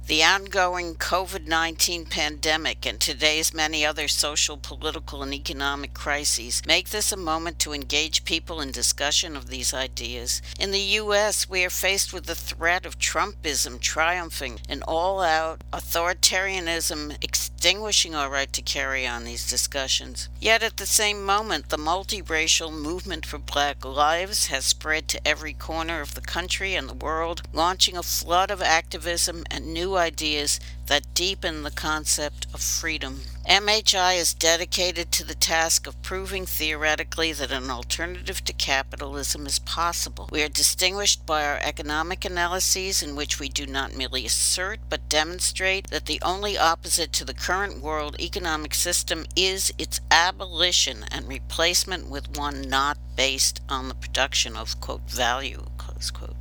The 0.06 0.24
ongoing 0.24 0.94
COVID 0.94 1.46
19 1.46 2.06
pandemic 2.06 2.86
and 2.86 2.98
today's 2.98 3.52
many 3.52 3.84
other 3.84 4.08
social, 4.08 4.56
political, 4.56 5.22
and 5.22 5.34
economic 5.34 5.92
crises 5.92 6.62
make 6.66 6.88
this 6.88 7.12
a 7.12 7.16
moment 7.16 7.58
to 7.60 7.72
engage 7.72 8.24
people 8.24 8.60
in 8.60 8.72
discussion 8.72 9.36
of 9.36 9.48
these 9.48 9.74
ideas. 9.74 10.40
In 10.58 10.70
the 10.70 10.80
U.S., 10.80 11.48
we 11.48 11.64
are 11.64 11.70
faced 11.70 12.12
with 12.14 12.24
the 12.24 12.34
threat 12.34 12.86
of 12.86 12.98
Trumpism 12.98 13.78
triumphing, 13.78 14.60
and 14.68 14.82
all 14.84 15.20
out 15.20 15.62
authoritarianism 15.72 17.22
extinguishing 17.22 18.14
our 18.14 18.30
right 18.30 18.52
to 18.54 18.62
carry 18.62 19.06
on 19.06 19.24
these 19.24 19.48
discussions. 19.48 20.28
Yet 20.40 20.62
at 20.62 20.78
the 20.78 20.86
same 20.86 21.24
moment, 21.24 21.68
the 21.68 21.76
multiracial 21.76 22.72
movement 22.72 23.26
for 23.26 23.38
Black 23.38 23.84
Lives 23.84 24.46
has 24.46 24.64
spread 24.64 25.08
to 25.08 25.28
every 25.28 25.52
corner 25.52 26.00
of 26.00 26.14
the 26.14 26.20
country 26.20 26.74
and 26.74 26.88
the 26.88 26.94
world, 26.94 27.42
launching 27.52 27.96
a 27.96 28.02
flood 28.02 28.50
of 28.50 28.62
activism 28.62 29.09
activism 29.10 29.42
and 29.50 29.74
new 29.74 29.96
ideas 29.96 30.60
that 30.86 31.14
deepen 31.14 31.64
the 31.64 31.70
concept 31.72 32.46
of 32.54 32.60
freedom. 32.60 33.22
MHI 33.48 34.16
is 34.16 34.34
dedicated 34.34 35.10
to 35.10 35.24
the 35.26 35.34
task 35.34 35.88
of 35.88 36.00
proving 36.00 36.46
theoretically 36.46 37.32
that 37.32 37.50
an 37.50 37.70
alternative 37.70 38.44
to 38.44 38.52
capitalism 38.52 39.46
is 39.46 39.58
possible. 39.58 40.28
We 40.30 40.44
are 40.44 40.48
distinguished 40.48 41.26
by 41.26 41.44
our 41.44 41.58
economic 41.60 42.24
analyses, 42.24 43.02
in 43.02 43.16
which 43.16 43.40
we 43.40 43.48
do 43.48 43.66
not 43.66 43.96
merely 43.96 44.26
assert 44.26 44.78
but 44.88 45.08
demonstrate 45.08 45.90
that 45.90 46.06
the 46.06 46.22
only 46.22 46.56
opposite 46.56 47.12
to 47.14 47.24
the 47.24 47.34
current 47.34 47.82
world 47.82 48.14
economic 48.20 48.74
system 48.74 49.26
is 49.34 49.72
its 49.76 50.00
abolition 50.12 51.04
and 51.10 51.26
replacement 51.26 52.08
with 52.08 52.36
one 52.36 52.62
not 52.62 52.96
based 53.16 53.60
on 53.68 53.88
the 53.88 53.94
production 53.94 54.56
of, 54.56 54.80
quote, 54.80 55.10
value, 55.10 55.66
close 55.78 56.12
quote. 56.12 56.39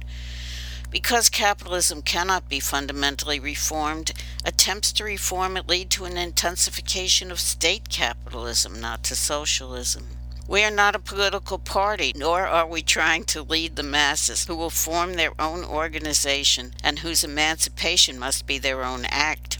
Because 0.91 1.29
capitalism 1.29 2.01
cannot 2.01 2.49
be 2.49 2.59
fundamentally 2.59 3.39
reformed, 3.39 4.11
attempts 4.43 4.91
to 4.93 5.03
reform 5.03 5.55
it 5.55 5.67
lead 5.67 5.91
to 5.91 6.05
an 6.05 6.17
intensification 6.17 7.31
of 7.31 7.39
state 7.39 7.89
capitalism, 7.89 8.81
not 8.81 9.03
to 9.03 9.15
socialism. 9.15 10.07
We 10.47 10.63
are 10.63 10.71
not 10.71 10.95
a 10.95 10.99
political 10.99 11.59
party, 11.59 12.11
nor 12.15 12.47
are 12.47 12.65
we 12.65 12.81
trying 12.81 13.25
to 13.25 13.43
lead 13.43 13.75
the 13.75 13.83
masses 13.83 14.45
who 14.45 14.55
will 14.55 14.71
form 14.71 15.13
their 15.13 15.39
own 15.39 15.63
organization 15.63 16.73
and 16.83 16.99
whose 16.99 17.23
emancipation 17.23 18.17
must 18.17 18.47
be 18.47 18.57
their 18.57 18.83
own 18.83 19.05
act. 19.05 19.59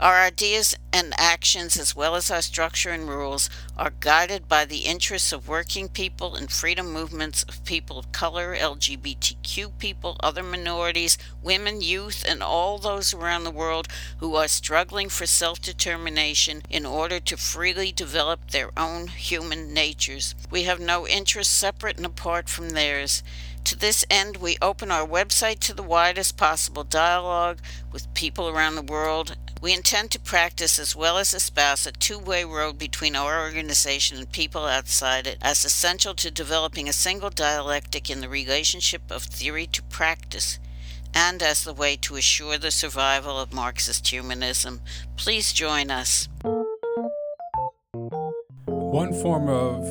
Our 0.00 0.22
ideas 0.22 0.74
and 0.92 1.14
actions, 1.16 1.78
as 1.78 1.94
well 1.94 2.16
as 2.16 2.28
our 2.28 2.42
structure 2.42 2.90
and 2.90 3.08
rules, 3.08 3.48
are 3.76 3.92
guided 4.00 4.48
by 4.48 4.64
the 4.64 4.86
interests 4.86 5.32
of 5.32 5.46
working 5.46 5.88
people 5.88 6.34
and 6.34 6.50
freedom 6.50 6.92
movements 6.92 7.44
of 7.44 7.64
people 7.64 8.00
of 8.00 8.10
color, 8.10 8.56
LGBTQ 8.56 9.78
people, 9.78 10.16
other 10.18 10.42
minorities, 10.42 11.16
women, 11.40 11.80
youth, 11.80 12.24
and 12.26 12.42
all 12.42 12.78
those 12.78 13.14
around 13.14 13.44
the 13.44 13.52
world 13.52 13.86
who 14.18 14.34
are 14.34 14.48
struggling 14.48 15.08
for 15.08 15.26
self 15.26 15.60
determination 15.60 16.62
in 16.68 16.84
order 16.84 17.20
to 17.20 17.36
freely 17.36 17.92
develop 17.92 18.50
their 18.50 18.70
own 18.76 19.06
human 19.06 19.72
natures. 19.72 20.34
We 20.50 20.64
have 20.64 20.80
no 20.80 21.06
interests 21.06 21.54
separate 21.54 21.98
and 21.98 22.06
apart 22.06 22.48
from 22.48 22.70
theirs. 22.70 23.22
To 23.64 23.78
this 23.78 24.04
end, 24.10 24.38
we 24.38 24.58
open 24.60 24.90
our 24.90 25.06
website 25.06 25.60
to 25.60 25.72
the 25.72 25.82
widest 25.82 26.36
possible 26.36 26.84
dialogue 26.84 27.60
with 27.92 28.12
people 28.12 28.48
around 28.48 28.74
the 28.74 28.82
world. 28.82 29.36
We 29.64 29.72
intend 29.72 30.10
to 30.10 30.20
practice 30.20 30.78
as 30.78 30.94
well 30.94 31.16
as 31.16 31.32
espouse 31.32 31.86
a 31.86 31.92
two 31.92 32.18
way 32.18 32.44
road 32.44 32.76
between 32.78 33.16
our 33.16 33.40
organization 33.40 34.18
and 34.18 34.30
people 34.30 34.66
outside 34.66 35.26
it 35.26 35.38
as 35.40 35.64
essential 35.64 36.12
to 36.16 36.30
developing 36.30 36.86
a 36.86 36.92
single 36.92 37.30
dialectic 37.30 38.10
in 38.10 38.20
the 38.20 38.28
relationship 38.28 39.10
of 39.10 39.22
theory 39.22 39.66
to 39.68 39.82
practice 39.84 40.58
and 41.14 41.42
as 41.42 41.64
the 41.64 41.72
way 41.72 41.96
to 41.96 42.16
assure 42.16 42.58
the 42.58 42.70
survival 42.70 43.40
of 43.40 43.54
Marxist 43.54 44.06
humanism. 44.06 44.82
Please 45.16 45.50
join 45.50 45.90
us. 45.90 46.28
One 48.66 49.14
form 49.14 49.48
of 49.48 49.82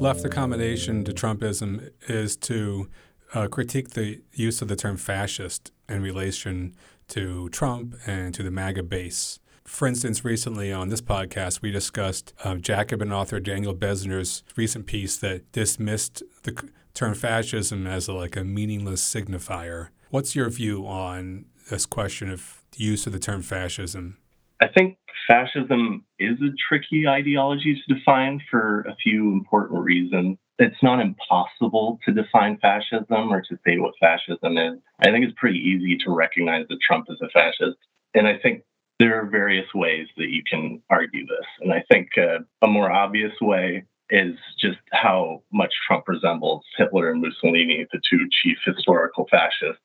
left 0.00 0.24
accommodation 0.24 1.04
to 1.04 1.12
Trumpism 1.12 1.92
is 2.08 2.36
to 2.38 2.90
uh, 3.34 3.46
critique 3.46 3.90
the 3.90 4.20
use 4.32 4.60
of 4.60 4.66
the 4.66 4.74
term 4.74 4.96
fascist 4.96 5.70
in 5.88 6.02
relation 6.02 6.74
to 7.08 7.48
Trump 7.50 7.94
and 8.06 8.34
to 8.34 8.42
the 8.42 8.50
MAGA 8.50 8.82
base. 8.84 9.38
For 9.64 9.86
instance, 9.86 10.24
recently 10.24 10.72
on 10.72 10.88
this 10.88 11.00
podcast, 11.00 11.62
we 11.62 11.70
discussed 11.70 12.34
uh, 12.44 12.56
Jacobin 12.56 13.12
author 13.12 13.40
Daniel 13.40 13.74
Bessner's 13.74 14.42
recent 14.56 14.86
piece 14.86 15.16
that 15.18 15.50
dismissed 15.52 16.22
the 16.42 16.70
term 16.94 17.14
fascism 17.14 17.86
as 17.86 18.08
a, 18.08 18.12
like 18.12 18.36
a 18.36 18.44
meaningless 18.44 19.02
signifier. 19.02 19.88
What's 20.10 20.36
your 20.36 20.50
view 20.50 20.86
on 20.86 21.46
this 21.70 21.86
question 21.86 22.30
of 22.30 22.62
the 22.72 22.84
use 22.84 23.06
of 23.06 23.12
the 23.12 23.18
term 23.18 23.42
fascism? 23.42 24.18
I 24.60 24.68
think 24.68 24.98
fascism 25.26 26.04
is 26.18 26.38
a 26.40 26.52
tricky 26.68 27.06
ideology 27.06 27.74
to 27.74 27.94
define 27.94 28.40
for 28.50 28.82
a 28.82 28.96
few 28.96 29.32
important 29.32 29.80
reasons 29.80 30.38
it's 30.62 30.82
not 30.82 31.00
impossible 31.00 31.98
to 32.04 32.12
define 32.12 32.56
fascism 32.58 33.32
or 33.32 33.42
to 33.42 33.58
say 33.66 33.78
what 33.78 33.94
fascism 33.98 34.56
is. 34.56 34.78
I 35.00 35.10
think 35.10 35.24
it's 35.24 35.38
pretty 35.38 35.58
easy 35.58 35.98
to 36.04 36.14
recognize 36.14 36.66
that 36.68 36.78
Trump 36.86 37.06
is 37.10 37.20
a 37.20 37.28
fascist. 37.30 37.78
And 38.14 38.28
I 38.28 38.38
think 38.38 38.62
there 38.98 39.20
are 39.20 39.26
various 39.26 39.66
ways 39.74 40.06
that 40.16 40.28
you 40.28 40.42
can 40.48 40.80
argue 40.88 41.26
this. 41.26 41.46
And 41.60 41.72
I 41.72 41.82
think 41.90 42.10
uh, 42.16 42.38
a 42.62 42.68
more 42.68 42.92
obvious 42.92 43.32
way 43.40 43.84
is 44.10 44.36
just 44.60 44.78
how 44.92 45.42
much 45.52 45.72
Trump 45.86 46.06
resembles 46.06 46.62
Hitler 46.76 47.10
and 47.10 47.20
Mussolini, 47.20 47.86
the 47.90 48.00
two 48.08 48.28
chief 48.42 48.58
historical 48.64 49.26
fascists. 49.30 49.82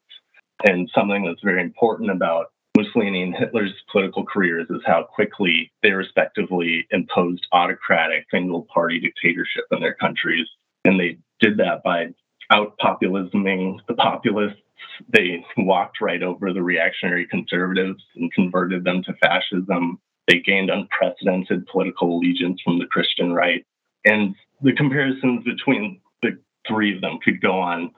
And 0.65 0.89
something 0.93 1.25
that's 1.25 1.41
very 1.43 1.61
important 1.61 2.11
about 2.11 2.47
Mussolini 2.78 3.23
and 3.23 3.36
Hitler's 3.36 3.73
political 3.91 4.23
careers 4.23 4.67
is 4.69 4.82
how 4.86 5.03
quickly 5.03 5.71
they 5.82 5.91
respectively 5.91 6.86
imposed 6.91 7.47
autocratic 7.51 8.25
single 8.30 8.67
party 8.71 8.99
dictatorship 8.99 9.65
in 9.71 9.80
their 9.80 9.95
countries 9.95 10.47
and 10.86 10.99
they 10.99 11.17
did 11.39 11.57
that 11.57 11.84
by 11.84 12.07
out 12.51 12.78
populisming 12.80 13.80
the 13.88 13.93
populists. 13.95 14.61
They 15.09 15.45
walked 15.57 16.01
right 16.01 16.23
over 16.23 16.53
the 16.53 16.63
reactionary 16.63 17.28
conservatives 17.28 18.03
and 18.15 18.34
converted 18.34 18.84
them 18.84 19.03
to 19.03 19.13
fascism. 19.21 19.99
They 20.28 20.39
gained 20.39 20.69
unprecedented 20.69 21.67
political 21.67 22.17
allegiance 22.17 22.61
from 22.63 22.80
the 22.80 22.86
Christian 22.86 23.34
right. 23.34 23.65
And 24.05 24.36
the 24.61 24.73
comparisons 24.73 25.43
between 25.43 26.01
the 26.21 26.38
three 26.67 26.95
of 26.95 27.01
them 27.01 27.19
could 27.23 27.41
go 27.41 27.59
on, 27.59 27.91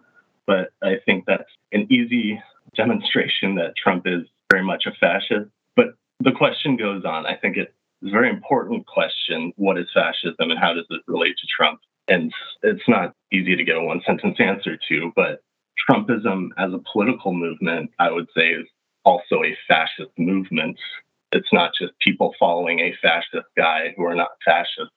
but 0.46 0.70
I 0.82 0.96
think 1.06 1.26
that's 1.26 1.50
an 1.72 1.88
easy 1.92 2.42
demonstration 2.76 3.56
that 3.56 3.76
Trump 3.82 4.04
is 4.06 4.24
very 4.52 4.64
much 4.64 4.86
a 4.86 4.92
fascist. 5.00 5.50
But 5.76 5.88
the 6.20 6.32
question 6.32 6.76
goes 6.76 7.04
on. 7.06 7.26
I 7.26 7.36
think 7.36 7.58
it's 7.58 7.72
a 8.04 8.10
very 8.10 8.30
important 8.30 8.86
question 8.88 9.54
what 9.58 9.78
is 9.78 9.88
fascism 9.94 10.52
and 10.52 10.60
how 10.60 10.74
does 10.74 10.86
it 10.90 11.02
relate 11.08 11.36
to 11.38 11.48
Trump? 11.56 11.80
And 12.10 12.34
it's 12.64 12.88
not 12.88 13.14
easy 13.32 13.56
to 13.56 13.64
get 13.64 13.78
a 13.78 13.84
one 13.84 14.02
sentence 14.06 14.38
answer 14.40 14.78
to, 14.90 15.12
but 15.16 15.44
Trumpism 15.90 16.50
as 16.58 16.74
a 16.74 16.82
political 16.92 17.34
movement, 17.34 17.92
I 18.00 18.12
would 18.12 18.28
say, 18.36 18.50
is 18.50 18.68
also 19.06 19.44
a 19.44 19.58
fascist 19.68 20.12
movement. 20.18 20.78
It's 21.32 21.54
not 21.54 21.72
just 21.80 21.94
people 22.00 22.34
following 22.40 22.80
a 22.80 22.96
fascist 23.02 23.48
guy 23.56 23.94
who 23.96 24.04
are 24.06 24.16
not 24.16 24.32
fascists. 24.44 24.94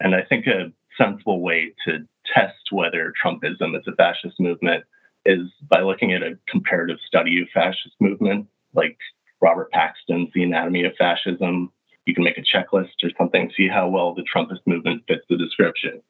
And 0.00 0.14
I 0.14 0.22
think 0.22 0.46
a 0.46 0.72
sensible 0.96 1.42
way 1.42 1.74
to 1.86 1.98
test 2.34 2.72
whether 2.72 3.12
Trumpism 3.22 3.78
is 3.78 3.86
a 3.86 3.94
fascist 3.96 4.40
movement 4.40 4.84
is 5.26 5.48
by 5.68 5.80
looking 5.82 6.12
at 6.12 6.22
a 6.22 6.38
comparative 6.48 6.98
study 7.06 7.42
of 7.42 7.48
fascist 7.52 7.94
movement, 8.00 8.46
like 8.74 8.96
Robert 9.40 9.70
Paxton's 9.70 10.30
The 10.34 10.42
Anatomy 10.42 10.84
of 10.84 10.94
Fascism. 10.96 11.70
You 12.06 12.14
can 12.14 12.24
make 12.24 12.38
a 12.38 12.42
checklist 12.42 13.02
or 13.02 13.10
something, 13.16 13.50
see 13.56 13.68
how 13.68 13.88
well 13.88 14.14
the 14.14 14.24
Trumpist 14.24 14.60
movement 14.66 15.04
fits 15.06 15.24
the 15.28 15.36
description. 15.36 16.02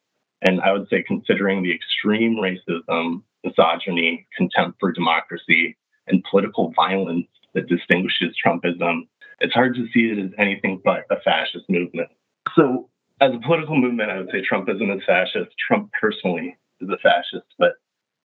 And 0.42 0.60
I 0.60 0.72
would 0.72 0.88
say, 0.88 1.02
considering 1.02 1.62
the 1.62 1.74
extreme 1.74 2.36
racism, 2.36 3.22
misogyny, 3.44 4.26
contempt 4.36 4.78
for 4.80 4.92
democracy, 4.92 5.76
and 6.06 6.24
political 6.30 6.72
violence 6.76 7.26
that 7.54 7.68
distinguishes 7.68 8.36
Trumpism, 8.44 9.08
it's 9.40 9.54
hard 9.54 9.74
to 9.74 9.86
see 9.92 10.10
it 10.10 10.18
as 10.18 10.30
anything 10.38 10.80
but 10.84 11.04
a 11.10 11.20
fascist 11.20 11.64
movement. 11.68 12.08
So, 12.54 12.88
as 13.20 13.32
a 13.34 13.46
political 13.46 13.76
movement, 13.76 14.10
I 14.10 14.18
would 14.18 14.30
say 14.30 14.42
Trumpism 14.42 14.94
is 14.94 15.02
fascist. 15.06 15.50
Trump 15.66 15.90
personally 15.98 16.56
is 16.80 16.88
a 16.88 16.98
fascist, 16.98 17.46
but 17.58 17.74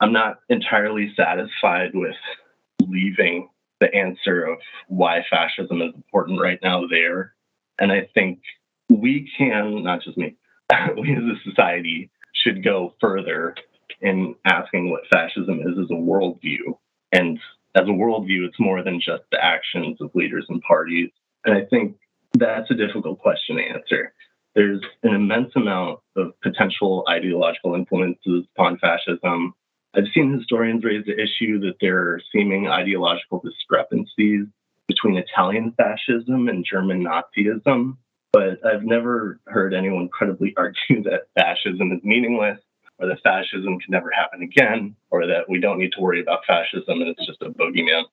I'm 0.01 0.11
not 0.11 0.39
entirely 0.49 1.13
satisfied 1.15 1.91
with 1.93 2.15
leaving 2.81 3.49
the 3.79 3.93
answer 3.93 4.43
of 4.43 4.57
why 4.87 5.23
fascism 5.29 5.81
is 5.81 5.93
important 5.95 6.41
right 6.41 6.59
now 6.61 6.83
there. 6.89 7.33
And 7.79 7.91
I 7.91 8.09
think 8.13 8.41
we 8.89 9.31
can, 9.37 9.83
not 9.83 10.01
just 10.01 10.17
me, 10.17 10.35
we 10.97 11.15
as 11.15 11.23
a 11.23 11.49
society 11.49 12.09
should 12.33 12.63
go 12.63 12.93
further 13.01 13.55
in 14.01 14.35
asking 14.45 14.89
what 14.89 15.07
fascism 15.11 15.59
is 15.61 15.77
as 15.77 15.89
a 15.89 15.93
worldview. 15.93 16.77
And 17.11 17.39
as 17.75 17.83
a 17.83 17.91
worldview, 17.91 18.45
it's 18.47 18.59
more 18.59 18.83
than 18.83 18.99
just 18.99 19.23
the 19.31 19.43
actions 19.43 19.99
of 20.01 20.11
leaders 20.13 20.45
and 20.49 20.61
parties. 20.61 21.09
And 21.45 21.55
I 21.55 21.65
think 21.65 21.97
that's 22.33 22.69
a 22.71 22.75
difficult 22.75 23.19
question 23.19 23.57
to 23.57 23.63
answer. 23.63 24.13
There's 24.55 24.81
an 25.03 25.13
immense 25.13 25.51
amount 25.55 25.99
of 26.15 26.39
potential 26.41 27.05
ideological 27.09 27.75
influences 27.75 28.45
upon 28.55 28.77
fascism. 28.79 29.53
I've 29.95 30.05
seen 30.13 30.37
historians 30.37 30.83
raise 30.83 31.05
the 31.05 31.19
issue 31.19 31.59
that 31.61 31.75
there 31.81 31.97
are 31.97 32.21
seeming 32.31 32.67
ideological 32.67 33.41
discrepancies 33.43 34.45
between 34.87 35.17
Italian 35.17 35.73
fascism 35.77 36.47
and 36.47 36.65
German 36.65 37.05
Nazism. 37.05 37.97
But 38.31 38.63
I've 38.65 38.83
never 38.83 39.39
heard 39.47 39.73
anyone 39.73 40.09
credibly 40.09 40.53
argue 40.57 41.03
that 41.03 41.27
fascism 41.37 41.91
is 41.91 42.03
meaningless 42.03 42.59
or 42.99 43.07
that 43.07 43.21
fascism 43.23 43.79
can 43.79 43.91
never 43.91 44.11
happen 44.11 44.41
again 44.41 44.95
or 45.09 45.25
that 45.27 45.49
we 45.49 45.59
don't 45.59 45.79
need 45.79 45.93
to 45.93 46.01
worry 46.01 46.21
about 46.21 46.45
fascism 46.45 47.01
and 47.01 47.09
it's 47.09 47.25
just 47.25 47.41
a 47.41 47.49
boogeyman. 47.49 48.03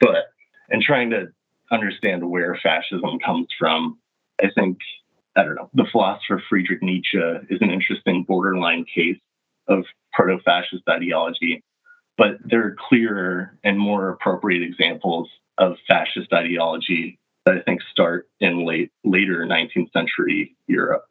But 0.00 0.32
in 0.70 0.80
trying 0.82 1.10
to 1.10 1.32
understand 1.70 2.28
where 2.28 2.58
fascism 2.62 3.18
comes 3.24 3.48
from, 3.58 3.98
I 4.42 4.50
think, 4.54 4.78
I 5.36 5.42
don't 5.42 5.56
know, 5.56 5.70
the 5.74 5.86
philosopher 5.90 6.42
Friedrich 6.48 6.82
Nietzsche 6.82 7.18
is 7.50 7.60
an 7.60 7.70
interesting 7.70 8.24
borderline 8.24 8.84
case 8.84 9.18
of 9.68 9.84
proto 10.12 10.38
fascist 10.44 10.84
ideology. 10.88 11.62
But 12.16 12.38
there 12.44 12.66
are 12.66 12.76
clearer 12.88 13.58
and 13.64 13.78
more 13.78 14.10
appropriate 14.10 14.62
examples 14.62 15.28
of 15.58 15.76
fascist 15.88 16.32
ideology 16.32 17.18
that 17.46 17.56
I 17.56 17.60
think 17.62 17.80
start 17.90 18.28
in 18.40 18.66
late 18.66 18.90
later 19.04 19.46
19th 19.46 19.92
century 19.92 20.56
Europe. 20.66 21.08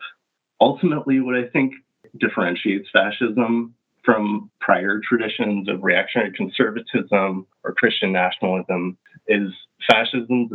Ultimately, 0.62 1.20
what 1.20 1.36
I 1.36 1.48
think 1.48 1.74
differentiates 2.18 2.90
fascism 2.92 3.74
from 4.04 4.50
prior 4.60 5.00
traditions 5.08 5.70
of 5.70 5.84
reactionary 5.84 6.32
conservatism 6.32 7.46
or 7.64 7.74
Christian 7.74 8.12
nationalism 8.12 8.98
is 9.28 9.52
fascism's 9.90 10.52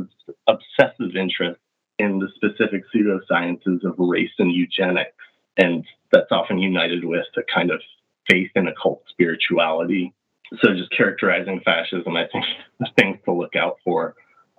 obsessive 0.46 1.16
interest 1.16 1.60
in 1.98 2.18
the 2.18 2.28
specific 2.34 2.82
pseudosciences 2.92 3.84
of 3.84 3.94
race 3.98 4.32
and 4.38 4.52
eugenics. 4.52 5.12
And 5.56 5.84
that's 6.10 6.32
often 6.32 6.58
united 6.58 7.04
with 7.04 7.26
a 7.36 7.42
kind 7.54 7.70
of 7.70 7.80
faith 8.28 8.50
in 8.56 8.66
occult 8.66 9.02
spirituality. 9.08 10.12
So, 10.60 10.74
just 10.74 10.90
characterizing 10.90 11.60
fascism, 11.64 12.16
I 12.16 12.26
think 12.32 12.44
the 12.80 12.88
things 12.98 13.18
to 13.24 13.32
look 13.32 13.56
out 13.56 13.76
for 13.84 14.14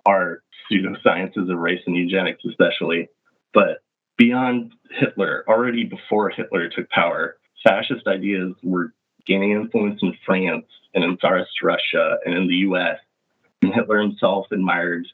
are 0.06 0.42
pseudosciences 0.70 1.50
of 1.50 1.58
race 1.58 1.82
and 1.86 1.96
eugenics, 1.96 2.44
especially. 2.44 3.08
But 3.52 3.78
beyond 4.16 4.72
Hitler, 4.90 5.44
already 5.48 5.84
before 5.84 6.30
Hitler 6.30 6.68
took 6.68 6.88
power, 6.90 7.36
fascist 7.64 8.06
ideas 8.06 8.54
were 8.62 8.92
gaining 9.26 9.52
influence 9.52 10.00
in 10.02 10.16
France 10.24 10.66
and 10.94 11.04
in 11.04 11.16
Tsarist 11.18 11.62
Russia 11.62 12.18
and 12.24 12.34
in 12.34 12.48
the 12.48 12.56
US. 12.68 12.98
And 13.62 13.74
Hitler 13.74 14.00
himself 14.00 14.46
admired 14.52 15.06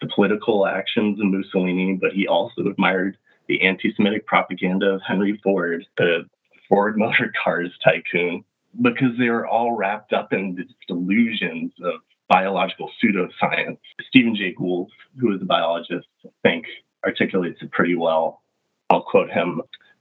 the 0.00 0.08
political 0.14 0.66
actions 0.66 1.20
of 1.20 1.26
Mussolini, 1.26 1.98
but 2.00 2.12
he 2.12 2.26
also 2.26 2.62
admired 2.62 3.16
the 3.48 3.62
anti 3.62 3.92
Semitic 3.94 4.26
propaganda 4.26 4.86
of 4.86 5.02
Henry 5.06 5.38
Ford, 5.42 5.86
the 5.98 6.24
Ford 6.68 6.96
Motor 6.96 7.32
Cars 7.42 7.70
tycoon, 7.82 8.44
because 8.80 9.18
they 9.18 9.28
were 9.28 9.46
all 9.46 9.76
wrapped 9.76 10.12
up 10.12 10.32
in 10.32 10.54
these 10.54 10.66
delusions 10.86 11.72
of 11.82 12.00
biological 12.30 12.90
pseudoscience. 13.02 13.78
Stephen 14.08 14.34
Jay 14.34 14.54
Gould, 14.56 14.90
who 15.18 15.34
is 15.34 15.42
a 15.42 15.44
biologist, 15.44 16.06
I 16.24 16.30
think 16.42 16.64
articulates 17.04 17.60
it 17.60 17.72
pretty 17.72 17.96
well. 17.96 18.40
I'll 18.88 19.02
quote 19.02 19.30
him 19.30 19.60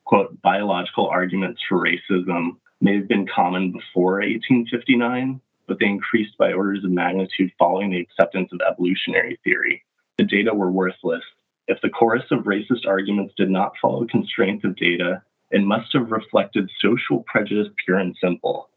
quote, 0.09 0.41
biological 0.41 1.07
arguments 1.07 1.61
for 1.69 1.77
racism 1.77 2.57
may 2.81 2.95
have 2.95 3.07
been 3.07 3.27
common 3.27 3.71
before 3.71 4.13
1859, 4.13 5.39
but 5.67 5.77
they 5.79 5.85
increased 5.85 6.35
by 6.39 6.51
orders 6.51 6.83
of 6.83 6.89
magnitude 6.89 7.51
following 7.59 7.91
the 7.91 7.99
acceptance 7.99 8.49
of 8.51 8.59
evolutionary 8.67 9.39
theory. 9.43 9.83
The 10.17 10.23
data 10.23 10.51
were 10.51 10.71
worthless. 10.71 11.21
If 11.67 11.79
the 11.81 11.89
chorus 11.89 12.23
of 12.31 12.45
racist 12.45 12.87
arguments 12.87 13.35
did 13.37 13.51
not 13.51 13.73
follow 13.79 14.07
constraints 14.07 14.65
of 14.65 14.75
data, 14.77 15.21
it 15.51 15.61
must 15.61 15.93
have 15.93 16.09
reflected 16.09 16.71
social 16.81 17.23
prejudice 17.27 17.67
pure 17.85 17.99
and 17.99 18.15
simple. 18.19 18.69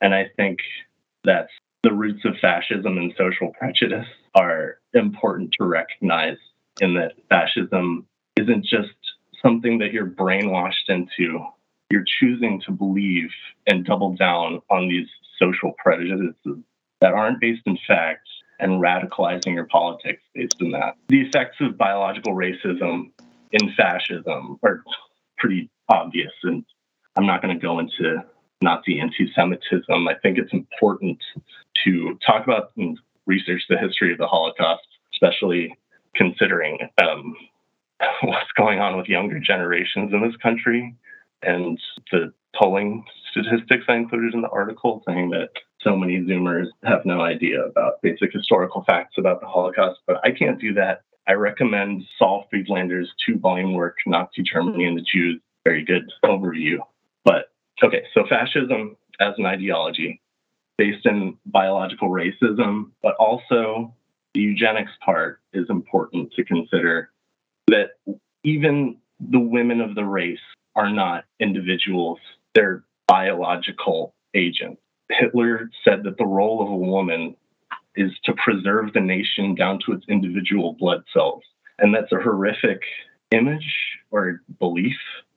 And 0.00 0.14
I 0.14 0.30
think 0.36 0.60
that's 1.24 1.50
the 1.86 1.92
roots 1.92 2.24
of 2.24 2.34
fascism 2.42 2.98
and 2.98 3.14
social 3.16 3.52
prejudice 3.56 4.08
are 4.34 4.78
important 4.92 5.54
to 5.56 5.64
recognize 5.64 6.36
in 6.80 6.94
that 6.94 7.12
fascism 7.28 8.04
isn't 8.36 8.64
just 8.64 8.90
something 9.40 9.78
that 9.78 9.92
you're 9.92 10.10
brainwashed 10.10 10.88
into. 10.88 11.38
You're 11.88 12.04
choosing 12.18 12.60
to 12.66 12.72
believe 12.72 13.30
and 13.68 13.84
double 13.84 14.16
down 14.16 14.62
on 14.68 14.88
these 14.88 15.06
social 15.38 15.74
prejudices 15.78 16.34
that 17.00 17.12
aren't 17.12 17.40
based 17.40 17.62
in 17.66 17.78
fact 17.86 18.26
and 18.58 18.82
radicalizing 18.82 19.54
your 19.54 19.66
politics 19.66 20.22
based 20.34 20.56
on 20.60 20.72
that. 20.72 20.96
The 21.06 21.20
effects 21.20 21.58
of 21.60 21.78
biological 21.78 22.34
racism 22.34 23.12
in 23.52 23.72
fascism 23.76 24.58
are 24.64 24.82
pretty 25.38 25.70
obvious, 25.88 26.32
and 26.42 26.64
I'm 27.14 27.26
not 27.26 27.42
going 27.42 27.56
to 27.56 27.62
go 27.64 27.78
into 27.78 28.24
Nazi 28.60 28.98
anti 28.98 29.30
Semitism. 29.36 30.08
I 30.08 30.14
think 30.20 30.38
it's 30.38 30.52
important 30.52 31.18
to 31.86 32.18
talk 32.26 32.44
about 32.44 32.72
and 32.76 32.98
research 33.26 33.62
the 33.68 33.78
history 33.78 34.12
of 34.12 34.18
the 34.18 34.26
Holocaust, 34.26 34.86
especially 35.14 35.76
considering 36.14 36.78
um, 37.02 37.34
what's 38.22 38.52
going 38.56 38.80
on 38.80 38.96
with 38.96 39.08
younger 39.08 39.40
generations 39.40 40.12
in 40.12 40.22
this 40.22 40.36
country 40.42 40.94
and 41.42 41.78
the 42.12 42.32
polling 42.54 43.04
statistics 43.30 43.84
I 43.88 43.96
included 43.96 44.34
in 44.34 44.42
the 44.42 44.48
article 44.48 45.02
saying 45.06 45.30
that 45.30 45.50
so 45.80 45.96
many 45.96 46.20
Zoomers 46.20 46.66
have 46.84 47.04
no 47.04 47.20
idea 47.20 47.62
about 47.62 48.00
basic 48.02 48.32
historical 48.32 48.82
facts 48.84 49.14
about 49.18 49.40
the 49.40 49.46
Holocaust, 49.46 50.00
but 50.06 50.16
I 50.24 50.30
can't 50.30 50.60
do 50.60 50.72
that. 50.74 51.02
I 51.28 51.32
recommend 51.32 52.04
Saul 52.18 52.46
Friedlander's 52.50 53.12
two 53.24 53.38
volume 53.38 53.74
work, 53.74 53.96
Nazi 54.06 54.42
Germany 54.42 54.84
and 54.84 54.96
the 54.96 55.02
Jews. 55.02 55.40
Very 55.64 55.84
good 55.84 56.10
overview. 56.24 56.78
But 57.24 57.50
okay, 57.82 58.04
so 58.14 58.24
fascism 58.28 58.96
as 59.20 59.34
an 59.36 59.46
ideology 59.46 60.20
based 60.78 61.06
in 61.06 61.36
biological 61.46 62.08
racism, 62.08 62.90
but 63.02 63.14
also 63.16 63.94
the 64.34 64.40
eugenics 64.40 64.92
part 65.04 65.40
is 65.52 65.66
important 65.70 66.32
to 66.34 66.44
consider 66.44 67.10
that 67.68 67.92
even 68.44 68.96
the 69.18 69.40
women 69.40 69.80
of 69.80 69.94
the 69.94 70.04
race 70.04 70.38
are 70.74 70.90
not 70.90 71.24
individuals, 71.40 72.18
they're 72.54 72.84
biological 73.08 74.14
agents. 74.34 74.80
Hitler 75.10 75.70
said 75.84 76.02
that 76.04 76.18
the 76.18 76.26
role 76.26 76.62
of 76.62 76.68
a 76.68 76.76
woman 76.76 77.36
is 77.94 78.10
to 78.24 78.34
preserve 78.34 78.92
the 78.92 79.00
nation 79.00 79.54
down 79.54 79.78
to 79.86 79.92
its 79.92 80.04
individual 80.08 80.74
blood 80.74 81.02
cells. 81.12 81.42
And 81.78 81.94
that's 81.94 82.12
a 82.12 82.16
horrific 82.16 82.82
image 83.30 83.66
or 84.10 84.42
belief 84.58 84.96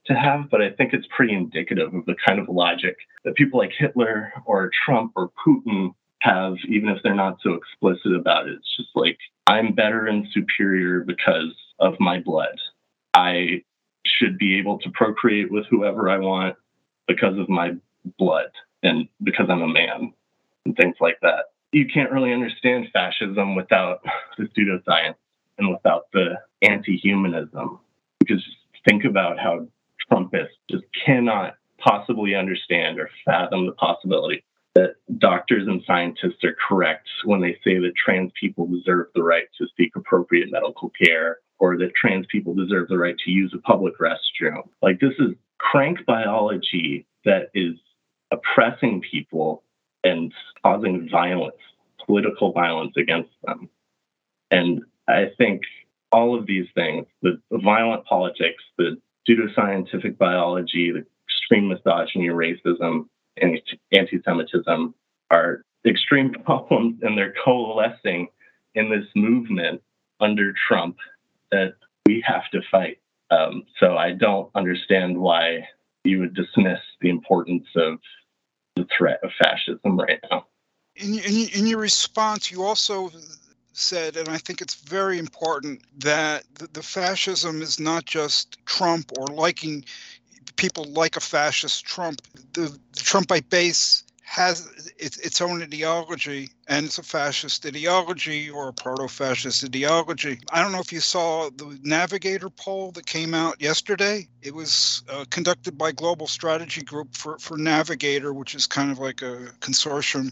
to 0.09 0.15
have, 0.15 0.49
but 0.49 0.61
I 0.61 0.71
think 0.71 0.93
it's 0.93 1.07
pretty 1.15 1.33
indicative 1.33 1.93
of 1.93 2.05
the 2.05 2.15
kind 2.27 2.39
of 2.39 2.49
logic 2.49 2.97
that 3.23 3.35
people 3.35 3.59
like 3.59 3.71
Hitler 3.77 4.33
or 4.45 4.71
Trump 4.85 5.13
or 5.15 5.31
Putin 5.45 5.93
have, 6.21 6.55
even 6.67 6.89
if 6.89 7.01
they're 7.03 7.15
not 7.15 7.37
so 7.41 7.53
explicit 7.53 8.13
about 8.15 8.47
it. 8.47 8.55
It's 8.55 8.77
just 8.77 8.89
like, 8.95 9.17
I'm 9.47 9.73
better 9.73 10.07
and 10.07 10.27
superior 10.33 11.01
because 11.01 11.55
of 11.79 11.93
my 11.99 12.19
blood. 12.19 12.59
I 13.13 13.63
should 14.05 14.37
be 14.37 14.57
able 14.59 14.79
to 14.79 14.89
procreate 14.91 15.51
with 15.51 15.65
whoever 15.69 16.09
I 16.09 16.17
want 16.17 16.55
because 17.07 17.37
of 17.37 17.47
my 17.47 17.71
blood 18.17 18.51
and 18.83 19.07
because 19.23 19.47
I'm 19.49 19.61
a 19.61 19.67
man 19.67 20.13
and 20.65 20.75
things 20.75 20.95
like 20.99 21.17
that. 21.21 21.45
You 21.71 21.85
can't 21.91 22.11
really 22.11 22.33
understand 22.33 22.87
fascism 22.91 23.55
without 23.55 24.01
the 24.37 24.45
pseudoscience 24.45 25.15
and 25.57 25.69
without 25.69 26.07
the 26.13 26.39
anti 26.61 26.97
humanism. 26.97 27.79
Because 28.19 28.43
think 28.87 29.05
about 29.05 29.39
how 29.39 29.67
Trumpists 30.11 30.57
just 30.69 30.85
cannot 31.05 31.55
possibly 31.77 32.35
understand 32.35 32.99
or 32.99 33.09
fathom 33.25 33.65
the 33.65 33.71
possibility 33.73 34.43
that 34.75 34.95
doctors 35.17 35.67
and 35.67 35.81
scientists 35.85 36.43
are 36.43 36.55
correct 36.67 37.07
when 37.25 37.41
they 37.41 37.53
say 37.63 37.79
that 37.79 37.93
trans 37.95 38.31
people 38.39 38.67
deserve 38.67 39.07
the 39.15 39.23
right 39.23 39.45
to 39.57 39.67
seek 39.77 39.95
appropriate 39.95 40.51
medical 40.51 40.89
care 40.89 41.37
or 41.59 41.77
that 41.77 41.93
trans 41.95 42.25
people 42.31 42.53
deserve 42.53 42.87
the 42.87 42.97
right 42.97 43.17
to 43.25 43.31
use 43.31 43.53
a 43.53 43.61
public 43.61 43.93
restroom. 43.99 44.67
Like, 44.81 44.99
this 44.99 45.13
is 45.19 45.35
crank 45.57 46.05
biology 46.05 47.05
that 47.25 47.49
is 47.53 47.75
oppressing 48.31 49.01
people 49.01 49.63
and 50.03 50.31
causing 50.63 51.09
violence, 51.11 51.57
political 52.05 52.53
violence 52.53 52.93
against 52.97 53.31
them. 53.43 53.69
And 54.51 54.81
I 55.07 55.31
think 55.37 55.63
all 56.11 56.37
of 56.37 56.47
these 56.47 56.67
things, 56.73 57.05
the, 57.21 57.41
the 57.51 57.57
violent 57.57 58.05
politics, 58.05 58.63
the 58.77 58.97
pseudoscientific 59.27 60.17
biology, 60.17 60.91
the 60.91 61.05
extreme 61.25 61.67
misogyny, 61.67 62.27
racism, 62.27 63.07
and 63.37 63.59
anti 63.91 64.21
Semitism 64.23 64.93
are 65.31 65.63
extreme 65.85 66.33
problems, 66.45 66.99
and 67.01 67.17
they're 67.17 67.33
coalescing 67.43 68.27
in 68.75 68.89
this 68.89 69.07
movement 69.15 69.81
under 70.19 70.53
Trump 70.67 70.97
that 71.51 71.73
we 72.05 72.23
have 72.25 72.49
to 72.51 72.61
fight. 72.71 72.99
Um, 73.31 73.63
so 73.79 73.95
I 73.97 74.11
don't 74.11 74.49
understand 74.55 75.17
why 75.17 75.67
you 76.03 76.19
would 76.19 76.33
dismiss 76.33 76.79
the 77.01 77.09
importance 77.09 77.67
of 77.75 77.99
the 78.75 78.87
threat 78.97 79.19
of 79.23 79.31
fascism 79.41 79.99
right 79.99 80.19
now. 80.31 80.47
In, 80.95 81.19
in, 81.19 81.49
in 81.53 81.67
your 81.67 81.79
response, 81.79 82.51
you 82.51 82.63
also 82.63 83.11
said, 83.79 84.17
and 84.17 84.29
I 84.29 84.37
think 84.37 84.61
it's 84.61 84.75
very 84.75 85.17
important, 85.17 85.81
that 85.99 86.43
the, 86.73 86.83
fascism 86.83 87.61
is 87.61 87.79
not 87.79 88.05
just 88.05 88.57
Trump 88.65 89.11
or 89.17 89.27
liking 89.27 89.85
people 90.55 90.85
like 90.85 91.15
a 91.15 91.21
fascist 91.21 91.85
Trump. 91.85 92.21
The, 92.53 92.61
the 92.61 92.99
Trumpite 92.99 93.49
base 93.49 94.03
has 94.23 94.91
its, 94.99 95.17
its 95.17 95.41
own 95.41 95.63
ideology 95.63 96.49
and 96.67 96.85
it's 96.85 96.99
a 96.99 97.03
fascist 97.03 97.65
ideology 97.65 98.47
or 98.47 98.67
a 98.67 98.73
proto-fascist 98.73 99.63
ideology. 99.63 100.39
I 100.51 100.61
don't 100.61 100.71
know 100.71 100.79
if 100.79 100.93
you 100.93 100.99
saw 100.99 101.49
the 101.49 101.79
Navigator 101.81 102.51
poll 102.51 102.91
that 102.91 103.07
came 103.07 103.33
out 103.33 103.59
yesterday. 103.59 104.27
It 104.43 104.53
was 104.53 105.01
uh, 105.09 105.25
conducted 105.31 105.79
by 105.79 105.93
Global 105.93 106.27
Strategy 106.27 106.83
Group 106.83 107.15
for, 107.15 107.39
for 107.39 107.57
Navigator, 107.57 108.31
which 108.31 108.53
is 108.53 108.67
kind 108.67 108.91
of 108.91 108.99
like 108.99 109.23
a 109.23 109.51
consortium 109.61 110.31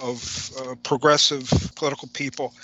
of 0.00 0.50
uh, 0.58 0.74
progressive 0.82 1.50
political 1.76 2.08
people. 2.08 2.54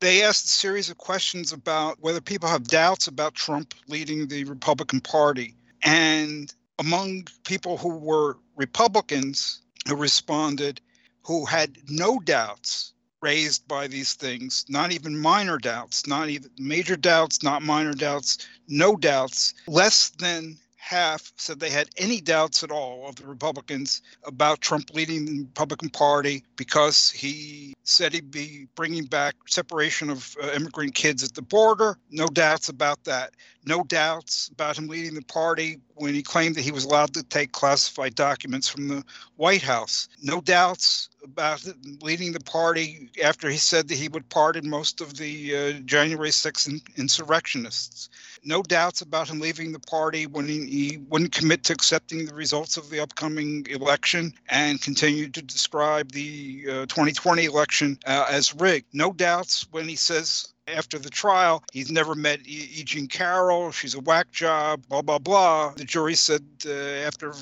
They 0.00 0.22
asked 0.22 0.46
a 0.46 0.48
series 0.48 0.88
of 0.88 0.98
questions 0.98 1.52
about 1.52 1.98
whether 2.00 2.20
people 2.20 2.48
have 2.48 2.64
doubts 2.64 3.06
about 3.06 3.34
Trump 3.34 3.74
leading 3.86 4.28
the 4.28 4.44
Republican 4.44 5.00
Party. 5.00 5.54
And 5.82 6.52
among 6.78 7.26
people 7.44 7.76
who 7.76 7.98
were 7.98 8.38
Republicans, 8.56 9.60
who 9.86 9.96
responded 9.96 10.80
who 11.22 11.44
had 11.44 11.76
no 11.88 12.18
doubts 12.18 12.92
raised 13.20 13.68
by 13.68 13.86
these 13.86 14.14
things, 14.14 14.64
not 14.68 14.92
even 14.92 15.18
minor 15.18 15.58
doubts, 15.58 16.06
not 16.06 16.28
even 16.28 16.50
major 16.58 16.96
doubts, 16.96 17.42
not 17.42 17.62
minor 17.62 17.92
doubts, 17.92 18.38
no 18.66 18.96
doubts, 18.96 19.54
less 19.66 20.10
than 20.10 20.56
half 20.80 21.32
said 21.36 21.60
they 21.60 21.70
had 21.70 21.90
any 21.98 22.20
doubts 22.20 22.64
at 22.64 22.70
all 22.70 23.06
of 23.06 23.14
the 23.16 23.26
Republicans 23.26 24.00
about 24.24 24.62
Trump 24.62 24.90
leading 24.94 25.26
the 25.26 25.40
Republican 25.42 25.90
Party 25.90 26.42
because 26.56 27.10
he 27.10 27.74
said 27.84 28.12
he'd 28.14 28.30
be 28.30 28.66
bringing 28.74 29.04
back 29.04 29.34
separation 29.46 30.08
of 30.08 30.34
uh, 30.42 30.50
immigrant 30.52 30.94
kids 30.94 31.22
at 31.22 31.34
the 31.34 31.42
border. 31.42 31.98
No 32.10 32.26
doubts 32.26 32.70
about 32.70 33.04
that. 33.04 33.34
No 33.66 33.84
doubts 33.84 34.48
about 34.48 34.78
him 34.78 34.88
leading 34.88 35.14
the 35.14 35.22
party 35.22 35.78
when 35.94 36.14
he 36.14 36.22
claimed 36.22 36.54
that 36.54 36.62
he 36.62 36.72
was 36.72 36.84
allowed 36.86 37.12
to 37.12 37.22
take 37.22 37.52
classified 37.52 38.14
documents 38.14 38.66
from 38.66 38.88
the 38.88 39.04
White 39.36 39.62
House. 39.62 40.08
No 40.22 40.40
doubts 40.40 41.10
about 41.22 41.62
leading 42.00 42.32
the 42.32 42.40
party 42.40 43.10
after 43.22 43.50
he 43.50 43.58
said 43.58 43.86
that 43.88 43.98
he 43.98 44.08
would 44.08 44.28
pardon 44.30 44.68
most 44.70 45.02
of 45.02 45.18
the 45.18 45.56
uh, 45.56 45.72
January 45.80 46.30
6th 46.30 46.96
insurrectionists 46.96 48.08
no 48.44 48.62
doubts 48.62 49.00
about 49.00 49.28
him 49.28 49.40
leaving 49.40 49.72
the 49.72 49.78
party 49.78 50.26
when 50.26 50.46
he, 50.46 50.66
he 50.66 50.98
wouldn't 51.08 51.32
commit 51.32 51.64
to 51.64 51.72
accepting 51.72 52.26
the 52.26 52.34
results 52.34 52.76
of 52.76 52.90
the 52.90 53.00
upcoming 53.00 53.66
election 53.68 54.32
and 54.48 54.80
continued 54.80 55.34
to 55.34 55.42
describe 55.42 56.12
the 56.12 56.64
uh, 56.68 56.86
2020 56.86 57.44
election 57.44 57.98
uh, 58.06 58.26
as 58.30 58.54
rigged. 58.54 58.86
No 58.92 59.12
doubts 59.12 59.66
when 59.70 59.88
he 59.88 59.96
says 59.96 60.52
after 60.68 60.98
the 60.98 61.10
trial, 61.10 61.64
he's 61.72 61.90
never 61.90 62.14
met 62.14 62.40
E. 62.44 62.82
Jean 62.84 63.08
Carroll. 63.08 63.70
She's 63.72 63.94
a 63.94 64.00
whack 64.00 64.30
job, 64.30 64.86
blah, 64.88 65.02
blah, 65.02 65.18
blah. 65.18 65.72
The 65.76 65.84
jury 65.84 66.14
said 66.14 66.44
uh, 66.66 66.70
after 66.70 67.32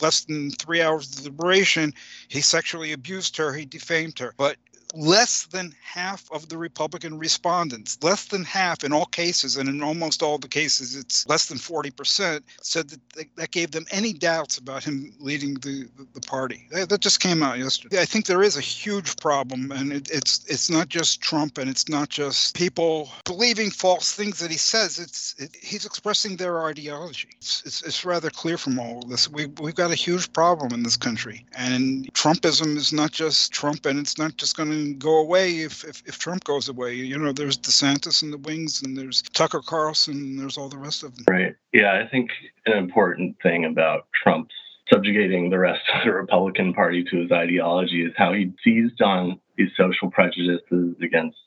less 0.00 0.24
than 0.24 0.50
three 0.52 0.82
hours 0.82 1.10
of 1.10 1.16
deliberation, 1.16 1.92
he 2.28 2.40
sexually 2.40 2.92
abused 2.92 3.36
her, 3.36 3.52
he 3.52 3.64
defamed 3.64 4.18
her. 4.18 4.34
But 4.36 4.56
less 4.96 5.46
than 5.46 5.74
half 5.82 6.30
of 6.32 6.48
the 6.48 6.58
Republican 6.58 7.18
respondents, 7.18 7.98
less 8.02 8.26
than 8.26 8.44
half 8.44 8.82
in 8.82 8.92
all 8.92 9.06
cases, 9.06 9.56
and 9.56 9.68
in 9.68 9.82
almost 9.82 10.22
all 10.22 10.38
the 10.38 10.48
cases, 10.48 10.96
it's 10.96 11.26
less 11.28 11.46
than 11.46 11.58
40%, 11.58 12.42
said 12.62 12.88
that 12.88 13.00
that 13.36 13.50
gave 13.50 13.70
them 13.70 13.86
any 13.90 14.12
doubts 14.12 14.58
about 14.58 14.84
him 14.84 15.12
leading 15.18 15.54
the, 15.54 15.88
the, 16.14 16.20
party. 16.20 16.66
That, 16.70 17.00
just 17.00 17.20
came 17.20 17.42
out 17.42 17.58
yesterday. 17.58 18.00
I 18.00 18.04
think 18.04 18.26
there 18.26 18.42
is 18.42 18.56
a 18.56 18.60
huge 18.60 19.16
problem, 19.16 19.70
and 19.70 19.92
it, 19.92 20.10
it's 20.10 20.44
it's 20.46 20.70
not 20.70 20.88
just 20.88 21.20
Trump 21.20 21.58
and 21.58 21.70
it's 21.70 21.88
not 21.88 22.08
just 22.08 22.56
people 22.56 23.10
believing 23.24 23.70
false 23.70 24.12
things 24.12 24.38
that 24.40 24.50
he 24.50 24.56
says. 24.56 24.98
It's 24.98 25.34
it, 25.38 25.54
he's 25.60 25.84
expressing 25.84 26.36
their 26.36 26.64
ideology. 26.64 27.28
It's, 27.36 27.62
it's, 27.64 27.82
it's 27.82 28.04
rather 28.04 28.30
clear 28.30 28.58
from 28.58 28.78
all 28.78 29.02
this. 29.02 29.28
We, 29.28 29.46
we've 29.60 29.74
got 29.74 29.92
a 29.92 29.94
huge 29.94 30.32
problem 30.32 30.72
in 30.72 30.82
this 30.82 30.96
country, 30.96 31.44
and 31.54 32.12
Trumpism 32.14 32.76
is 32.76 32.92
not 32.92 33.12
just 33.12 33.52
Trump, 33.52 33.86
and 33.86 33.98
it's 33.98 34.18
not 34.18 34.36
just 34.36 34.56
going 34.56 34.70
to 34.70 34.85
go 34.94 35.18
away 35.18 35.60
if, 35.60 35.84
if, 35.84 36.02
if 36.06 36.18
Trump 36.18 36.44
goes 36.44 36.68
away. 36.68 36.94
You 36.94 37.18
know, 37.18 37.32
there's 37.32 37.58
DeSantis 37.58 38.22
and 38.22 38.32
the 38.32 38.38
wings, 38.38 38.82
and 38.82 38.96
there's 38.96 39.22
Tucker 39.32 39.60
Carlson, 39.60 40.14
and 40.14 40.38
there's 40.38 40.56
all 40.56 40.68
the 40.68 40.78
rest 40.78 41.02
of 41.02 41.14
them. 41.16 41.24
Right. 41.28 41.54
Yeah, 41.72 42.02
I 42.02 42.08
think 42.08 42.30
an 42.66 42.76
important 42.76 43.36
thing 43.42 43.64
about 43.64 44.06
Trump's 44.22 44.54
subjugating 44.92 45.50
the 45.50 45.58
rest 45.58 45.82
of 45.94 46.04
the 46.04 46.12
Republican 46.12 46.72
Party 46.72 47.04
to 47.10 47.20
his 47.22 47.32
ideology 47.32 48.04
is 48.04 48.12
how 48.16 48.32
he 48.32 48.52
seized 48.62 49.02
on 49.02 49.40
these 49.56 49.70
social 49.76 50.10
prejudices 50.10 50.94
against 51.02 51.38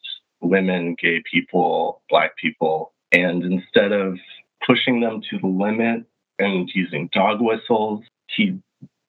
women, 0.41 0.95
gay 1.01 1.21
people, 1.31 2.01
black 2.09 2.35
people, 2.37 2.93
and 3.11 3.43
instead 3.43 3.91
of 3.91 4.17
pushing 4.65 4.99
them 4.99 5.21
to 5.29 5.39
the 5.39 5.47
limit 5.47 6.03
and 6.37 6.69
using 6.73 7.09
dog 7.13 7.39
whistles, 7.41 8.03
he 8.35 8.59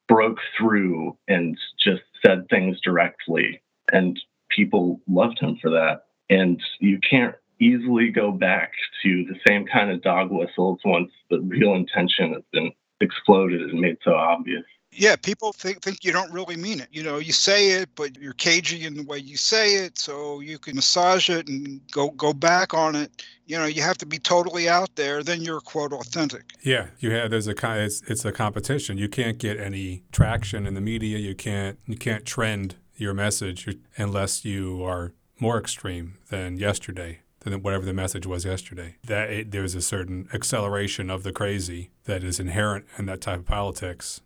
broke 0.09 0.39
through 0.59 1.17
and 1.29 1.57
just 1.79 2.03
said 2.25 2.49
things 2.49 2.81
directly 2.81 3.63
and 3.93 4.19
people 4.49 5.01
loved 5.09 5.39
him 5.41 5.59
for 5.61 5.71
that. 5.71 6.05
And 6.29 6.61
you 6.81 6.99
can't 7.09 7.35
easily 7.61 8.11
go 8.11 8.33
back 8.33 8.73
to 9.03 9.25
the 9.25 9.39
same 9.47 9.67
kind 9.67 9.91
of 9.91 10.03
dog 10.03 10.31
whistles 10.31 10.81
once 10.85 11.11
the 11.29 11.41
real 11.41 11.75
intention 11.75 12.33
has 12.33 12.43
been 12.53 12.73
exploded 13.01 13.61
and 13.61 13.81
made 13.81 13.99
so 14.05 14.15
obvious. 14.15 14.65
Yeah, 14.93 15.15
people 15.15 15.53
think 15.53 15.83
think 15.83 16.05
you 16.05 16.11
don't 16.11 16.33
really 16.33 16.57
mean 16.57 16.81
it. 16.81 16.89
You 16.91 17.05
know, 17.05 17.19
you 17.19 17.33
say 17.33 17.71
it, 17.81 17.91
but 17.95 18.19
you're 18.19 18.33
cagey 18.33 18.85
in 18.85 18.95
the 18.95 19.05
way 19.05 19.19
you 19.19 19.37
say 19.37 19.77
it, 19.77 19.99
so 19.99 20.41
you 20.41 20.59
can 20.59 20.75
massage 20.75 21.31
it 21.31 21.47
and 21.47 21.81
go 21.93 22.11
go 22.11 22.33
back 22.33 22.75
on 22.75 22.97
it. 22.97 23.25
You 23.47 23.57
know, 23.57 23.67
you 23.67 23.83
have 23.83 23.99
to 23.99 24.07
be 24.07 24.19
totally 24.19 24.69
out 24.69 24.97
there. 24.97 25.23
Then 25.23 25.43
you're 25.43 25.61
quote 25.61 25.93
authentic. 25.93 26.43
Yeah, 26.63 26.89
you 26.99 27.13
have. 27.13 27.31
There's 27.31 27.47
a 27.47 27.55
it's, 27.85 28.03
it's 28.09 28.25
a 28.25 28.33
competition. 28.33 28.99
You 28.99 29.09
can't 29.09 29.39
get 29.39 29.61
any 29.61 30.03
traction 30.11 30.67
in 30.67 30.75
the 30.75 30.81
media. 30.81 31.19
You 31.19 31.37
can't 31.37 31.79
you 31.87 31.97
can't 31.97 32.27
trend 32.27 32.75
your 33.01 33.15
message 33.15 33.69
unless 33.97 34.45
you 34.45 34.83
are 34.85 35.13
more 35.39 35.59
extreme 35.59 36.19
than 36.29 36.59
yesterday 36.59 37.21
than 37.41 37.63
whatever 37.63 37.85
the 37.85 37.95
message 37.95 38.27
was 38.27 38.45
yesterday. 38.45 38.97
That 39.07 39.31
it, 39.31 39.51
there's 39.51 39.75
a 39.75 39.81
certain 39.81 40.29
acceleration 40.33 41.11
of 41.11 41.23
the 41.23 41.33
crazy 41.33 41.91
that 42.05 42.23
is 42.23 42.39
inherent 42.39 42.85
in 42.99 43.07
that 43.07 43.21
type 43.21 43.41
of 43.41 43.47
politics. 43.47 44.21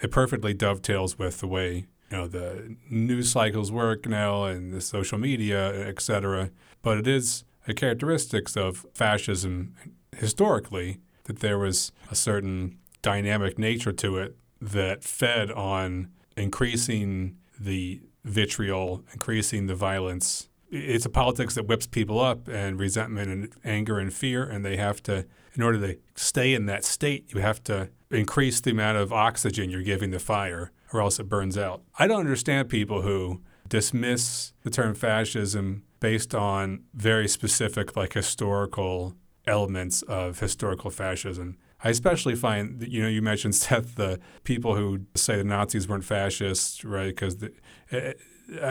It 0.00 0.10
perfectly 0.10 0.54
dovetails 0.54 1.18
with 1.18 1.40
the 1.40 1.48
way 1.48 1.86
you 2.10 2.16
know 2.16 2.26
the 2.26 2.76
news 2.88 3.30
cycles 3.30 3.70
work 3.70 4.06
now 4.06 4.44
and 4.44 4.72
the 4.72 4.80
social 4.80 5.18
media, 5.18 5.86
etc. 5.86 6.50
But 6.82 6.98
it 6.98 7.06
is 7.06 7.44
a 7.68 7.74
characteristics 7.74 8.56
of 8.56 8.86
fascism 8.94 9.74
historically 10.16 10.98
that 11.24 11.40
there 11.40 11.58
was 11.58 11.92
a 12.10 12.14
certain 12.14 12.78
dynamic 13.02 13.58
nature 13.58 13.92
to 13.92 14.18
it 14.18 14.36
that 14.60 15.04
fed 15.04 15.50
on 15.52 16.08
increasing 16.36 17.36
the 17.58 18.00
vitriol, 18.24 19.04
increasing 19.12 19.66
the 19.66 19.74
violence. 19.74 20.48
It's 20.70 21.06
a 21.06 21.10
politics 21.10 21.54
that 21.56 21.66
whips 21.66 21.86
people 21.86 22.20
up 22.20 22.46
and 22.46 22.78
resentment 22.78 23.30
and 23.30 23.52
anger 23.64 23.98
and 23.98 24.12
fear, 24.12 24.44
and 24.44 24.64
they 24.64 24.76
have 24.76 25.02
to, 25.04 25.26
in 25.54 25.62
order 25.62 25.80
to 25.80 25.98
stay 26.14 26.54
in 26.54 26.66
that 26.66 26.84
state, 26.84 27.32
you 27.34 27.40
have 27.40 27.62
to 27.64 27.90
increase 28.10 28.60
the 28.60 28.70
amount 28.70 28.98
of 28.98 29.12
oxygen 29.12 29.70
you're 29.70 29.82
giving 29.82 30.10
the 30.10 30.18
fire, 30.18 30.70
or 30.92 31.00
else 31.00 31.18
it 31.18 31.28
burns 31.28 31.58
out. 31.58 31.82
I 31.98 32.06
don't 32.06 32.20
understand 32.20 32.68
people 32.68 33.02
who 33.02 33.40
dismiss 33.68 34.52
the 34.62 34.70
term 34.70 34.94
fascism 34.94 35.84
based 35.98 36.34
on 36.34 36.82
very 36.94 37.28
specific, 37.28 37.96
like 37.96 38.12
historical 38.14 39.14
elements 39.46 40.02
of 40.02 40.40
historical 40.40 40.90
fascism. 40.90 41.56
I 41.82 41.90
especially 41.90 42.34
find 42.34 42.80
that, 42.80 42.90
you 42.90 43.02
know, 43.02 43.08
you 43.08 43.22
mentioned, 43.22 43.54
Seth, 43.62 43.94
the 43.96 44.20
people 44.44 44.76
who 44.76 45.00
say 45.14 45.36
the 45.36 45.44
Nazis 45.44 45.88
weren't 45.88 46.04
fascists, 46.04 46.84
right? 46.84 47.08
Because 47.08 47.42
eh, 47.42 47.48
eh, 47.92 48.12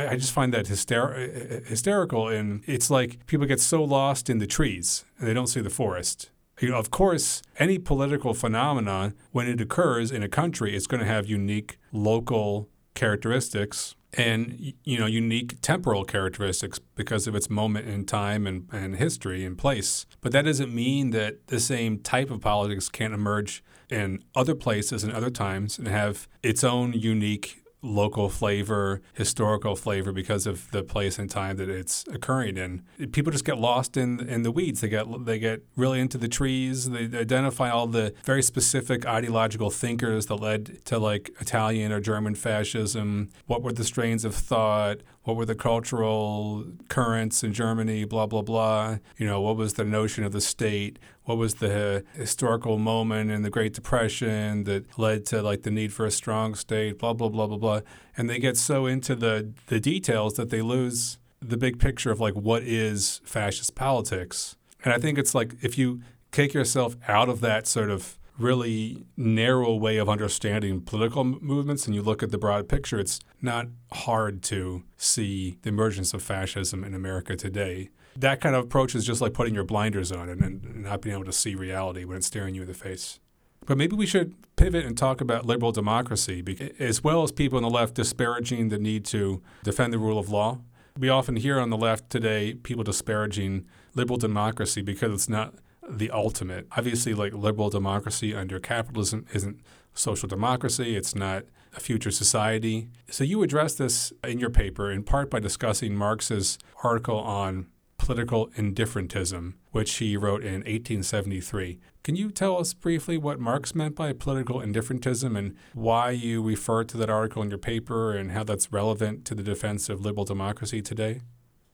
I 0.10 0.16
just 0.16 0.32
find 0.32 0.54
that 0.54 0.66
hyster- 0.66 1.16
eh, 1.18 1.68
hysterical. 1.68 2.28
And 2.28 2.64
it's 2.66 2.90
like 2.90 3.26
people 3.26 3.48
get 3.48 3.60
so 3.60 3.84
lost 3.84 4.30
in 4.30 4.38
the 4.40 4.48
trees 4.48 5.06
and 5.18 5.28
they 5.28 5.34
don't 5.34 5.48
see 5.48 5.62
the 5.62 5.70
forest. 5.70 6.32
You 6.60 6.70
know, 6.70 6.78
of 6.78 6.92
course, 6.92 7.42
any 7.58 7.78
political 7.80 8.34
phenomenon, 8.34 9.14
when 9.32 9.48
it 9.48 9.62
occurs 9.62 10.12
in 10.12 10.24
a 10.24 10.28
country, 10.28 10.76
it's 10.76 10.88
going 10.88 11.00
to 11.00 11.06
have 11.06 11.26
unique 11.26 11.78
local 11.94 12.68
characteristics 12.96 13.96
and 14.14 14.74
you 14.84 14.98
know 14.98 15.06
unique 15.06 15.62
temporal 15.62 16.04
characteristics 16.04 16.80
because 16.96 17.28
of 17.28 17.36
its 17.36 17.50
moment 17.50 17.88
in 17.88 18.06
time 18.06 18.48
and, 18.48 18.68
and 18.72 18.96
history 18.96 19.46
and 19.46 19.58
place. 19.58 20.06
But 20.22 20.32
that 20.32 20.46
doesn't 20.46 20.74
mean 20.74 21.12
that 21.12 21.48
the 21.48 21.60
same 21.60 22.00
type 22.00 22.32
of 22.32 22.42
politics 22.42 22.90
can't 22.90 23.14
emerge 23.14 23.64
in 23.90 24.24
other 24.36 24.56
places 24.56 25.04
and 25.04 25.14
other 25.14 25.30
times 25.30 25.78
and 25.78 25.88
have 25.88 26.28
its 26.44 26.64
own 26.64 26.94
unique 26.94 27.64
local 27.82 28.30
flavor, 28.30 29.02
historical 29.14 29.76
flavor 29.76 30.12
because 30.12 30.46
of 30.46 30.70
the 30.72 30.84
place 30.84 31.18
and 31.18 31.30
time 31.30 31.58
that 31.58 31.70
it's 31.70 32.06
occurring 32.12 32.58
in. 32.58 32.84
People 33.12 33.32
just 33.32 33.46
get 33.46 33.58
lost 33.58 33.96
in 33.96 34.20
in 34.28 34.44
the 34.44 34.52
weeds. 34.52 34.82
They 34.82 34.90
get 34.90 35.26
they 35.26 35.40
get 35.40 35.64
really 35.76 36.00
into 36.00 36.18
the 36.18 36.28
trees. 36.28 36.90
They 36.90 37.06
identify 37.06 37.70
all 37.70 37.88
the 37.88 38.14
very 38.26 38.44
specific 38.44 39.06
ideological 39.06 39.70
thinkers 39.70 40.26
that 40.28 40.36
led 40.36 40.84
to 40.86 41.00
like 41.00 41.32
Italian 41.40 41.92
or 41.92 42.00
German 42.00 42.36
fascism. 42.36 43.30
What 43.46 43.64
were 43.64 43.74
the 43.74 43.84
strains 43.84 44.26
of 44.26 44.36
thought? 44.36 44.98
What 45.24 45.36
were 45.36 45.46
the 45.46 45.56
cultural 45.56 46.66
currents 46.88 47.44
in 47.44 47.54
Germany? 47.54 48.04
Blah 48.04 48.28
blah 48.28 48.42
blah. 48.42 48.98
You 49.18 49.28
know, 49.28 49.42
what 49.42 49.56
was 49.56 49.76
the 49.76 49.86
notion 49.86 50.24
of 50.24 50.32
the 50.32 50.42
state? 50.42 51.00
What 51.30 51.38
was 51.38 51.56
the 51.56 52.04
historical 52.14 52.80
moment 52.80 53.30
in 53.30 53.44
the 53.44 53.52
Great 53.52 53.72
Depression 53.72 54.64
that 54.64 54.98
led 54.98 55.28
to 55.28 55.44
like 55.44 55.62
the 55.62 55.70
need 55.70 55.94
for 55.94 56.08
a 56.08 56.10
strong 56.10 56.56
state, 56.56 56.98
blah 56.98 57.14
blah 57.14 57.30
blah 57.30 57.46
blah 57.46 57.58
blah. 57.58 57.82
And 58.18 58.28
they 58.28 58.40
get 58.40 58.58
so 58.58 58.88
into 58.88 59.14
the 59.14 59.54
the 59.68 59.80
details 59.80 60.34
that 60.34 60.50
they 60.50 60.64
lose 60.64 61.20
the 61.40 61.56
big 61.56 61.78
picture 61.78 62.10
of 62.10 62.20
like 62.20 62.34
what 62.34 62.64
is 62.64 63.22
fascist 63.24 63.76
politics. 63.76 64.56
And 64.84 64.92
I 64.92 64.98
think 64.98 65.20
it's 65.20 65.36
like 65.36 65.54
if 65.62 65.78
you 65.78 66.02
take 66.32 66.56
yourself 66.56 66.96
out 67.08 67.30
of 67.30 67.42
that 67.42 67.68
sort 67.68 67.92
of 67.92 68.18
really 68.40 69.06
narrow 69.16 69.76
way 69.76 69.98
of 69.98 70.10
understanding 70.10 70.82
political 70.82 71.24
movements 71.24 71.86
and 71.86 71.94
you 71.94 72.02
look 72.02 72.24
at 72.24 72.32
the 72.32 72.40
broad 72.40 72.68
picture, 72.68 73.00
it's 73.00 73.20
not 73.40 73.68
hard 73.92 74.42
to 74.42 74.82
see 74.98 75.60
the 75.62 75.70
emergence 75.70 76.12
of 76.16 76.24
fascism 76.24 76.84
in 76.84 76.96
America 76.96 77.36
today 77.36 77.92
that 78.20 78.42
kind 78.42 78.56
of 78.56 78.66
approach 78.66 78.96
is 78.96 79.06
just 79.06 79.22
like 79.22 79.34
putting 79.34 79.56
your 79.56 79.64
blinders 79.64 80.12
on 80.12 80.30
and, 80.30 80.42
and 80.42 80.84
not 80.84 81.02
being 81.02 81.16
able 81.16 81.26
to 81.26 81.34
see 81.34 81.56
reality 81.56 82.04
when 82.04 82.18
it's 82.18 82.28
staring 82.28 82.54
you 82.54 82.62
in 82.62 82.68
the 82.68 82.74
face. 82.74 83.20
But 83.66 83.78
maybe 83.78 83.96
we 83.96 84.06
should 84.06 84.36
pivot 84.56 84.86
and 84.86 84.98
talk 84.98 85.22
about 85.22 85.46
liberal 85.46 85.72
democracy, 85.72 86.74
as 86.80 87.04
well 87.04 87.24
as 87.24 87.32
people 87.32 87.58
on 87.58 87.64
the 87.64 87.70
left 87.70 87.96
disparaging 87.96 88.70
the 88.70 88.78
need 88.78 89.06
to 89.06 89.42
defend 89.64 89.94
the 89.94 90.00
rule 90.00 90.20
of 90.20 90.30
law. 90.30 90.60
We 90.98 91.08
often 91.08 91.38
hear 91.38 91.60
on 91.60 91.70
the 91.70 91.78
left 91.78 92.10
today 92.10 92.56
people 92.56 92.84
disparaging 92.84 93.66
liberal 93.96 94.18
democracy 94.18 94.82
because 94.82 95.14
it's 95.14 95.30
not 95.30 95.56
the 95.88 96.12
ultimate. 96.12 96.68
Obviously, 96.76 97.14
like 97.14 97.34
liberal 97.34 97.70
democracy 97.70 98.36
under 98.36 98.60
capitalism 98.60 99.26
isn't 99.34 99.62
social 99.94 100.28
democracy, 100.28 100.96
it's 100.96 101.16
not 101.16 101.46
a 101.76 101.80
future 101.80 102.12
society. 102.12 102.90
So 103.10 103.24
you 103.24 103.44
address 103.44 103.76
this 103.76 104.12
in 104.24 104.40
your 104.40 104.50
paper 104.50 104.92
in 104.92 105.04
part 105.04 105.30
by 105.30 105.40
discussing 105.40 105.96
Marx's 105.96 106.58
article 106.84 107.20
on 107.20 107.68
political 108.00 108.50
indifferentism, 108.56 109.54
which 109.72 109.98
he 109.98 110.18
wrote 110.18 110.42
in 110.44 110.62
1873. 110.62 111.80
Can 112.04 112.16
you 112.16 112.32
tell 112.32 112.58
us 112.58 112.74
briefly 112.74 113.18
what 113.18 113.40
Marx 113.40 113.76
meant 113.76 113.96
by 113.96 114.14
political 114.14 114.60
indifferentism 114.60 115.38
and 115.38 115.56
why 115.74 116.10
you 116.10 116.42
refer 116.42 116.84
to 116.86 116.98
that 116.98 117.10
article 117.10 117.44
in 117.44 117.50
your 117.50 117.60
paper 117.60 118.16
and 118.16 118.32
how 118.32 118.44
that's 118.44 118.72
relevant 118.72 119.26
to 119.26 119.36
the 119.36 119.44
defense 119.44 119.90
of 119.90 120.02
liberal 120.02 120.26
democracy 120.26 120.82
today? 120.82 121.22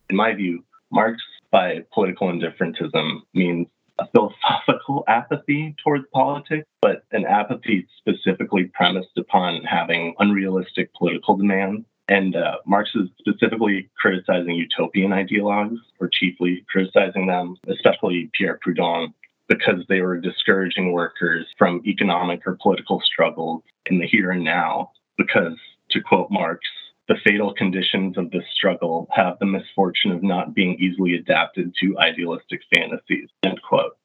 In 0.09 0.17
my 0.17 0.33
view, 0.33 0.65
Marx 0.91 1.21
by 1.51 1.85
political 1.93 2.29
indifferentism 2.29 3.21
means 3.33 3.67
a 3.99 4.07
philosophical 4.07 5.05
apathy 5.07 5.73
towards 5.81 6.03
politics, 6.13 6.65
but 6.81 7.03
an 7.11 7.25
apathy 7.25 7.87
specifically 7.97 8.65
premised 8.73 9.17
upon 9.17 9.63
having 9.63 10.15
unrealistic 10.19 10.93
political 10.95 11.37
demands 11.37 11.85
And 12.07 12.35
uh, 12.35 12.57
Marx 12.65 12.91
is 12.95 13.09
specifically 13.19 13.89
criticizing 13.97 14.55
utopian 14.55 15.11
ideologues, 15.11 15.77
or 15.99 16.09
chiefly 16.11 16.63
criticizing 16.71 17.27
them, 17.27 17.55
especially 17.67 18.29
Pierre 18.37 18.59
Proudhon, 18.65 19.13
because 19.47 19.83
they 19.89 20.01
were 20.01 20.17
discouraging 20.17 20.91
workers 20.91 21.47
from 21.57 21.81
economic 21.85 22.41
or 22.45 22.57
political 22.61 23.01
struggles 23.01 23.63
in 23.87 23.99
the 23.99 24.07
here 24.07 24.31
and 24.31 24.43
now. 24.43 24.91
Because, 25.17 25.57
to 25.91 26.01
quote 26.01 26.29
Marx, 26.29 26.61
the 27.07 27.15
fatal 27.23 27.53
conditions 27.53 28.17
of 28.17 28.31
this 28.31 28.43
struggle 28.53 29.07
have 29.11 29.37
the 29.39 29.45
misfortune 29.45 30.11
of 30.11 30.23
not 30.23 30.53
being 30.53 30.75
easily 30.79 31.15
adapted 31.15 31.73
to 31.81 31.97
idealistic 31.99 32.61
fantasies. 32.73 33.29
End 33.43 33.59
quote. 33.67 33.97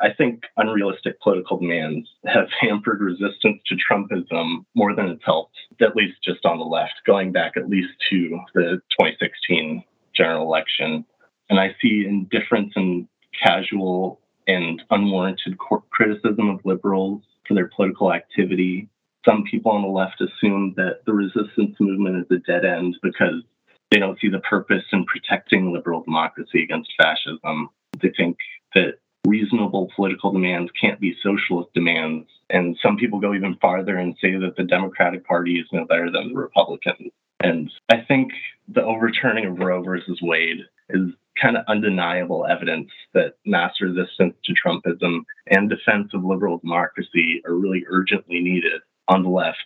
I 0.00 0.12
think 0.16 0.42
unrealistic 0.56 1.20
political 1.20 1.58
demands 1.58 2.08
have 2.26 2.48
hampered 2.60 3.00
resistance 3.00 3.60
to 3.66 3.76
Trumpism 3.76 4.64
more 4.74 4.94
than 4.94 5.08
it's 5.08 5.24
helped, 5.24 5.56
at 5.80 5.96
least 5.96 6.18
just 6.24 6.44
on 6.44 6.58
the 6.58 6.64
left, 6.64 6.94
going 7.06 7.32
back 7.32 7.56
at 7.56 7.68
least 7.68 7.90
to 8.10 8.40
the 8.54 8.80
2016 8.98 9.84
general 10.14 10.42
election. 10.44 11.04
And 11.48 11.58
I 11.58 11.74
see 11.80 12.04
indifference 12.06 12.72
and 12.76 13.06
casual 13.42 14.20
and 14.46 14.82
unwarranted 14.90 15.58
criticism 15.90 16.48
of 16.48 16.60
liberals 16.64 17.22
for 17.46 17.54
their 17.54 17.70
political 17.74 18.12
activity. 18.12 18.88
Some 19.24 19.44
people 19.50 19.72
on 19.72 19.82
the 19.82 19.88
left 19.88 20.20
assume 20.20 20.74
that 20.76 21.00
the 21.06 21.12
resistance 21.12 21.76
movement 21.78 22.24
is 22.24 22.36
a 22.36 22.40
dead 22.40 22.64
end 22.64 22.96
because 23.02 23.42
they 23.90 23.98
don't 23.98 24.18
see 24.20 24.28
the 24.28 24.40
purpose 24.40 24.84
in 24.92 25.04
protecting 25.04 25.72
liberal 25.72 26.02
democracy 26.02 26.62
against 26.62 26.92
fascism. 26.96 27.68
They 28.00 28.12
think 28.16 28.36
that 28.74 28.94
reasonable 29.26 29.90
political 29.94 30.32
demands 30.32 30.70
can't 30.80 31.00
be 31.00 31.16
socialist 31.22 31.72
demands. 31.74 32.28
And 32.48 32.76
some 32.82 32.96
people 32.96 33.20
go 33.20 33.34
even 33.34 33.56
farther 33.60 33.96
and 33.96 34.16
say 34.20 34.32
that 34.36 34.56
the 34.56 34.64
Democratic 34.64 35.26
Party 35.26 35.58
is 35.58 35.66
no 35.72 35.84
better 35.84 36.10
than 36.10 36.32
the 36.32 36.38
Republicans. 36.38 37.12
And 37.42 37.70
I 37.88 38.02
think 38.06 38.32
the 38.68 38.84
overturning 38.84 39.46
of 39.46 39.58
Roe 39.58 39.82
versus 39.82 40.18
Wade 40.22 40.60
is 40.90 41.10
kind 41.40 41.56
of 41.56 41.64
undeniable 41.68 42.46
evidence 42.46 42.90
that 43.14 43.34
mass 43.46 43.80
resistance 43.80 44.34
to 44.44 44.54
Trumpism 44.54 45.20
and 45.46 45.70
defense 45.70 46.10
of 46.12 46.24
liberal 46.24 46.58
democracy 46.58 47.40
are 47.46 47.54
really 47.54 47.84
urgently 47.88 48.40
needed 48.40 48.82
on 49.08 49.22
the 49.22 49.28
left, 49.28 49.64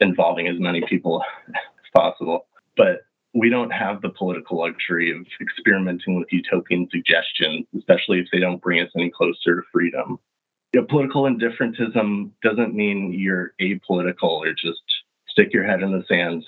involving 0.00 0.46
as 0.46 0.58
many 0.58 0.82
people 0.88 1.22
as 1.48 1.54
possible. 1.94 2.46
But 2.76 3.06
we 3.36 3.50
don't 3.50 3.70
have 3.70 4.00
the 4.00 4.08
political 4.08 4.58
luxury 4.60 5.10
of 5.10 5.26
experimenting 5.42 6.18
with 6.18 6.32
utopian 6.32 6.88
suggestions, 6.90 7.66
especially 7.76 8.18
if 8.18 8.26
they 8.32 8.38
don't 8.38 8.62
bring 8.62 8.80
us 8.80 8.90
any 8.96 9.10
closer 9.10 9.56
to 9.56 9.62
freedom. 9.70 10.18
You 10.72 10.80
know, 10.80 10.86
political 10.86 11.26
indifferentism 11.26 12.32
doesn't 12.42 12.74
mean 12.74 13.12
you're 13.12 13.52
apolitical 13.60 14.40
or 14.40 14.54
just 14.54 14.80
stick 15.28 15.52
your 15.52 15.64
head 15.64 15.82
in 15.82 15.92
the 15.92 16.02
sand 16.08 16.44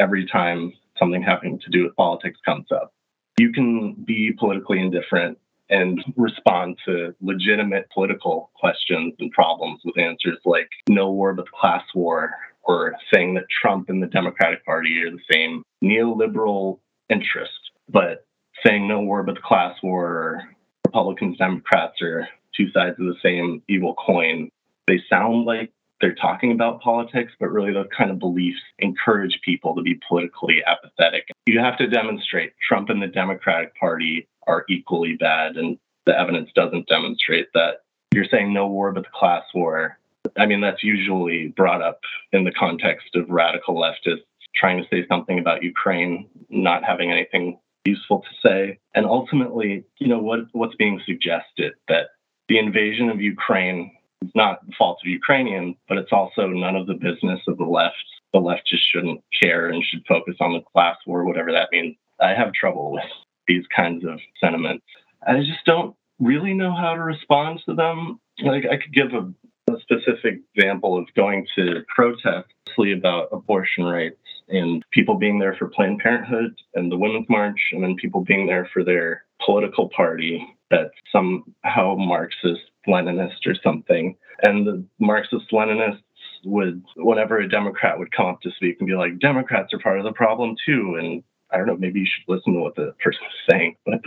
every 0.00 0.26
time 0.26 0.72
something 0.98 1.22
having 1.22 1.60
to 1.60 1.70
do 1.70 1.84
with 1.84 1.94
politics 1.94 2.40
comes 2.44 2.66
up. 2.72 2.92
You 3.38 3.52
can 3.52 3.94
be 4.04 4.32
politically 4.32 4.80
indifferent 4.80 5.38
and 5.72 6.04
respond 6.16 6.76
to 6.84 7.14
legitimate 7.22 7.88
political 7.92 8.50
questions 8.54 9.14
and 9.18 9.32
problems 9.32 9.80
with 9.84 9.98
answers 9.98 10.38
like 10.44 10.68
no 10.88 11.10
war 11.10 11.32
but 11.32 11.50
class 11.50 11.82
war 11.94 12.30
or 12.62 12.94
saying 13.12 13.34
that 13.34 13.46
Trump 13.62 13.88
and 13.88 14.02
the 14.02 14.06
Democratic 14.06 14.64
Party 14.64 15.02
are 15.02 15.10
the 15.10 15.18
same 15.32 15.64
neoliberal 15.82 16.78
interest, 17.08 17.70
but 17.88 18.26
saying 18.64 18.86
no 18.86 19.00
war 19.00 19.22
but 19.22 19.42
class 19.42 19.74
war 19.82 20.06
or 20.06 20.42
Republicans, 20.84 21.38
Democrats 21.38 22.00
are 22.02 22.28
two 22.54 22.70
sides 22.70 22.96
of 23.00 23.06
the 23.06 23.16
same 23.22 23.62
evil 23.66 23.94
coin. 23.94 24.50
They 24.86 25.00
sound 25.08 25.46
like 25.46 25.72
they're 26.02 26.14
talking 26.14 26.52
about 26.52 26.82
politics, 26.82 27.32
but 27.40 27.50
really 27.50 27.72
those 27.72 27.86
kind 27.96 28.10
of 28.10 28.18
beliefs 28.18 28.60
encourage 28.80 29.38
people 29.44 29.74
to 29.74 29.82
be 29.82 29.98
politically 30.06 30.62
apathetic. 30.66 31.28
You 31.46 31.60
have 31.60 31.78
to 31.78 31.86
demonstrate 31.86 32.52
Trump 32.68 32.90
and 32.90 33.00
the 33.00 33.06
Democratic 33.06 33.74
Party 33.76 34.28
are 34.48 34.64
equally 34.68 35.16
bad, 35.18 35.56
and 35.56 35.78
the 36.04 36.18
evidence 36.18 36.50
doesn't 36.54 36.88
demonstrate 36.88 37.46
that. 37.54 37.84
You're 38.12 38.26
saying 38.30 38.52
no 38.52 38.66
war 38.66 38.92
but 38.92 39.04
the 39.04 39.10
class 39.14 39.44
war. 39.54 39.96
I 40.36 40.46
mean, 40.46 40.60
that's 40.60 40.82
usually 40.82 41.48
brought 41.56 41.82
up 41.82 42.00
in 42.32 42.44
the 42.44 42.52
context 42.52 43.14
of 43.14 43.30
radical 43.30 43.76
leftists 43.76 44.24
trying 44.54 44.82
to 44.82 44.88
say 44.90 45.06
something 45.08 45.38
about 45.38 45.62
Ukraine, 45.62 46.28
not 46.50 46.84
having 46.84 47.10
anything 47.10 47.58
useful 47.84 48.20
to 48.20 48.48
say. 48.48 48.78
And 48.94 49.06
ultimately, 49.06 49.84
you 49.98 50.08
know, 50.08 50.18
what, 50.18 50.40
what's 50.52 50.74
being 50.74 51.00
suggested 51.06 51.72
that 51.88 52.08
the 52.48 52.58
invasion 52.58 53.08
of 53.08 53.20
Ukraine 53.20 53.92
is 54.22 54.30
not 54.34 54.64
the 54.66 54.72
fault 54.76 54.98
of 55.04 55.10
Ukrainians, 55.10 55.76
but 55.88 55.98
it's 55.98 56.12
also 56.12 56.46
none 56.46 56.76
of 56.76 56.86
the 56.86 56.94
business 56.94 57.40
of 57.48 57.58
the 57.58 57.64
left. 57.64 57.96
The 58.32 58.40
left 58.40 58.66
just 58.66 58.84
shouldn't 58.90 59.22
care 59.42 59.68
and 59.68 59.84
should 59.84 60.04
focus 60.08 60.36
on 60.40 60.52
the 60.52 60.62
class 60.72 60.96
war, 61.06 61.24
whatever 61.24 61.52
that 61.52 61.68
means. 61.72 61.96
I 62.20 62.34
have 62.34 62.52
trouble 62.52 62.92
with 62.92 63.04
these 63.46 63.64
kinds 63.74 64.04
of 64.04 64.20
sentiments. 64.40 64.84
I 65.26 65.38
just 65.38 65.64
don't 65.66 65.94
really 66.18 66.54
know 66.54 66.74
how 66.74 66.94
to 66.94 67.02
respond 67.02 67.60
to 67.66 67.74
them. 67.74 68.20
Like 68.42 68.64
I 68.70 68.76
could 68.76 68.94
give 68.94 69.12
a 69.12 69.32
a 69.68 69.80
specific 69.80 70.40
example 70.54 70.98
of 70.98 71.06
going 71.14 71.46
to 71.56 71.82
protest 71.94 72.48
about 72.96 73.28
abortion 73.32 73.84
rights 73.84 74.16
and 74.48 74.82
people 74.92 75.16
being 75.16 75.38
there 75.38 75.54
for 75.58 75.68
Planned 75.68 75.98
Parenthood 75.98 76.54
and 76.74 76.90
the 76.90 76.96
Women's 76.96 77.28
March, 77.28 77.60
and 77.72 77.82
then 77.82 77.96
people 77.96 78.22
being 78.22 78.46
there 78.46 78.68
for 78.72 78.82
their 78.82 79.24
political 79.44 79.88
party 79.88 80.46
that's 80.70 80.94
somehow 81.12 81.94
Marxist, 81.96 82.62
Leninist, 82.88 83.46
or 83.46 83.54
something. 83.62 84.16
And 84.42 84.66
the 84.66 84.84
Marxist 84.98 85.50
Leninists 85.52 86.02
would, 86.44 86.82
whenever 86.96 87.38
a 87.38 87.48
Democrat 87.48 87.98
would 87.98 88.14
come 88.14 88.26
up 88.26 88.40
to 88.42 88.50
speak 88.56 88.76
and 88.80 88.88
be 88.88 88.94
like, 88.94 89.18
Democrats 89.18 89.72
are 89.72 89.78
part 89.78 89.98
of 89.98 90.04
the 90.04 90.12
problem 90.12 90.56
too. 90.66 90.96
And 90.98 91.22
I 91.50 91.58
don't 91.58 91.66
know, 91.66 91.76
maybe 91.76 92.00
you 92.00 92.06
should 92.06 92.32
listen 92.32 92.54
to 92.54 92.60
what 92.60 92.74
the 92.74 92.94
person 93.02 93.20
is 93.26 93.52
saying, 93.52 93.76
but 93.84 94.00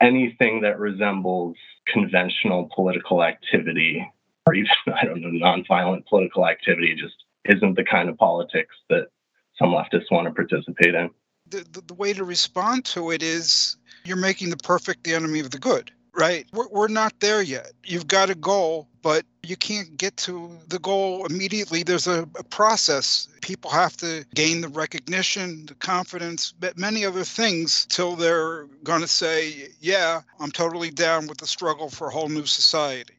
anything 0.00 0.60
that 0.60 0.78
resembles 0.78 1.56
conventional 1.86 2.70
political 2.74 3.22
activity 3.22 4.06
or 4.46 4.54
even, 4.54 4.70
I 4.94 5.04
don't 5.04 5.20
know, 5.20 5.28
nonviolent 5.28 6.06
political 6.06 6.46
activity 6.46 6.94
just 6.94 7.14
isn't 7.44 7.76
the 7.76 7.84
kind 7.84 8.08
of 8.08 8.16
politics 8.18 8.74
that 8.90 9.08
some 9.58 9.70
leftists 9.70 10.10
want 10.10 10.26
to 10.26 10.34
participate 10.34 10.94
in. 10.94 11.10
The, 11.48 11.64
the, 11.72 11.82
the 11.82 11.94
way 11.94 12.12
to 12.14 12.24
respond 12.24 12.84
to 12.86 13.10
it 13.10 13.22
is 13.22 13.76
you're 14.04 14.16
making 14.16 14.50
the 14.50 14.56
perfect 14.56 15.04
the 15.04 15.14
enemy 15.14 15.40
of 15.40 15.50
the 15.50 15.58
good, 15.58 15.90
right? 16.12 16.46
We're, 16.52 16.68
we're 16.68 16.88
not 16.88 17.18
there 17.20 17.42
yet. 17.42 17.72
You've 17.84 18.06
got 18.06 18.30
a 18.30 18.34
goal, 18.34 18.88
but 19.04 19.26
you 19.42 19.54
can't 19.54 19.98
get 19.98 20.16
to 20.16 20.50
the 20.68 20.78
goal 20.78 21.26
immediately. 21.26 21.82
There's 21.82 22.06
a, 22.06 22.22
a 22.38 22.42
process. 22.42 23.28
People 23.42 23.70
have 23.70 23.94
to 23.98 24.24
gain 24.34 24.62
the 24.62 24.68
recognition, 24.68 25.66
the 25.66 25.74
confidence, 25.74 26.54
but 26.58 26.78
many 26.78 27.04
other 27.04 27.22
things 27.22 27.84
till 27.90 28.16
they're 28.16 28.64
going 28.82 29.02
to 29.02 29.06
say, 29.06 29.68
yeah, 29.78 30.22
I'm 30.40 30.50
totally 30.50 30.90
down 30.90 31.26
with 31.26 31.36
the 31.36 31.46
struggle 31.46 31.90
for 31.90 32.08
a 32.08 32.10
whole 32.10 32.30
new 32.30 32.46
society. 32.46 33.12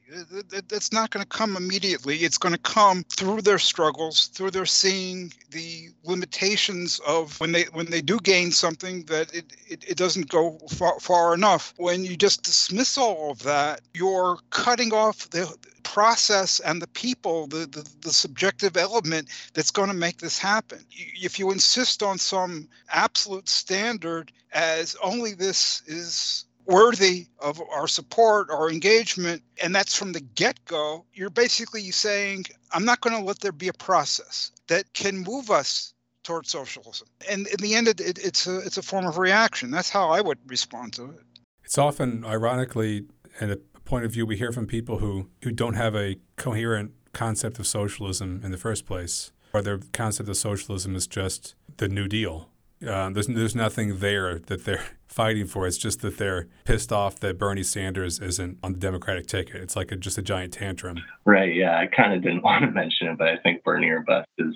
It's 0.72 0.92
not 0.92 1.12
going 1.12 1.24
to 1.24 1.30
come 1.30 1.56
immediately. 1.56 2.18
It's 2.18 2.40
going 2.40 2.56
to 2.56 2.62
come 2.62 3.04
through 3.04 3.42
their 3.42 3.60
struggles, 3.60 4.28
through 4.28 4.52
their 4.52 4.66
seeing 4.66 5.32
the 5.52 5.90
limitations 6.04 7.00
of 7.08 7.40
when 7.40 7.52
they 7.52 7.64
when 7.74 7.88
they 7.88 8.02
do 8.02 8.20
gain 8.20 8.52
something 8.52 9.04
that 9.06 9.34
it, 9.34 9.46
it, 9.68 9.84
it 9.88 9.98
doesn't 9.98 10.30
go 10.30 10.60
far, 10.70 11.00
far 11.00 11.34
enough. 11.34 11.74
When 11.78 12.06
you 12.06 12.16
just 12.16 12.44
dismiss 12.44 12.98
all 12.98 13.32
of 13.32 13.44
that, 13.44 13.82
you're 13.94 14.38
cutting 14.52 14.94
off 14.94 15.30
the 15.32 15.54
process 15.86 16.60
and 16.60 16.82
the 16.82 16.88
people, 16.88 17.48
the, 17.48 17.66
the, 17.68 17.90
the 18.02 18.12
subjective 18.12 18.76
element 18.76 19.30
that's 19.54 19.72
going 19.72 19.88
to 19.88 19.96
make 19.96 20.18
this 20.18 20.38
happen. 20.38 20.80
If 20.92 21.40
you 21.40 21.52
insist 21.52 22.04
on 22.04 22.18
some 22.18 22.68
absolute 22.90 23.48
standard 23.48 24.34
as 24.52 24.98
only 25.02 25.34
this 25.34 25.82
is 25.88 26.46
worthy 26.66 27.28
of 27.40 27.62
our 27.72 27.88
support, 27.88 28.50
our 28.50 28.70
engagement, 28.70 29.44
and 29.64 29.74
that's 29.74 29.96
from 29.96 30.12
the 30.12 30.20
get 30.20 30.64
go, 30.66 31.06
you're 31.14 31.30
basically 31.30 31.92
saying, 31.92 32.46
I'm 32.72 32.84
not 32.84 33.00
going 33.02 33.16
to 33.16 33.24
let 33.24 33.40
there 33.40 33.52
be 33.52 33.68
a 33.68 33.74
process 33.74 34.52
that 34.68 34.92
can 34.94 35.20
move 35.20 35.52
us 35.52 35.94
towards 36.24 36.50
socialism. 36.50 37.08
And 37.30 37.48
in 37.48 37.58
the 37.60 37.76
end, 37.76 37.88
it, 37.88 38.02
it, 38.02 38.18
it's, 38.18 38.48
a, 38.48 38.58
it's 38.60 38.78
a 38.78 38.82
form 38.82 39.06
of 39.06 39.20
reaction. 39.20 39.70
That's 39.70 39.92
how 39.92 40.10
I 40.10 40.22
would 40.22 40.40
respond 40.48 40.94
to 40.94 41.06
it. 41.06 41.22
It's 41.64 41.78
often, 41.78 42.26
ironically, 42.26 43.06
and 43.40 43.52
a 43.52 43.60
point 43.86 44.04
of 44.04 44.12
view 44.12 44.26
we 44.26 44.38
hear 44.38 44.52
from 44.52 44.68
people 44.68 44.98
who, 44.98 45.30
who 45.44 45.52
don't 45.52 45.76
have 45.76 45.96
a 45.96 46.18
coherent 46.36 46.92
concept 47.14 47.60
of 47.60 47.68
socialism 47.68 48.42
in 48.44 48.52
the 48.52 48.58
first 48.58 48.86
place, 48.86 49.32
or 49.54 49.62
their 49.62 49.80
concept 49.94 50.28
of 50.28 50.36
socialism 50.36 50.96
is 50.96 51.08
just 51.08 51.56
the 51.78 51.88
New 51.88 52.08
Deal. 52.08 52.50
Uh, 52.86 53.10
there's, 53.10 53.28
there's 53.28 53.56
nothing 53.56 54.00
there 54.00 54.38
that 54.38 54.66
they're 54.66 54.84
fighting 55.08 55.48
for. 55.48 55.66
It's 55.66 55.78
just 55.78 56.02
that 56.02 56.18
they're 56.18 56.48
pissed 56.66 56.92
off 56.92 57.20
that 57.22 57.38
Bernie 57.38 57.64
Sanders 57.64 58.20
isn't 58.20 58.58
on 58.62 58.74
the 58.74 58.80
Democratic 58.80 59.28
ticket. 59.28 59.56
It's 59.62 59.76
like 59.76 59.92
a, 59.92 59.96
just 59.96 60.18
a 60.18 60.22
giant 60.22 60.54
tantrum. 60.54 61.02
Right. 61.26 61.56
Yeah. 61.56 61.78
I 61.78 61.88
kind 61.88 62.14
of 62.14 62.22
didn't 62.22 62.42
want 62.44 62.66
to 62.66 62.72
mention 62.72 63.08
it, 63.08 63.18
but 63.18 63.30
I 63.30 63.38
think 63.38 63.64
Bernie 63.64 63.88
or 63.88 64.02
bust 64.02 64.28
is 64.38 64.54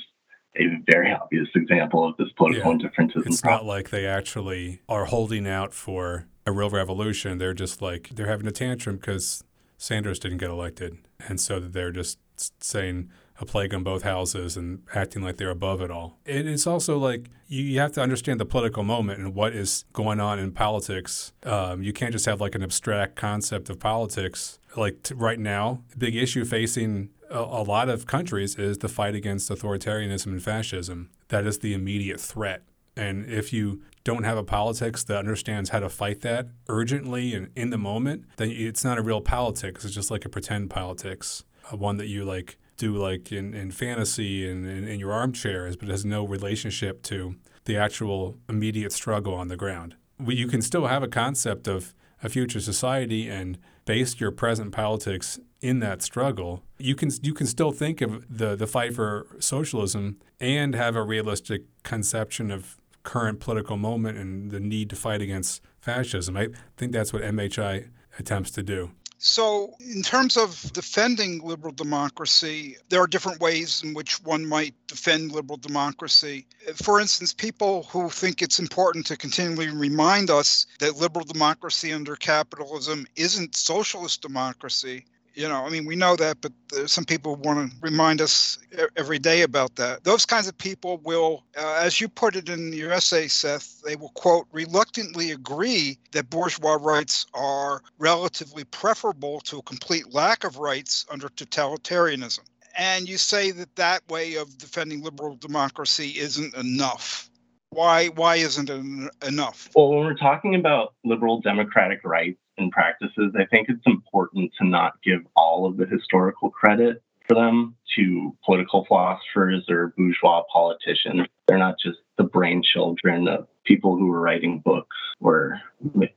a 0.58 0.64
very 0.92 1.12
obvious 1.14 1.48
example 1.56 2.08
of 2.08 2.18
this 2.18 2.28
political 2.36 2.72
yeah. 2.72 2.78
indifferentism. 2.80 3.28
It's 3.28 3.42
problem. 3.42 3.68
not 3.68 3.74
like 3.74 3.90
they 3.90 4.06
actually 4.06 4.82
are 4.90 5.06
holding 5.06 5.48
out 5.48 5.74
for 5.74 6.28
a 6.50 6.54
real 6.54 6.70
revolution. 6.70 7.38
They're 7.38 7.54
just 7.54 7.82
like 7.82 8.10
they're 8.10 8.28
having 8.28 8.48
a 8.48 8.52
tantrum 8.52 8.98
because 8.98 9.44
Sanders 9.78 10.20
didn't 10.20 10.40
get 10.40 10.50
elected, 10.50 10.98
and 11.28 11.40
so 11.40 11.60
they're 11.60 11.92
just 11.92 12.20
saying, 12.64 13.10
a 13.40 13.46
plague 13.46 13.74
on 13.74 13.84
both 13.84 14.04
houses 14.04 14.58
and 14.58 14.82
acting 14.94 15.22
like 15.22 15.38
they're 15.38 15.50
above 15.50 15.82
it 15.82 15.90
all. 15.90 16.20
And 16.26 16.48
it's 16.48 16.68
also 16.68 16.98
like 16.98 17.30
you, 17.48 17.64
you 17.64 17.80
have 17.80 17.94
to 17.94 18.02
understand 18.02 18.40
the 18.40 18.46
political 18.46 18.84
moment 18.84 19.20
and 19.20 19.34
what 19.34 19.54
is 19.54 19.86
going 19.94 20.20
on 20.20 20.40
in 20.40 20.52
politics. 20.52 21.32
Um, 21.44 21.82
you 21.82 21.94
can't 21.94 22.12
just 22.12 22.26
have 22.26 22.42
like 22.42 22.56
an 22.56 22.64
abstract 22.64 23.16
concept 23.16 23.70
of 23.70 23.80
politics. 23.80 24.60
Like 24.76 25.04
t- 25.04 25.16
right 25.16 25.40
now, 25.40 25.84
the 25.90 25.98
big 25.98 26.16
issue 26.16 26.44
facing 26.46 27.10
a, 27.30 27.40
a 27.40 27.64
lot 27.64 27.90
of 27.90 28.06
countries 28.06 28.56
is 28.56 28.80
the 28.80 28.90
fight 28.90 29.16
against 29.16 29.50
authoritarianism 29.50 30.28
and 30.28 30.44
fascism. 30.44 31.10
That 31.30 31.46
is 31.46 31.60
the 31.60 31.74
immediate 31.74 32.20
threat. 32.20 32.64
And 32.98 33.26
if 33.30 33.54
you 33.54 33.82
don't 34.04 34.24
have 34.24 34.38
a 34.38 34.44
politics 34.44 35.04
that 35.04 35.18
understands 35.18 35.70
how 35.70 35.80
to 35.80 35.90
fight 35.90 36.22
that 36.22 36.48
urgently 36.68 37.34
and 37.34 37.50
in 37.56 37.70
the 37.70 37.78
moment, 37.78 38.26
then 38.38 38.50
it's 38.50 38.84
not 38.84 38.98
a 38.98 39.02
real 39.02 39.22
politics. 39.22 39.86
It's 39.86 39.94
just 39.94 40.12
like 40.12 40.26
a 40.26 40.30
pretend 40.30 40.70
politics, 40.70 41.44
uh, 41.72 41.78
one 41.78 41.98
that 41.98 42.08
you 42.08 42.24
like 42.24 42.58
do 42.78 42.96
like 42.96 43.32
in, 43.32 43.54
in 43.54 43.72
fantasy 43.72 44.50
and 44.50 44.66
in, 44.66 44.88
in 44.88 45.00
your 45.00 45.12
armchairs, 45.12 45.76
but 45.76 45.90
has 45.90 46.06
no 46.06 46.26
relationship 46.26 47.04
to 47.04 47.36
the 47.66 47.78
actual 47.78 48.38
immediate 48.48 48.94
struggle 48.94 49.34
on 49.34 49.50
the 49.50 49.58
ground. 49.58 49.96
You 50.26 50.48
can 50.48 50.62
still 50.62 50.88
have 50.88 51.04
a 51.04 51.08
concept 51.08 51.68
of 51.68 51.94
a 52.24 52.30
future 52.30 52.60
society 52.60 53.30
and 53.30 53.58
base 53.86 54.20
your 54.20 54.32
present 54.32 54.72
politics 54.72 55.40
in 55.62 55.80
that 55.80 56.02
struggle. 56.02 56.64
You 56.78 56.96
can 56.96 57.12
you 57.22 57.34
can 57.34 57.48
still 57.48 57.72
think 57.72 58.02
of 58.02 58.26
the 58.30 58.56
the 58.56 58.68
fight 58.68 58.94
for 58.94 59.28
socialism 59.40 60.18
and 60.40 60.74
have 60.76 60.96
a 60.96 61.04
realistic 61.04 61.64
conception 61.84 62.52
of 62.52 62.79
current 63.04 63.40
political 63.40 63.78
moment 63.78 64.18
and 64.18 64.52
the 64.52 64.60
need 64.60 64.90
to 64.90 64.96
fight 64.96 65.22
against 65.22 65.62
fascism. 65.80 66.38
I 66.38 66.50
think 66.78 66.92
that's 66.92 67.14
what 67.14 67.22
MHI 67.22 67.90
attempts 68.18 68.52
to 68.52 68.64
do. 68.64 68.92
So, 69.22 69.74
in 69.82 70.02
terms 70.02 70.38
of 70.38 70.72
defending 70.72 71.42
liberal 71.44 71.74
democracy, 71.74 72.78
there 72.88 73.02
are 73.02 73.08
different 73.08 73.42
ways 73.42 73.84
in 73.84 73.94
which 73.94 74.24
one 74.24 74.46
might 74.46 74.74
defend 74.88 75.34
liberal 75.34 75.58
democracy. 75.58 76.48
For 76.76 77.02
instance, 77.02 77.34
people 77.34 77.84
who 77.84 78.10
think 78.10 78.42
it's 78.42 78.60
important 78.60 79.06
to 79.08 79.18
continually 79.18 79.68
remind 79.72 80.30
us 80.30 80.68
that 80.80 80.96
liberal 80.96 81.26
democracy 81.26 81.92
under 81.92 82.16
capitalism 82.16 83.06
isn't 83.18 83.58
socialist 83.58 84.22
democracy 84.22 85.04
you 85.34 85.48
know, 85.48 85.66
I 85.66 85.70
mean, 85.70 85.86
we 85.86 85.96
know 85.96 86.16
that, 86.16 86.38
but 86.42 86.52
some 86.90 87.06
people 87.06 87.36
want 87.36 87.72
to 87.72 87.78
remind 87.82 88.22
us 88.22 88.58
every 88.96 89.20
day 89.20 89.42
about 89.42 89.76
that. 89.76 90.04
Those 90.04 90.26
kinds 90.26 90.48
of 90.48 90.58
people 90.58 90.98
will, 91.04 91.44
uh, 91.58 91.80
as 91.82 92.02
you 92.02 92.08
put 92.08 92.36
it 92.36 92.50
in 92.50 92.74
your 92.74 92.92
essay, 92.92 93.28
Seth, 93.28 93.82
they 93.82 93.96
will, 93.96 94.10
quote, 94.10 94.48
reluctantly 94.52 95.32
agree 95.32 95.98
that 96.12 96.30
bourgeois 96.30 96.78
rights 96.80 97.26
are 97.34 97.82
relatively 97.98 98.64
preferable 98.64 99.40
to 99.42 99.60
a 99.60 99.62
complete 99.64 100.14
lack 100.14 100.44
of 100.44 100.58
rights 100.58 101.06
under 101.10 101.30
totalitarianism. 101.30 102.42
And 102.78 103.10
you 103.10 103.18
say 103.18 103.52
that 103.52 103.76
that 103.76 104.08
way 104.10 104.36
of 104.36 104.58
defending 104.58 105.04
liberal 105.04 105.36
democracy 105.36 106.14
isn't 106.18 106.54
enough. 106.56 107.30
Why, 107.72 108.08
why 108.08 108.38
isn't 108.38 108.70
it 108.70 109.12
enough? 109.28 109.70
Well, 109.76 109.90
when 109.90 110.00
we're 110.06 110.16
talking 110.16 110.56
about 110.56 110.94
liberal 111.04 111.40
democratic 111.40 112.04
rights, 112.04 112.40
and 112.60 112.72
practices, 112.72 113.34
I 113.38 113.46
think 113.46 113.70
it's 113.70 113.86
important 113.86 114.52
to 114.60 114.68
not 114.68 114.94
give 115.04 115.22
all 115.36 115.66
of 115.66 115.78
the 115.78 115.86
historical 115.86 116.50
credit 116.50 117.02
for 117.28 117.36
them 117.36 117.76
to 117.96 118.36
political 118.46 118.86
philosophers 118.86 119.66
or 119.70 119.94
bourgeois 119.98 120.44
politicians. 120.52 121.28
They're 121.48 121.58
not 121.58 121.76
just 121.84 122.00
the 122.18 122.24
brainchildren 122.24 123.28
of 123.28 123.48
people 123.66 123.98
who 123.98 124.08
were 124.08 124.20
writing 124.20 124.62
books 124.64 124.98
or 125.20 125.62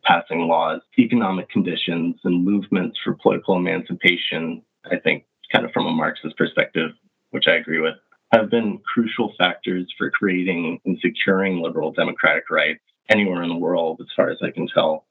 passing 0.04 0.48
laws. 0.48 0.80
Economic 0.98 1.48
conditions 1.50 2.16
and 2.24 2.44
movements 2.44 2.98
for 3.02 3.14
political 3.14 3.56
emancipation, 3.56 4.62
I 4.90 4.96
think, 4.96 5.24
kind 5.52 5.64
of 5.64 5.72
from 5.72 5.86
a 5.86 5.92
Marxist 5.92 6.36
perspective, 6.36 6.90
which 7.30 7.44
I 7.46 7.56
agree 7.56 7.80
with, 7.80 7.94
have 8.32 8.50
been 8.50 8.78
crucial 8.78 9.34
factors 9.38 9.92
for 9.98 10.10
creating 10.10 10.80
and 10.86 10.98
securing 11.02 11.60
liberal 11.60 11.92
democratic 11.92 12.50
rights 12.50 12.80
anywhere 13.10 13.42
in 13.42 13.50
the 13.50 13.56
world, 13.56 14.00
as 14.00 14.06
far 14.16 14.30
as 14.30 14.38
I 14.42 14.50
can 14.50 14.66
tell 14.66 15.04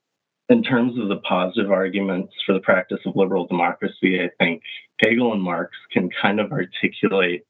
in 0.52 0.62
terms 0.62 0.98
of 0.98 1.08
the 1.08 1.16
positive 1.16 1.70
arguments 1.70 2.34
for 2.44 2.52
the 2.52 2.60
practice 2.60 3.00
of 3.06 3.16
liberal 3.16 3.46
democracy, 3.46 4.20
I 4.20 4.28
think 4.38 4.62
Hegel 5.02 5.32
and 5.32 5.42
Marx 5.42 5.72
can 5.90 6.10
kind 6.20 6.38
of 6.38 6.52
articulate 6.52 7.46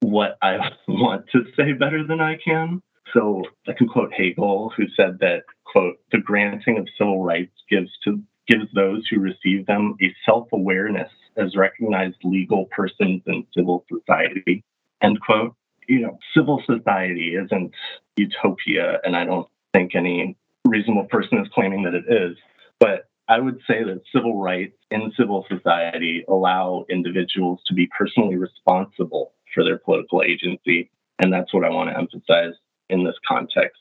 what 0.00 0.36
I 0.42 0.58
want 0.88 1.26
to 1.32 1.44
say 1.56 1.72
better 1.72 2.06
than 2.06 2.20
I 2.20 2.36
can. 2.36 2.82
So 3.14 3.42
I 3.66 3.72
can 3.72 3.88
quote 3.88 4.12
Hegel, 4.12 4.70
who 4.76 4.84
said 4.96 5.18
that, 5.20 5.44
quote, 5.64 5.96
the 6.12 6.18
granting 6.18 6.78
of 6.78 6.86
civil 6.98 7.24
rights 7.24 7.52
gives 7.70 7.90
to 8.04 8.22
gives 8.48 8.66
those 8.74 9.06
who 9.08 9.20
receive 9.20 9.66
them 9.66 9.94
a 10.02 10.12
self-awareness 10.26 11.10
as 11.36 11.56
recognized 11.56 12.16
legal 12.24 12.66
persons 12.66 13.22
in 13.26 13.46
civil 13.56 13.84
society. 13.90 14.64
End 15.00 15.20
quote. 15.20 15.54
You 15.88 16.00
know, 16.00 16.18
civil 16.36 16.60
society 16.66 17.36
isn't 17.36 17.72
utopia, 18.16 18.98
and 19.04 19.16
I 19.16 19.24
don't 19.24 19.48
think 19.72 19.94
any 19.94 20.36
reasonable 20.66 21.04
person 21.04 21.38
is 21.38 21.48
claiming 21.54 21.82
that 21.84 21.94
it 21.94 22.04
is. 22.08 22.36
But 22.80 23.08
I 23.28 23.38
would 23.38 23.60
say 23.66 23.84
that 23.84 24.02
civil 24.12 24.40
rights 24.40 24.76
in 24.90 25.12
civil 25.16 25.46
society 25.48 26.24
allow 26.28 26.84
individuals 26.90 27.60
to 27.66 27.74
be 27.74 27.88
personally 27.96 28.36
responsible 28.36 29.32
for 29.54 29.64
their 29.64 29.78
political 29.78 30.22
agency. 30.22 30.90
And 31.18 31.32
that's 31.32 31.52
what 31.54 31.64
I 31.64 31.70
want 31.70 31.90
to 31.90 31.96
emphasize 31.96 32.54
in 32.90 33.04
this 33.04 33.14
context. 33.26 33.78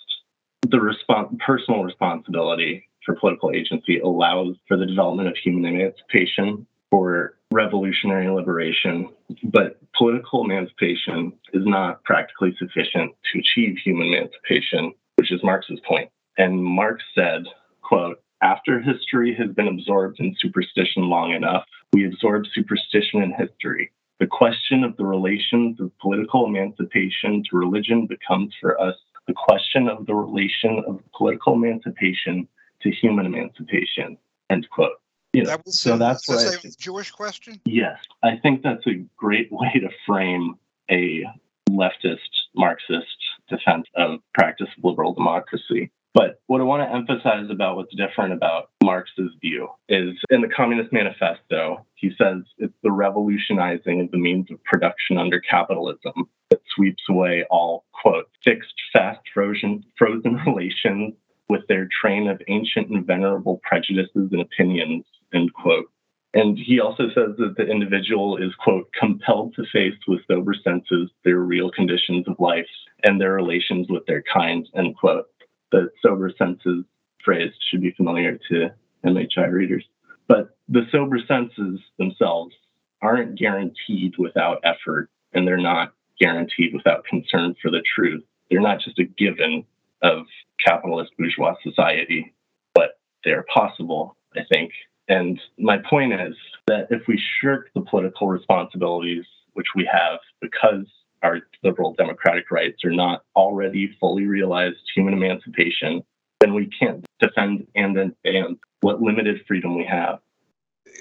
The 0.68 0.78
respons- 0.78 1.38
personal 1.40 1.84
responsibility 1.84 2.88
for 3.06 3.16
political 3.16 3.52
agency 3.52 4.00
allows 4.00 4.56
for 4.68 4.78
the 4.78 4.86
development 4.86 5.28
of 5.28 5.36
human 5.36 5.66
emancipation, 5.66 6.68
for 6.92 7.38
revolutionary 7.52 8.30
liberation, 8.30 9.10
but 9.44 9.80
political 9.98 10.44
emancipation 10.44 11.34
is 11.54 11.64
not 11.66 12.04
practically 12.04 12.56
sufficient 12.60 13.12
to 13.32 13.40
achieve 13.40 13.78
human 13.84 14.08
emancipation, 14.08 14.94
which 15.16 15.32
is 15.32 15.44
Marx's 15.44 15.80
point. 15.88 16.10
And 16.42 16.64
Marx 16.64 17.04
said, 17.14 17.44
quote, 17.84 18.20
after 18.42 18.80
history 18.80 19.36
has 19.36 19.52
been 19.52 19.68
absorbed 19.68 20.20
in 20.20 20.36
superstition 20.40 21.04
long 21.04 21.34
enough, 21.34 21.66
we 21.94 22.08
absorb 22.08 22.46
superstition 22.52 23.22
in 23.22 23.32
history. 23.32 23.92
The 24.20 24.26
question 24.26 24.84
of 24.84 24.98
the 24.98 25.06
relations 25.06 25.80
of 25.80 25.96
political 26.00 26.48
emancipation 26.48 27.44
to 27.44 27.58
religion 27.58 28.08
becomes 28.08 28.56
for 28.60 28.82
us 28.82 28.96
the 29.28 29.36
question 29.36 29.88
of 29.88 30.08
the 30.08 30.16
relation 30.16 30.84
of 30.88 31.00
political 31.16 31.54
emancipation 31.54 32.48
to 32.82 32.90
human 32.90 33.28
emancipation. 33.28 34.18
End 34.50 34.68
quote. 34.72 34.94
You 35.34 35.44
know, 35.44 35.52
that 35.52 35.64
was, 35.64 35.80
so 35.80 35.96
that's 35.96 36.28
what 36.28 36.66
a 36.66 36.76
Jewish 36.76 37.12
question. 37.12 37.62
Yes, 37.66 38.00
I 38.24 38.38
think 38.38 38.64
that's 38.64 38.88
a 38.88 39.06
great 39.16 39.50
way 39.52 39.74
to 39.76 39.90
frame 40.08 40.56
a 40.90 41.24
leftist 41.70 42.18
Marxist 42.56 43.06
defense 43.48 43.86
of 43.96 44.22
practice 44.34 44.70
of 44.76 44.84
liberal 44.84 45.14
democracy. 45.14 45.92
But 46.14 46.42
what 46.48 46.60
I 46.60 46.66
want 46.66 46.84
to 46.84 46.94
emphasize 46.94 47.50
about 47.50 47.78
what's 47.78 47.96
different 47.96 48.34
about 48.34 48.70
Marx's 48.84 49.32
view 49.40 49.70
is 49.88 50.18
in 50.30 50.42
the 50.42 50.50
Communist 50.50 50.92
Manifesto, 50.92 51.86
he 51.96 52.12
says 52.18 52.44
it's 52.58 52.74
the 52.84 52.92
revolutionizing 52.92 54.02
of 54.02 54.12
the 54.12 54.18
means 54.18 54.52
of 54.52 54.64
production 54.66 55.18
under 55.18 55.40
capitalism 55.40 56.30
that 56.50 56.62
sweeps 56.76 57.04
away 57.10 57.46
all, 57.50 57.86
quote, 57.94 58.30
fixed, 58.44 58.74
fast, 58.92 59.22
frozen, 59.34 59.86
frozen 59.98 60.36
relations 60.46 61.14
with 61.48 61.66
their 61.68 61.88
train 62.02 62.28
of 62.28 62.42
ancient 62.50 62.90
and 62.90 63.06
venerable 63.06 63.62
prejudices 63.64 64.30
and 64.32 64.42
opinions, 64.42 65.06
end 65.34 65.54
quote. 65.54 65.90
And 66.34 66.58
he 66.58 66.80
also 66.80 67.08
says 67.10 67.36
that 67.40 67.56
the 67.58 67.66
individual 67.66 68.38
is, 68.38 68.54
quote, 68.56 68.88
compelled 68.98 69.54
to 69.56 69.66
face 69.72 70.00
with 70.08 70.22
sober 70.30 70.54
senses 70.54 71.10
their 71.26 71.40
real 71.40 71.70
conditions 71.72 72.26
of 72.28 72.40
life 72.40 72.70
and 73.04 73.20
their 73.20 73.34
relations 73.34 73.88
with 73.90 74.06
their 74.06 74.24
kind, 74.34 74.68
end 74.76 74.96
quote 74.98 75.28
the 75.72 75.90
sober 76.02 76.32
senses 76.38 76.86
phrase 77.24 77.52
should 77.70 77.82
be 77.82 77.92
familiar 77.92 78.40
to 78.50 78.70
MHI 79.06 79.52
readers. 79.52 79.86
But 80.28 80.56
the 80.70 80.86
sober 80.92 81.20
senses 81.28 81.80
themselves 81.98 82.56
aren't 83.02 83.38
guaranteed 83.38 84.14
without 84.18 84.62
effort, 84.64 85.10
and 85.34 85.48
they're 85.48 85.58
not 85.58 85.94
guaranteed 86.20 86.74
without 86.74 87.06
concern 87.06 87.56
for 87.62 87.72
the 87.72 87.84
truth. 87.96 88.24
They're 88.50 88.62
not 88.62 88.80
just 88.82 89.00
a 89.00 89.04
given 89.04 89.66
of 90.02 90.26
capitalist 90.66 91.12
bourgeois 91.18 91.56
society, 91.64 92.34
but 92.74 93.00
they're 93.24 93.46
possible, 93.54 94.16
I 94.36 94.42
think. 94.52 94.72
And 95.08 95.40
my 95.58 95.78
point 95.78 96.14
is 96.14 96.36
that 96.68 96.88
if 96.90 97.02
we 97.08 97.22
shirk 97.42 97.70
the 97.74 97.82
political 97.82 98.28
responsibilities 98.28 99.26
which 99.54 99.68
we 99.76 99.90
have 99.92 100.20
because 100.40 100.86
our 101.24 101.40
liberal 101.64 101.94
democratic 101.94 102.52
rights 102.52 102.84
are 102.84 102.92
not 102.92 103.24
already 103.36 103.96
fully 104.00 104.26
realized 104.26 104.78
human 104.96 105.14
emancipation, 105.14 106.04
then 106.40 106.54
we 106.54 106.68
can't 106.68 107.06
defend 107.20 107.68
and 107.76 107.98
advance 107.98 108.60
what 108.82 109.02
limited 109.02 109.42
freedom 109.48 109.78
we 109.78 109.86
have. 109.86 110.20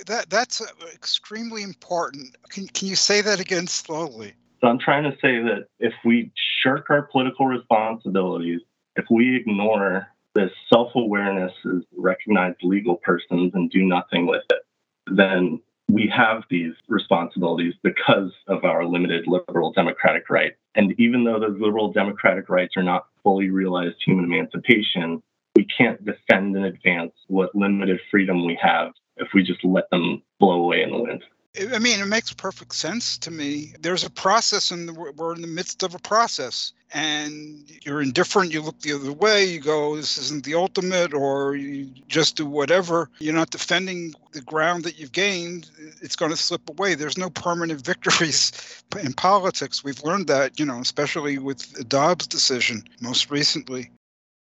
That 0.06 0.30
that's 0.30 0.62
extremely 0.94 1.62
important. 1.62 2.36
Can 2.50 2.66
can 2.68 2.88
you 2.88 2.96
say 2.96 3.20
that 3.22 3.40
again 3.40 3.66
slowly? 3.66 4.34
So 4.60 4.68
I'm 4.68 4.78
trying 4.78 5.04
to 5.04 5.12
say 5.22 5.42
that 5.42 5.66
if 5.78 5.94
we 6.04 6.30
shirk 6.62 6.90
our 6.90 7.02
political 7.02 7.46
responsibilities, 7.46 8.60
if 8.96 9.06
we 9.10 9.36
ignore 9.36 10.06
this 10.34 10.50
self-awareness 10.72 11.52
as 11.64 11.82
recognized 11.96 12.58
legal 12.62 12.96
persons 12.96 13.52
and 13.54 13.70
do 13.70 13.84
nothing 13.84 14.26
with 14.26 14.42
it, 14.50 14.62
then 15.06 15.60
we 15.92 16.12
have 16.14 16.44
these 16.50 16.72
responsibilities 16.88 17.74
because 17.82 18.32
of 18.46 18.64
our 18.64 18.84
limited 18.84 19.26
liberal 19.26 19.72
democratic 19.72 20.28
rights. 20.30 20.56
And 20.74 20.94
even 20.98 21.24
though 21.24 21.40
those 21.40 21.60
liberal 21.60 21.92
democratic 21.92 22.48
rights 22.48 22.76
are 22.76 22.82
not 22.82 23.06
fully 23.22 23.50
realized 23.50 23.96
human 24.04 24.26
emancipation, 24.26 25.22
we 25.56 25.66
can't 25.66 26.02
defend 26.04 26.56
and 26.56 26.64
advance 26.64 27.12
what 27.26 27.54
limited 27.54 28.00
freedom 28.10 28.46
we 28.46 28.58
have 28.62 28.92
if 29.16 29.28
we 29.34 29.42
just 29.42 29.64
let 29.64 29.90
them 29.90 30.22
blow 30.38 30.62
away 30.62 30.82
in 30.82 30.90
the 30.90 31.02
wind. 31.02 31.22
I 31.58 31.80
mean, 31.80 31.98
it 31.98 32.06
makes 32.06 32.32
perfect 32.32 32.74
sense 32.76 33.18
to 33.18 33.30
me. 33.30 33.74
There's 33.80 34.04
a 34.04 34.10
process, 34.10 34.70
and 34.70 34.96
we're 34.96 35.34
in 35.34 35.40
the 35.40 35.48
midst 35.48 35.82
of 35.82 35.96
a 35.96 35.98
process. 35.98 36.72
And 36.92 37.70
you're 37.84 38.02
indifferent, 38.02 38.52
you 38.52 38.62
look 38.62 38.80
the 38.80 38.92
other 38.92 39.12
way, 39.12 39.44
you 39.44 39.60
go, 39.60 39.96
this 39.96 40.16
isn't 40.18 40.44
the 40.44 40.54
ultimate, 40.54 41.12
or 41.12 41.56
you 41.56 41.90
just 42.08 42.36
do 42.36 42.46
whatever. 42.46 43.10
You're 43.18 43.34
not 43.34 43.50
defending 43.50 44.14
the 44.32 44.40
ground 44.40 44.84
that 44.84 44.98
you've 44.98 45.12
gained, 45.12 45.70
it's 46.00 46.16
going 46.16 46.30
to 46.30 46.36
slip 46.36 46.68
away. 46.68 46.94
There's 46.94 47.18
no 47.18 47.30
permanent 47.30 47.80
victories 47.84 48.82
in 49.02 49.12
politics. 49.12 49.82
We've 49.82 50.02
learned 50.02 50.28
that, 50.28 50.58
you 50.58 50.66
know, 50.66 50.78
especially 50.80 51.38
with 51.38 51.72
the 51.72 51.84
Dobbs 51.84 52.26
decision 52.26 52.84
most 53.00 53.30
recently. 53.30 53.90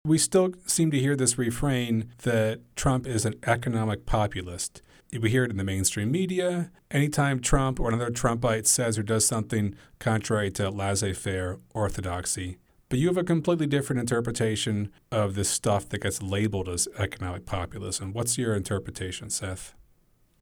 We 0.07 0.17
still 0.17 0.55
seem 0.67 0.91
to 0.93 0.99
hear 0.99 1.17
this 1.17 1.37
refrain 1.37 2.11
that 2.23 2.61
Trump 2.75 3.07
is 3.07 3.27
an 3.27 3.35
economic 3.47 4.07
populist. 4.07 4.81
We 5.19 5.31
hear 5.31 5.43
it 5.43 5.51
in 5.51 5.57
the 5.57 5.65
mainstream 5.65 6.13
media. 6.13 6.71
Anytime 6.91 7.41
Trump 7.41 7.81
or 7.81 7.89
another 7.89 8.11
Trumpite 8.11 8.67
says 8.67 8.97
or 8.97 9.03
does 9.03 9.27
something 9.27 9.75
contrary 9.99 10.53
to 10.53 10.71
laissez 10.71 11.15
faire 11.15 11.59
orthodoxy. 11.75 12.59
But 12.89 13.01
you 13.01 13.09
have 13.09 13.17
a 13.17 13.25
completely 13.25 13.67
different 13.67 14.01
interpretation 14.01 14.93
of 15.11 15.35
this 15.35 15.49
stuff 15.49 15.89
that 15.89 16.03
gets 16.03 16.23
labeled 16.23 16.69
as 16.69 16.89
economic 16.97 17.45
populism. 17.45 18.13
What's 18.13 18.39
your 18.39 18.55
interpretation, 18.55 19.31
Seth? 19.31 19.75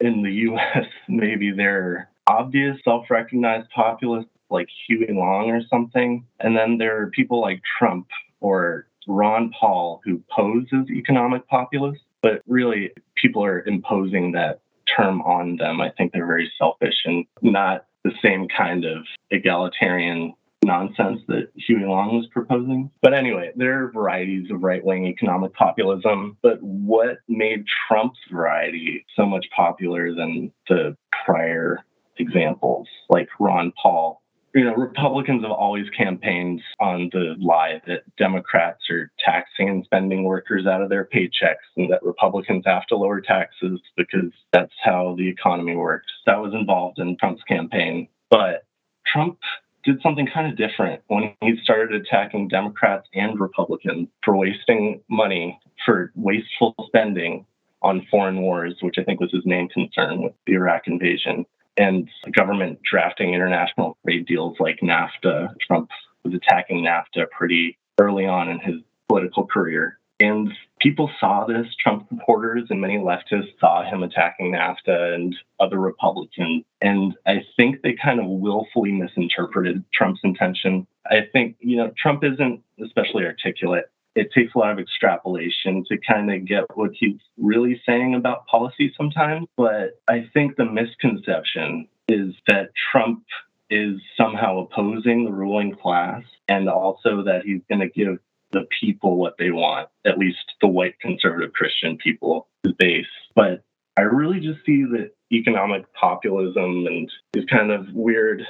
In 0.00 0.22
the 0.22 0.32
US, 0.50 0.86
maybe 1.08 1.50
they're 1.50 2.10
obvious 2.26 2.76
self 2.84 3.10
recognized 3.10 3.70
populists 3.70 4.30
like 4.50 4.68
Huey 4.86 5.12
Long 5.12 5.50
or 5.50 5.62
something. 5.70 6.26
And 6.40 6.56
then 6.56 6.76
there 6.76 7.00
are 7.00 7.10
people 7.10 7.40
like 7.40 7.62
Trump 7.78 8.06
or 8.40 8.86
Ron 9.06 9.50
Paul 9.58 10.00
who 10.04 10.22
pose 10.34 10.66
as 10.72 10.90
economic 10.90 11.46
populists, 11.48 12.04
but 12.28 12.42
really 12.46 12.90
people 13.16 13.42
are 13.42 13.64
imposing 13.64 14.32
that 14.32 14.60
term 14.94 15.22
on 15.22 15.56
them. 15.56 15.80
I 15.80 15.90
think 15.90 16.12
they're 16.12 16.26
very 16.26 16.52
selfish 16.58 16.94
and 17.06 17.24
not 17.40 17.86
the 18.04 18.12
same 18.22 18.48
kind 18.48 18.84
of 18.84 19.04
egalitarian 19.30 20.34
nonsense 20.62 21.20
that 21.28 21.48
Huey 21.54 21.86
Long 21.86 22.16
was 22.16 22.26
proposing. 22.26 22.90
But 23.00 23.14
anyway, 23.14 23.52
there 23.56 23.82
are 23.82 23.92
varieties 23.92 24.50
of 24.50 24.62
right 24.62 24.84
wing 24.84 25.06
economic 25.06 25.54
populism. 25.54 26.36
But 26.42 26.62
what 26.62 27.18
made 27.28 27.64
Trump's 27.88 28.18
variety 28.30 29.06
so 29.16 29.24
much 29.24 29.46
popular 29.56 30.14
than 30.14 30.52
the 30.68 30.96
prior 31.24 31.78
examples, 32.18 32.88
like 33.08 33.28
Ron 33.40 33.72
Paul, 33.80 34.20
you 34.58 34.64
know, 34.64 34.74
Republicans 34.74 35.42
have 35.42 35.52
always 35.52 35.88
campaigned 35.96 36.60
on 36.80 37.08
the 37.12 37.36
lie 37.38 37.80
that 37.86 38.02
Democrats 38.16 38.90
are 38.90 39.08
taxing 39.24 39.68
and 39.68 39.84
spending 39.84 40.24
workers 40.24 40.66
out 40.66 40.82
of 40.82 40.88
their 40.88 41.04
paychecks 41.04 41.62
and 41.76 41.92
that 41.92 42.02
Republicans 42.02 42.64
have 42.66 42.84
to 42.86 42.96
lower 42.96 43.20
taxes 43.20 43.80
because 43.96 44.32
that's 44.52 44.72
how 44.82 45.14
the 45.16 45.28
economy 45.28 45.76
works. 45.76 46.08
That 46.26 46.40
was 46.40 46.54
involved 46.54 46.98
in 46.98 47.16
Trump's 47.18 47.44
campaign. 47.44 48.08
But 48.30 48.64
Trump 49.06 49.38
did 49.84 50.02
something 50.02 50.26
kind 50.26 50.50
of 50.50 50.58
different 50.58 51.02
when 51.06 51.34
he 51.40 51.54
started 51.62 51.94
attacking 51.94 52.48
Democrats 52.48 53.06
and 53.14 53.38
Republicans 53.38 54.08
for 54.24 54.36
wasting 54.36 55.00
money, 55.08 55.56
for 55.86 56.10
wasteful 56.16 56.74
spending 56.88 57.46
on 57.82 58.04
foreign 58.10 58.42
wars, 58.42 58.74
which 58.80 58.96
I 58.98 59.04
think 59.04 59.20
was 59.20 59.30
his 59.30 59.46
main 59.46 59.68
concern 59.68 60.20
with 60.20 60.32
the 60.48 60.54
Iraq 60.54 60.88
invasion 60.88 61.46
and 61.78 62.08
government 62.32 62.80
drafting 62.82 63.34
international 63.34 63.96
trade 64.04 64.26
deals 64.26 64.56
like 64.58 64.80
NAFTA. 64.82 65.54
Trump 65.66 65.90
was 66.24 66.34
attacking 66.34 66.84
NAFTA 66.84 67.30
pretty 67.30 67.78
early 68.00 68.26
on 68.26 68.48
in 68.48 68.58
his 68.58 68.76
political 69.08 69.46
career. 69.46 69.98
And 70.20 70.52
people 70.80 71.10
saw 71.20 71.46
this. 71.46 71.66
Trump 71.80 72.08
supporters 72.08 72.66
and 72.70 72.80
many 72.80 72.98
leftists 72.98 73.58
saw 73.60 73.88
him 73.88 74.02
attacking 74.02 74.52
NAFTA 74.52 75.14
and 75.14 75.36
other 75.60 75.78
Republicans. 75.78 76.64
And 76.80 77.14
I 77.26 77.44
think 77.56 77.82
they 77.82 77.94
kind 78.02 78.18
of 78.18 78.26
willfully 78.26 78.90
misinterpreted 78.92 79.84
Trump's 79.94 80.20
intention. 80.24 80.86
I 81.06 81.28
think, 81.32 81.56
you 81.60 81.76
know, 81.76 81.92
Trump 81.96 82.24
isn't 82.24 82.62
especially 82.84 83.24
articulate 83.24 83.84
it 84.18 84.32
takes 84.32 84.52
a 84.54 84.58
lot 84.58 84.72
of 84.72 84.80
extrapolation 84.80 85.84
to 85.88 85.96
kind 85.98 86.32
of 86.32 86.44
get 86.44 86.64
what 86.74 86.90
he's 86.92 87.20
really 87.36 87.80
saying 87.86 88.16
about 88.16 88.46
policy 88.48 88.92
sometimes. 88.96 89.46
But 89.56 90.00
I 90.08 90.28
think 90.34 90.56
the 90.56 90.64
misconception 90.64 91.86
is 92.08 92.34
that 92.48 92.70
Trump 92.90 93.22
is 93.70 94.00
somehow 94.16 94.58
opposing 94.58 95.24
the 95.24 95.30
ruling 95.30 95.76
class 95.76 96.22
and 96.48 96.68
also 96.68 97.22
that 97.24 97.42
he's 97.44 97.60
going 97.68 97.80
to 97.80 97.88
give 97.88 98.18
the 98.50 98.66
people 98.80 99.18
what 99.18 99.34
they 99.38 99.50
want, 99.50 99.88
at 100.04 100.18
least 100.18 100.38
the 100.60 100.68
white 100.68 100.98
conservative 101.00 101.52
Christian 101.52 101.96
people, 101.98 102.48
the 102.64 102.74
base. 102.76 103.06
But 103.36 103.62
I 103.96 104.02
really 104.02 104.40
just 104.40 104.64
see 104.66 104.82
that 104.84 105.10
economic 105.30 105.92
populism 105.92 106.86
and 106.86 107.10
these 107.34 107.44
kind 107.44 107.70
of 107.70 107.86
weird 107.92 108.42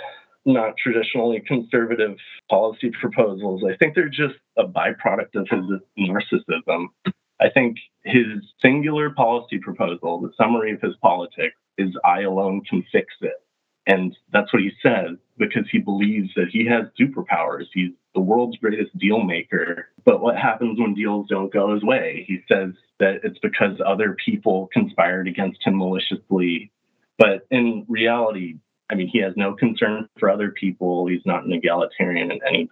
not 0.49 0.76
traditionally 0.76 1.40
conservative 1.46 2.16
policy 2.51 2.90
proposals. 3.01 3.62
I 3.68 3.76
think 3.76 3.94
they're 3.94 4.09
just 4.09 4.36
a 4.57 4.64
byproduct 4.64 5.34
of 5.34 5.49
his 5.49 5.80
narcissism. 5.99 6.86
I 7.40 7.51
think 7.51 7.76
his 8.05 8.42
singular 8.61 9.11
policy 9.11 9.59
proposal, 9.59 10.20
the 10.20 10.32
summary 10.36 10.72
of 10.72 10.80
his 10.80 10.96
politics, 11.03 11.55
is 11.76 11.96
I 12.05 12.22
alone 12.22 12.62
can 12.68 12.84
fix 12.90 13.14
it. 13.20 13.34
And 13.86 14.16
that's 14.32 14.53
what 14.53 14.62
he 14.62 14.72
says 14.82 15.16
because 15.38 15.64
he 15.70 15.78
believes 15.78 16.30
that 16.34 16.49
he 16.51 16.66
has 16.66 16.86
superpowers. 17.01 17.66
He's 17.72 17.92
the 18.14 18.20
world's 18.20 18.59
greatest 18.59 18.96
deal 18.99 19.22
maker. 19.22 19.88
But 20.05 20.20
what 20.20 20.36
happens 20.36 20.78
when 20.78 20.94
deals 20.94 21.28
don't 21.28 21.53
go 21.53 21.72
his 21.72 21.82
way? 21.82 22.24
He 22.26 22.40
says 22.53 22.72
that 22.99 23.20
it's 23.22 23.38
because 23.38 23.80
other 23.86 24.16
people 24.24 24.68
conspired 24.72 25.28
against 25.28 25.64
him 25.64 25.78
maliciously. 25.78 26.70
But 27.16 27.46
in 27.51 27.86
reality, 27.88 28.57
I 28.91 28.95
mean, 28.95 29.09
he 29.09 29.18
has 29.20 29.34
no 29.36 29.55
concern 29.55 30.09
for 30.18 30.30
other 30.30 30.51
people. 30.51 31.07
He's 31.07 31.26
not 31.26 31.45
an 31.45 31.53
egalitarian 31.53 32.30
in 32.30 32.41
any 32.47 32.68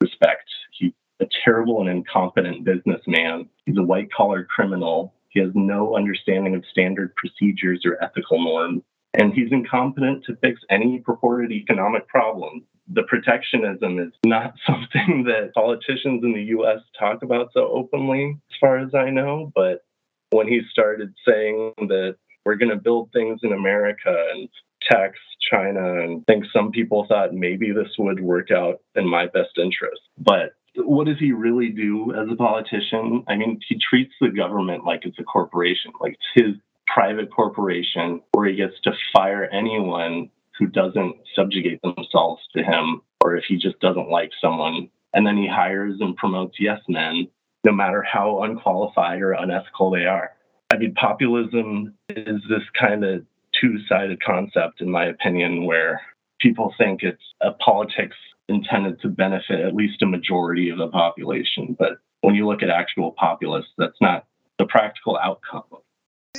respect. 0.00 0.48
He's 0.72 0.92
a 1.20 1.26
terrible 1.44 1.80
and 1.80 1.88
incompetent 1.88 2.64
businessman. 2.64 3.48
He's 3.66 3.78
a 3.78 3.82
white 3.82 4.12
collar 4.12 4.44
criminal. 4.44 5.14
He 5.28 5.40
has 5.40 5.50
no 5.54 5.96
understanding 5.96 6.54
of 6.54 6.64
standard 6.70 7.14
procedures 7.14 7.82
or 7.84 8.02
ethical 8.02 8.42
norms. 8.42 8.82
And 9.14 9.32
he's 9.32 9.50
incompetent 9.50 10.24
to 10.24 10.36
fix 10.36 10.60
any 10.70 10.98
purported 10.98 11.52
economic 11.52 12.06
problem. 12.08 12.64
The 12.92 13.02
protectionism 13.04 13.98
is 13.98 14.12
not 14.24 14.54
something 14.66 15.24
that 15.24 15.52
politicians 15.54 16.22
in 16.24 16.32
the 16.32 16.42
US 16.58 16.80
talk 16.98 17.22
about 17.22 17.50
so 17.52 17.68
openly, 17.72 18.36
as 18.50 18.56
far 18.60 18.78
as 18.78 18.94
I 18.94 19.10
know. 19.10 19.52
But 19.54 19.84
when 20.30 20.48
he 20.48 20.60
started 20.70 21.12
saying 21.26 21.74
that 21.78 22.16
we're 22.50 22.56
going 22.56 22.76
to 22.76 22.82
build 22.82 23.12
things 23.12 23.38
in 23.44 23.52
America 23.52 24.12
and 24.34 24.48
tax 24.90 25.16
China. 25.52 26.00
And 26.02 26.24
I 26.28 26.32
think 26.32 26.46
some 26.52 26.72
people 26.72 27.06
thought 27.08 27.32
maybe 27.32 27.70
this 27.70 27.94
would 27.96 28.18
work 28.18 28.50
out 28.50 28.80
in 28.96 29.08
my 29.08 29.26
best 29.26 29.56
interest. 29.56 30.00
But 30.18 30.54
what 30.74 31.06
does 31.06 31.20
he 31.20 31.30
really 31.30 31.68
do 31.68 32.12
as 32.12 32.26
a 32.28 32.34
politician? 32.34 33.22
I 33.28 33.36
mean, 33.36 33.60
he 33.68 33.78
treats 33.78 34.12
the 34.20 34.30
government 34.30 34.84
like 34.84 35.02
it's 35.04 35.20
a 35.20 35.22
corporation, 35.22 35.92
like 36.00 36.14
it's 36.14 36.44
his 36.44 36.56
private 36.92 37.32
corporation 37.32 38.20
where 38.32 38.48
he 38.48 38.56
gets 38.56 38.74
to 38.82 38.90
fire 39.12 39.44
anyone 39.44 40.28
who 40.58 40.66
doesn't 40.66 41.14
subjugate 41.36 41.80
themselves 41.82 42.42
to 42.56 42.64
him 42.64 43.00
or 43.22 43.36
if 43.36 43.44
he 43.46 43.58
just 43.58 43.78
doesn't 43.78 44.10
like 44.10 44.30
someone. 44.40 44.90
And 45.14 45.24
then 45.24 45.36
he 45.36 45.46
hires 45.46 45.98
and 46.00 46.16
promotes 46.16 46.56
yes 46.58 46.80
men, 46.88 47.28
no 47.62 47.70
matter 47.70 48.02
how 48.02 48.42
unqualified 48.42 49.22
or 49.22 49.34
unethical 49.34 49.92
they 49.92 50.06
are. 50.06 50.32
I 50.72 50.76
mean, 50.76 50.94
populism 50.94 51.94
is 52.10 52.40
this 52.48 52.62
kind 52.78 53.04
of 53.04 53.24
two 53.60 53.78
sided 53.88 54.22
concept, 54.22 54.80
in 54.80 54.90
my 54.90 55.06
opinion, 55.06 55.64
where 55.64 56.00
people 56.40 56.72
think 56.78 57.02
it's 57.02 57.22
a 57.40 57.52
politics 57.52 58.16
intended 58.48 59.00
to 59.00 59.08
benefit 59.08 59.60
at 59.60 59.74
least 59.74 60.02
a 60.02 60.06
majority 60.06 60.70
of 60.70 60.78
the 60.78 60.88
population. 60.88 61.76
But 61.78 61.98
when 62.20 62.34
you 62.34 62.46
look 62.46 62.62
at 62.62 62.70
actual 62.70 63.12
populists, 63.12 63.72
that's 63.78 64.00
not 64.00 64.26
the 64.58 64.66
practical 64.66 65.18
outcome. 65.18 65.64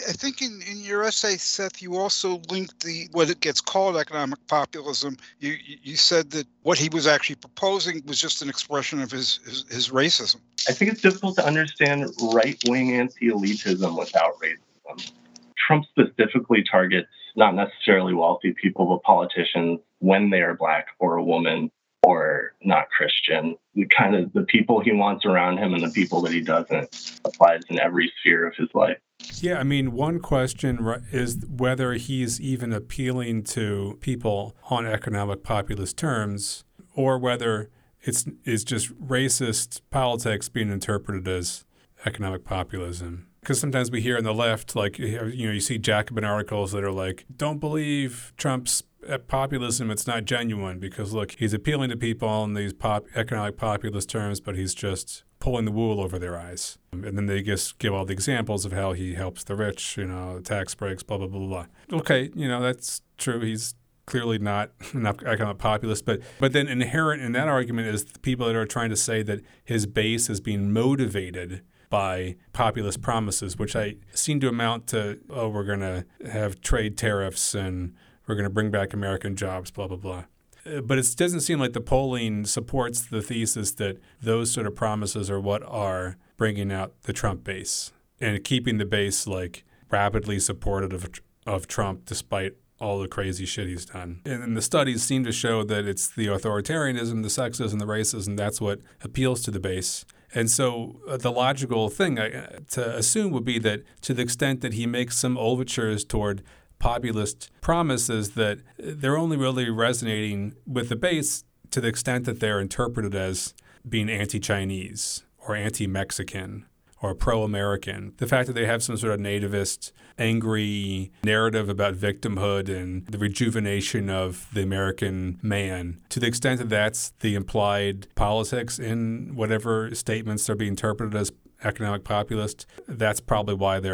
I 0.07 0.13
think 0.13 0.41
in, 0.41 0.61
in 0.69 0.79
your 0.79 1.03
essay, 1.03 1.37
Seth, 1.37 1.81
you 1.81 1.97
also 1.97 2.41
linked 2.49 2.83
the 2.83 3.07
what 3.11 3.29
it 3.29 3.39
gets 3.39 3.61
called 3.61 3.97
economic 3.97 4.45
populism. 4.47 5.17
You 5.39 5.57
you 5.61 5.95
said 5.95 6.31
that 6.31 6.47
what 6.63 6.77
he 6.77 6.89
was 6.89 7.07
actually 7.07 7.35
proposing 7.35 8.01
was 8.05 8.19
just 8.19 8.41
an 8.41 8.49
expression 8.49 9.01
of 9.01 9.11
his 9.11 9.39
his, 9.45 9.65
his 9.69 9.89
racism. 9.89 10.37
I 10.67 10.73
think 10.73 10.91
it's 10.91 11.01
difficult 11.01 11.35
to 11.37 11.45
understand 11.45 12.09
right 12.33 12.57
wing 12.67 12.93
anti 12.93 13.29
elitism 13.29 13.97
without 13.97 14.33
racism. 14.39 15.11
Trump 15.57 15.85
specifically 15.85 16.63
targets 16.69 17.09
not 17.35 17.55
necessarily 17.55 18.13
wealthy 18.13 18.53
people, 18.53 18.85
but 18.87 19.03
politicians 19.03 19.79
when 19.99 20.29
they 20.29 20.41
are 20.41 20.55
black 20.55 20.87
or 20.99 21.15
a 21.15 21.23
woman 21.23 21.71
or 22.03 22.53
not 22.63 22.89
Christian. 22.89 23.55
The 23.75 23.85
kind 23.85 24.15
of 24.15 24.33
the 24.33 24.43
people 24.43 24.79
he 24.79 24.91
wants 24.91 25.25
around 25.25 25.59
him 25.59 25.73
and 25.73 25.83
the 25.83 25.89
people 25.89 26.21
that 26.21 26.33
he 26.33 26.41
doesn't 26.41 27.19
applies 27.23 27.61
in 27.69 27.79
every 27.79 28.11
sphere 28.19 28.47
of 28.47 28.55
his 28.55 28.69
life. 28.73 28.97
Yeah, 29.41 29.57
I 29.59 29.63
mean, 29.63 29.91
one 29.91 30.19
question 30.19 31.03
is 31.11 31.43
whether 31.47 31.93
he's 31.93 32.39
even 32.39 32.71
appealing 32.71 33.43
to 33.45 33.97
people 33.99 34.55
on 34.69 34.85
economic 34.85 35.43
populist 35.43 35.97
terms 35.97 36.63
or 36.95 37.17
whether 37.17 37.69
it's 38.03 38.25
is 38.45 38.63
just 38.63 38.89
racist 38.99 39.81
politics 39.89 40.49
being 40.49 40.71
interpreted 40.71 41.27
as 41.27 41.65
economic 42.05 42.43
populism. 42.43 43.27
Because 43.39 43.59
sometimes 43.59 43.89
we 43.89 44.01
hear 44.01 44.17
on 44.17 44.23
the 44.23 44.33
left, 44.33 44.75
like, 44.75 44.99
you 44.99 45.17
know, 45.17 45.25
you 45.25 45.59
see 45.59 45.79
Jacobin 45.79 46.23
articles 46.23 46.71
that 46.73 46.83
are 46.83 46.91
like, 46.91 47.25
don't 47.35 47.59
believe 47.59 48.33
Trump's 48.37 48.83
eh, 49.07 49.17
populism, 49.17 49.89
it's 49.89 50.05
not 50.05 50.25
genuine 50.25 50.77
because 50.77 51.13
look, 51.13 51.31
he's 51.39 51.53
appealing 51.53 51.89
to 51.89 51.97
people 51.97 52.43
in 52.43 52.53
these 52.53 52.73
pop, 52.73 53.05
economic 53.15 53.57
populist 53.57 54.09
terms, 54.09 54.39
but 54.39 54.55
he's 54.55 54.75
just 54.75 55.23
pulling 55.41 55.65
the 55.65 55.71
wool 55.71 55.99
over 55.99 56.17
their 56.17 56.39
eyes. 56.39 56.77
Um, 56.93 57.03
and 57.03 57.17
then 57.17 57.25
they 57.25 57.41
just 57.41 57.79
give 57.79 57.93
all 57.93 58.05
the 58.05 58.13
examples 58.13 58.63
of 58.63 58.71
how 58.71 58.93
he 58.93 59.15
helps 59.15 59.43
the 59.43 59.55
rich, 59.55 59.97
you 59.97 60.05
know, 60.05 60.39
tax 60.41 60.73
breaks, 60.73 61.03
blah, 61.03 61.17
blah, 61.17 61.27
blah, 61.27 61.39
blah. 61.39 61.65
Okay, 61.99 62.29
you 62.33 62.47
know, 62.47 62.61
that's 62.61 63.01
true. 63.17 63.41
He's 63.41 63.75
clearly 64.05 64.39
not 64.39 64.71
an 64.93 65.05
economic 65.05 65.57
populist, 65.57 66.05
but 66.05 66.21
but 66.39 66.53
then 66.53 66.67
inherent 66.67 67.21
in 67.21 67.33
that 67.33 67.49
argument 67.49 67.87
is 67.89 68.05
the 68.05 68.19
people 68.19 68.47
that 68.47 68.55
are 68.55 68.65
trying 68.65 68.91
to 68.91 68.95
say 68.95 69.21
that 69.23 69.41
his 69.65 69.85
base 69.85 70.29
is 70.29 70.39
being 70.39 70.71
motivated 70.71 71.61
by 71.89 72.37
populist 72.53 73.01
promises, 73.01 73.57
which 73.57 73.75
I 73.75 73.95
seem 74.13 74.39
to 74.39 74.47
amount 74.47 74.87
to, 74.87 75.19
oh, 75.29 75.49
we're 75.49 75.65
going 75.65 75.81
to 75.81 76.05
have 76.31 76.61
trade 76.61 76.97
tariffs 76.97 77.53
and 77.53 77.93
we're 78.27 78.35
going 78.35 78.45
to 78.45 78.53
bring 78.53 78.71
back 78.71 78.93
American 78.93 79.35
jobs, 79.35 79.71
blah, 79.71 79.87
blah, 79.87 79.97
blah. 79.97 80.23
But 80.63 80.99
it 80.99 81.15
doesn't 81.15 81.41
seem 81.41 81.59
like 81.59 81.73
the 81.73 81.81
polling 81.81 82.45
supports 82.45 83.01
the 83.01 83.21
thesis 83.21 83.71
that 83.73 83.97
those 84.21 84.51
sort 84.51 84.67
of 84.67 84.75
promises 84.75 85.29
are 85.29 85.39
what 85.39 85.63
are 85.63 86.17
bringing 86.37 86.71
out 86.71 86.93
the 87.03 87.13
Trump 87.13 87.43
base 87.43 87.91
and 88.19 88.43
keeping 88.43 88.77
the 88.77 88.85
base 88.85 89.25
like 89.25 89.63
rapidly 89.89 90.39
supportive 90.39 90.93
of, 90.93 91.09
of 91.45 91.67
Trump 91.67 92.05
despite 92.05 92.53
all 92.79 92.99
the 92.99 93.07
crazy 93.07 93.45
shit 93.45 93.67
he's 93.67 93.85
done. 93.85 94.21
And, 94.25 94.57
the 94.57 94.61
studies 94.61 95.03
seem 95.03 95.23
to 95.25 95.31
show 95.31 95.63
that 95.63 95.85
it's 95.85 96.07
the 96.07 96.27
authoritarianism, 96.27 97.21
the 97.21 97.29
sexism, 97.29 97.77
the 97.77 97.85
racism, 97.85 98.35
that's 98.35 98.59
what 98.59 98.79
appeals 99.03 99.43
to 99.43 99.51
the 99.51 99.59
base. 99.59 100.03
And 100.33 100.49
so 100.49 100.99
uh, 101.07 101.17
the 101.17 101.31
logical 101.31 101.89
thing 101.89 102.17
uh, 102.17 102.59
to 102.71 102.97
assume 102.97 103.31
would 103.31 103.45
be 103.45 103.59
that 103.59 103.83
to 104.01 104.13
the 104.13 104.23
extent 104.23 104.61
that 104.61 104.73
he 104.73 104.87
makes 104.87 105.17
some 105.17 105.37
overtures 105.37 106.03
toward 106.03 106.41
populist 106.81 107.51
promises 107.61 108.31
that 108.31 108.59
they're 108.77 109.17
only 109.17 109.37
really 109.37 109.69
resonating 109.69 110.55
with 110.65 110.89
the 110.89 110.95
base 110.95 111.43
to 111.69 111.79
the 111.79 111.87
extent 111.87 112.25
that 112.25 112.39
they're 112.39 112.59
interpreted 112.59 113.15
as 113.15 113.53
being 113.87 114.09
anti 114.09 114.39
Chinese 114.39 115.23
or 115.47 115.55
anti 115.55 115.87
Mexican 115.87 116.65
or 117.01 117.15
pro 117.15 117.43
American. 117.43 118.13
The 118.17 118.27
fact 118.27 118.47
that 118.47 118.53
they 118.53 118.65
have 118.65 118.83
some 118.83 118.95
sort 118.97 119.13
of 119.13 119.19
nativist, 119.19 119.91
angry 120.17 121.11
narrative 121.23 121.67
about 121.67 121.95
victimhood 121.95 122.69
and 122.69 123.05
the 123.07 123.17
rejuvenation 123.17 124.09
of 124.09 124.47
the 124.53 124.61
American 124.61 125.39
man, 125.41 125.99
to 126.09 126.19
the 126.19 126.27
extent 126.27 126.59
that 126.59 126.69
that's 126.69 127.11
the 127.21 127.35
implied 127.35 128.07
politics 128.15 128.77
in 128.77 129.35
whatever 129.35 129.93
statements 129.95 130.49
are 130.49 130.55
being 130.55 130.71
interpreted 130.71 131.15
as 131.15 131.31
economic 131.63 132.03
populist, 132.03 132.65
that's 132.87 133.19
probably 133.19 133.55
why 133.55 133.79
they 133.79 133.89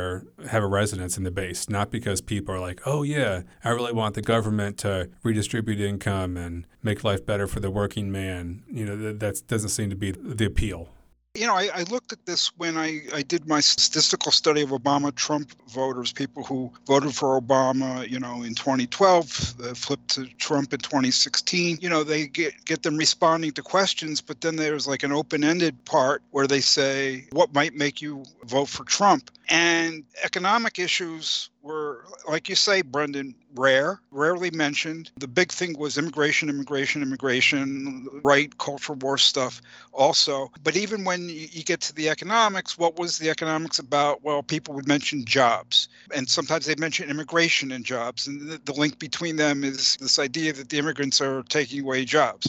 have 0.50 0.64
a 0.64 0.68
resonance 0.68 1.18
in 1.18 1.24
the 1.24 1.32
base. 1.32 1.70
Not 1.70 1.92
because 1.92 2.22
people 2.22 2.54
are 2.54 2.60
like, 2.60 2.82
oh 2.86 3.04
yeah, 3.04 3.44
I 3.64 3.70
really 3.70 3.94
want 3.94 4.16
the 4.16 4.22
government 4.22 4.78
to 4.80 5.10
redistribute 5.24 5.80
income 5.80 6.38
and 6.38 6.66
make 6.82 7.04
life 7.04 7.26
better 7.26 7.48
for 7.48 7.60
the 7.60 7.72
working 7.72 8.12
man. 8.12 8.64
You 8.72 8.86
know, 8.86 8.98
that, 8.98 9.20
that 9.20 9.48
doesn't 9.48 9.70
seem 9.70 9.90
to 9.90 9.96
be 9.96 10.12
the 10.12 10.46
appeal 10.46 10.90
you 11.38 11.46
know, 11.46 11.54
I, 11.54 11.70
I, 11.74 11.84
looked 11.84 12.12
at 12.12 12.26
this 12.26 12.52
when 12.58 12.78
I, 12.78 13.02
I 13.14 13.22
did 13.22 13.48
my 13.48 13.60
statistical 13.60 14.32
study 14.32 14.62
of 14.62 14.70
Obama 14.70 15.14
Trump 15.14 15.52
voters, 15.70 16.12
people 16.12 16.44
who 16.44 16.72
voted 16.88 17.14
for 17.14 17.40
Obama, 17.40 18.10
you 18.10 18.20
know, 18.20 18.42
in 18.42 18.56
2012, 18.56 19.54
uh, 19.64 19.74
flipped 19.76 20.10
to 20.16 20.26
Trump 20.38 20.74
in 20.74 20.80
2016. 20.80 21.78
You 21.80 21.90
know, 21.90 22.04
they 22.04 22.26
get, 22.28 22.66
get 22.66 22.82
them 22.82 22.98
responding 22.98 23.52
to 23.52 23.62
questions, 23.62 24.20
but 24.20 24.42
then 24.42 24.56
there's 24.56 24.88
like 24.88 25.04
an 25.04 25.12
open 25.12 25.44
ended 25.44 25.86
part 25.86 26.24
where 26.32 26.48
they 26.48 26.60
say, 26.60 27.28
what 27.32 27.54
might 27.54 27.76
make 27.76 28.02
you 28.02 28.24
vote 28.46 28.68
for 28.68 28.84
Trump? 28.84 29.30
And 29.50 30.04
economic 30.24 30.80
issues 30.80 31.50
were, 31.68 32.06
like 32.28 32.50
you 32.50 32.56
say, 32.56 32.82
Brendan, 32.82 33.36
rare, 33.56 34.00
rarely 34.12 34.52
mentioned. 34.52 35.12
The 35.18 35.28
big 35.28 35.52
thing 35.52 35.78
was 35.78 35.98
immigration, 35.98 36.50
immigration, 36.50 37.02
immigration, 37.02 38.08
right, 38.24 38.56
cultural 38.58 38.98
war 39.00 39.18
stuff 39.18 39.62
also. 39.94 40.52
But 40.64 40.78
even 40.78 41.04
when 41.04 41.28
you 41.30 41.64
get 41.64 41.82
to 41.82 41.94
the 41.94 42.10
economics, 42.10 42.78
what 42.78 42.98
was 42.98 43.18
the 43.18 43.30
economics 43.30 43.80
about? 43.80 44.24
Well, 44.24 44.44
people 44.44 44.76
would 44.76 44.88
mention 44.88 45.26
jobs. 45.26 45.90
And 46.16 46.30
sometimes 46.30 46.66
they 46.66 46.76
mention 46.76 47.10
immigration 47.10 47.72
and 47.72 47.84
jobs. 47.84 48.28
And 48.28 48.50
the, 48.64 48.78
link 48.78 49.00
between 49.00 49.38
them 49.38 49.64
is 49.64 49.98
this 50.00 50.20
idea 50.20 50.54
that 50.54 50.70
the 50.70 50.78
immigrants 50.78 51.20
are 51.20 51.42
taking 51.50 51.82
away 51.82 52.06
jobs 52.06 52.46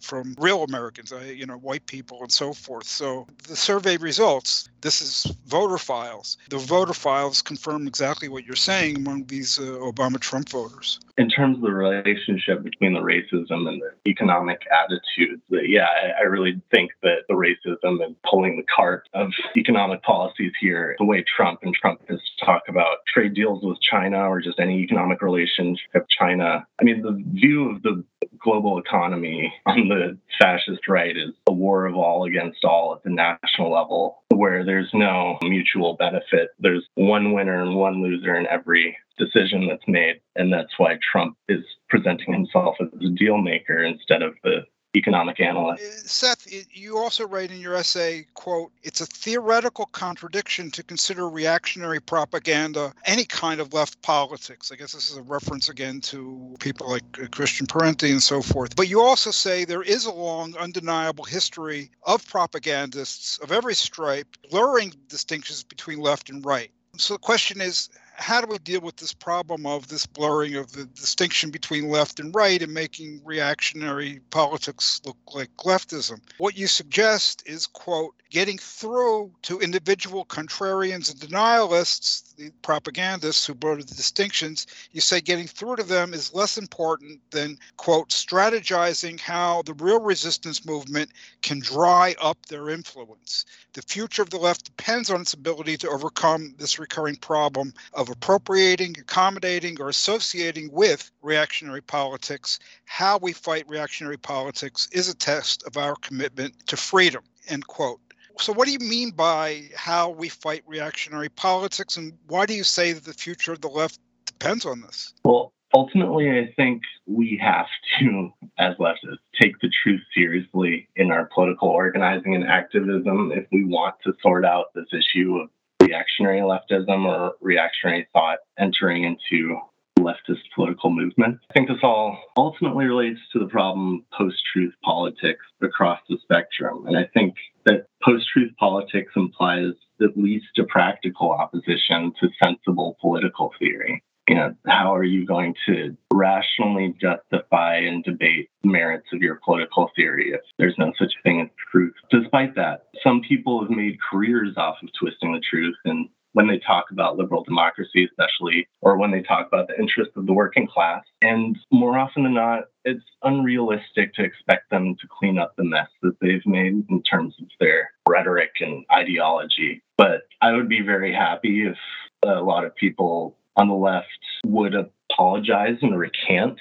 from 0.00 0.36
real 0.38 0.62
Americans, 0.62 1.10
uh, 1.10 1.20
you 1.20 1.46
know, 1.46 1.56
white 1.56 1.86
people 1.86 2.20
and 2.20 2.30
so 2.30 2.52
forth. 2.52 2.86
So 2.86 3.26
the 3.48 3.56
survey 3.56 3.96
results, 3.96 4.68
this 4.82 5.00
is 5.00 5.34
voter 5.46 5.78
files. 5.78 6.36
The 6.50 6.58
voter 6.58 6.92
files 6.92 7.40
confirm 7.40 7.86
exactly 7.86 8.28
what 8.28 8.44
you're 8.44 8.56
saying 8.60 8.96
among 8.96 9.24
these 9.24 9.58
uh, 9.58 9.62
Obama 9.62 10.20
Trump 10.20 10.50
voters? 10.50 11.00
In 11.20 11.28
terms 11.28 11.58
of 11.58 11.62
the 11.64 11.70
relationship 11.70 12.62
between 12.62 12.94
the 12.94 13.00
racism 13.00 13.68
and 13.68 13.82
the 13.82 13.90
economic 14.10 14.62
attitudes, 14.72 15.42
yeah, 15.50 15.84
I, 15.84 16.22
I 16.22 16.24
really 16.24 16.62
think 16.70 16.92
that 17.02 17.24
the 17.28 17.34
racism 17.34 18.02
and 18.02 18.16
pulling 18.22 18.56
the 18.56 18.64
cart 18.74 19.06
of 19.12 19.30
economic 19.54 20.02
policies 20.02 20.52
here, 20.58 20.96
the 20.98 21.04
way 21.04 21.22
Trump 21.36 21.60
and 21.62 21.74
Trump 21.74 22.00
has 22.08 22.20
talk 22.42 22.62
about 22.68 23.04
trade 23.12 23.34
deals 23.34 23.62
with 23.62 23.76
China 23.82 24.16
or 24.30 24.40
just 24.40 24.58
any 24.58 24.78
economic 24.78 25.20
relationship 25.20 25.82
with 25.92 26.04
China. 26.08 26.66
I 26.80 26.84
mean, 26.84 27.02
the 27.02 27.22
view 27.38 27.68
of 27.68 27.82
the 27.82 28.02
global 28.42 28.78
economy 28.78 29.52
on 29.66 29.88
the 29.88 30.16
fascist 30.40 30.88
right 30.88 31.14
is 31.14 31.34
a 31.46 31.52
war 31.52 31.84
of 31.84 31.96
all 31.96 32.24
against 32.24 32.64
all 32.64 32.94
at 32.94 33.02
the 33.02 33.10
national 33.10 33.70
level, 33.70 34.22
where 34.30 34.64
there's 34.64 34.88
no 34.94 35.38
mutual 35.42 35.96
benefit. 35.96 36.48
There's 36.58 36.86
one 36.94 37.34
winner 37.34 37.60
and 37.60 37.76
one 37.76 38.02
loser 38.02 38.34
in 38.36 38.46
every 38.46 38.96
decision 39.24 39.68
that's 39.68 39.86
made. 39.86 40.20
And 40.36 40.52
that's 40.52 40.78
why 40.78 40.98
Trump 41.12 41.36
is 41.48 41.64
presenting 41.88 42.32
himself 42.32 42.76
as 42.80 42.88
a 43.00 43.10
deal 43.10 43.38
maker 43.38 43.82
instead 43.82 44.22
of 44.22 44.34
the 44.42 44.64
economic 44.96 45.40
analyst. 45.40 45.82
Uh, 45.82 46.08
Seth, 46.08 46.46
you 46.72 46.98
also 46.98 47.26
write 47.26 47.50
in 47.50 47.60
your 47.60 47.74
essay, 47.74 48.26
quote, 48.34 48.72
it's 48.82 49.00
a 49.00 49.06
theoretical 49.06 49.86
contradiction 49.86 50.70
to 50.72 50.82
consider 50.82 51.28
reactionary 51.28 52.00
propaganda 52.00 52.92
any 53.06 53.24
kind 53.24 53.60
of 53.60 53.72
left 53.72 54.00
politics. 54.02 54.72
I 54.72 54.76
guess 54.76 54.92
this 54.92 55.10
is 55.10 55.16
a 55.16 55.22
reference 55.22 55.68
again 55.68 56.00
to 56.02 56.56
people 56.58 56.90
like 56.90 57.04
uh, 57.22 57.26
Christian 57.30 57.66
Parenti 57.66 58.10
and 58.10 58.22
so 58.22 58.42
forth. 58.42 58.74
But 58.74 58.88
you 58.88 59.00
also 59.00 59.30
say 59.30 59.64
there 59.64 59.82
is 59.82 60.06
a 60.06 60.12
long, 60.12 60.56
undeniable 60.56 61.24
history 61.24 61.90
of 62.02 62.26
propagandists 62.26 63.38
of 63.38 63.52
every 63.52 63.74
stripe 63.74 64.26
blurring 64.50 64.92
distinctions 65.08 65.62
between 65.62 66.00
left 66.00 66.30
and 66.30 66.44
right. 66.44 66.70
So 66.96 67.14
the 67.14 67.20
question 67.20 67.60
is, 67.60 67.88
how 68.20 68.40
do 68.40 68.46
we 68.46 68.58
deal 68.58 68.82
with 68.82 68.96
this 68.96 69.14
problem 69.14 69.64
of 69.64 69.88
this 69.88 70.04
blurring 70.04 70.54
of 70.54 70.70
the 70.72 70.84
distinction 70.84 71.50
between 71.50 71.88
left 71.88 72.20
and 72.20 72.34
right 72.34 72.60
and 72.62 72.72
making 72.72 73.22
reactionary 73.24 74.20
politics 74.30 75.00
look 75.06 75.16
like 75.32 75.48
leftism? 75.56 76.20
What 76.36 76.56
you 76.56 76.66
suggest 76.66 77.42
is, 77.46 77.66
quote, 77.66 78.14
getting 78.28 78.58
through 78.58 79.32
to 79.42 79.58
individual 79.60 80.24
contrarians 80.26 81.10
and 81.10 81.20
denialists, 81.20 82.36
the 82.36 82.50
propagandists 82.62 83.46
who 83.46 83.54
blur 83.54 83.76
the 83.76 83.84
distinctions. 83.84 84.66
You 84.92 85.00
say 85.00 85.20
getting 85.20 85.46
through 85.46 85.76
to 85.76 85.82
them 85.82 86.12
is 86.12 86.34
less 86.34 86.58
important 86.58 87.20
than, 87.30 87.58
quote, 87.78 88.10
strategizing 88.10 89.18
how 89.18 89.62
the 89.62 89.74
real 89.74 90.00
resistance 90.00 90.64
movement 90.64 91.10
can 91.42 91.58
dry 91.58 92.14
up 92.20 92.46
their 92.46 92.68
influence. 92.68 93.46
The 93.72 93.82
future 93.82 94.22
of 94.22 94.30
the 94.30 94.38
left 94.38 94.64
depends 94.64 95.10
on 95.10 95.22
its 95.22 95.32
ability 95.32 95.78
to 95.78 95.88
overcome 95.88 96.54
this 96.58 96.78
recurring 96.78 97.16
problem 97.16 97.72
of 97.94 98.09
appropriating, 98.10 98.96
accommodating, 98.98 99.80
or 99.80 99.88
associating 99.88 100.70
with 100.72 101.10
reactionary 101.22 101.82
politics. 101.82 102.58
How 102.84 103.18
we 103.18 103.32
fight 103.32 103.68
reactionary 103.68 104.18
politics 104.18 104.88
is 104.92 105.08
a 105.08 105.14
test 105.14 105.62
of 105.64 105.76
our 105.76 105.96
commitment 105.96 106.66
to 106.66 106.76
freedom. 106.76 107.22
End 107.48 107.66
quote. 107.66 108.00
So, 108.38 108.52
what 108.52 108.66
do 108.66 108.72
you 108.72 108.78
mean 108.78 109.10
by 109.10 109.64
how 109.74 110.10
we 110.10 110.28
fight 110.28 110.62
reactionary 110.66 111.28
politics, 111.28 111.96
and 111.96 112.12
why 112.28 112.46
do 112.46 112.54
you 112.54 112.64
say 112.64 112.92
that 112.92 113.04
the 113.04 113.12
future 113.12 113.52
of 113.52 113.60
the 113.60 113.68
left 113.68 113.98
depends 114.24 114.64
on 114.64 114.80
this? 114.80 115.12
Well, 115.24 115.52
ultimately, 115.74 116.30
I 116.30 116.52
think 116.56 116.82
we 117.06 117.38
have 117.42 117.66
to, 117.98 118.30
as 118.58 118.76
leftists, 118.76 119.18
take 119.40 119.58
the 119.60 119.70
truth 119.82 120.00
seriously 120.14 120.88
in 120.96 121.10
our 121.10 121.28
political 121.34 121.68
organizing 121.68 122.34
and 122.34 122.44
activism 122.44 123.32
if 123.34 123.46
we 123.52 123.64
want 123.64 123.96
to 124.04 124.14
sort 124.22 124.44
out 124.44 124.66
this 124.74 124.88
issue 124.92 125.36
of 125.36 125.50
reactionary 125.90 126.40
leftism 126.40 127.04
or 127.04 127.34
reactionary 127.40 128.08
thought 128.12 128.38
entering 128.58 129.04
into 129.04 129.58
leftist 129.98 130.40
political 130.54 130.90
movement. 130.90 131.38
I 131.50 131.52
think 131.52 131.68
this 131.68 131.78
all 131.82 132.18
ultimately 132.36 132.86
relates 132.86 133.20
to 133.32 133.38
the 133.38 133.46
problem 133.46 134.04
post 134.16 134.36
truth 134.52 134.72
politics 134.82 135.44
across 135.62 136.00
the 136.08 136.16
spectrum. 136.22 136.86
And 136.86 136.96
I 136.96 137.04
think 137.12 137.34
that 137.66 137.86
post 138.02 138.26
truth 138.32 138.52
politics 138.58 138.70
politics 138.90 139.12
implies 139.16 139.72
at 140.00 140.16
least 140.16 140.58
a 140.58 140.64
practical 140.64 141.30
opposition 141.30 142.12
to 142.20 142.28
sensible 142.42 142.96
political 143.00 143.52
theory. 143.58 144.02
You 144.30 144.36
know, 144.36 144.54
how 144.64 144.94
are 144.94 145.02
you 145.02 145.26
going 145.26 145.56
to 145.66 145.96
rationally 146.12 146.94
justify 147.00 147.78
and 147.78 148.04
debate 148.04 148.48
the 148.62 148.70
merits 148.70 149.08
of 149.12 149.22
your 149.22 149.40
political 149.44 149.90
theory 149.96 150.30
if 150.32 150.40
there's 150.56 150.76
no 150.78 150.92
such 150.96 151.12
thing 151.24 151.40
as 151.40 151.48
truth? 151.72 151.94
Despite 152.12 152.54
that, 152.54 152.84
some 153.02 153.22
people 153.28 153.60
have 153.60 153.70
made 153.70 153.98
careers 154.08 154.54
off 154.56 154.76
of 154.84 154.88
twisting 154.96 155.32
the 155.32 155.40
truth 155.40 155.74
and 155.84 156.08
when 156.32 156.46
they 156.46 156.60
talk 156.60 156.92
about 156.92 157.16
liberal 157.16 157.42
democracy, 157.42 158.08
especially, 158.08 158.68
or 158.82 158.96
when 158.96 159.10
they 159.10 159.20
talk 159.20 159.48
about 159.48 159.66
the 159.66 159.76
interests 159.80 160.12
of 160.14 160.26
the 160.26 160.32
working 160.32 160.68
class. 160.68 161.02
And 161.20 161.58
more 161.72 161.98
often 161.98 162.22
than 162.22 162.34
not, 162.34 162.66
it's 162.84 163.02
unrealistic 163.24 164.14
to 164.14 164.22
expect 164.22 164.70
them 164.70 164.94
to 165.00 165.08
clean 165.08 165.40
up 165.40 165.56
the 165.56 165.64
mess 165.64 165.88
that 166.02 166.20
they've 166.20 166.46
made 166.46 166.84
in 166.88 167.02
terms 167.02 167.34
of 167.40 167.48
their 167.58 167.90
rhetoric 168.08 168.52
and 168.60 168.84
ideology. 168.92 169.82
But 169.98 170.22
I 170.40 170.52
would 170.52 170.68
be 170.68 170.82
very 170.82 171.12
happy 171.12 171.66
if 171.66 171.76
a 172.22 172.40
lot 172.40 172.64
of 172.64 172.76
people 172.76 173.36
on 173.56 173.68
the 173.68 173.74
left 173.74 174.06
would 174.46 174.74
apologize 174.74 175.76
and 175.82 175.98
recant 175.98 176.58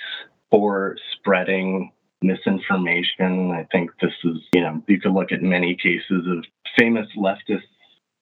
for 0.51 0.97
spreading 1.13 1.91
misinformation. 2.21 3.51
I 3.51 3.67
think 3.71 3.91
this 4.01 4.13
is, 4.23 4.37
you 4.53 4.61
know, 4.61 4.83
you 4.87 4.99
could 4.99 5.13
look 5.13 5.31
at 5.31 5.41
many 5.41 5.75
cases 5.75 6.25
of 6.27 6.43
famous 6.77 7.07
leftists 7.17 7.61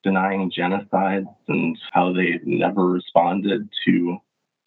denying 0.04 0.52
genocide 0.56 1.26
and 1.48 1.78
how 1.92 2.14
they 2.14 2.40
never 2.44 2.86
responded 2.86 3.70
to 3.86 4.18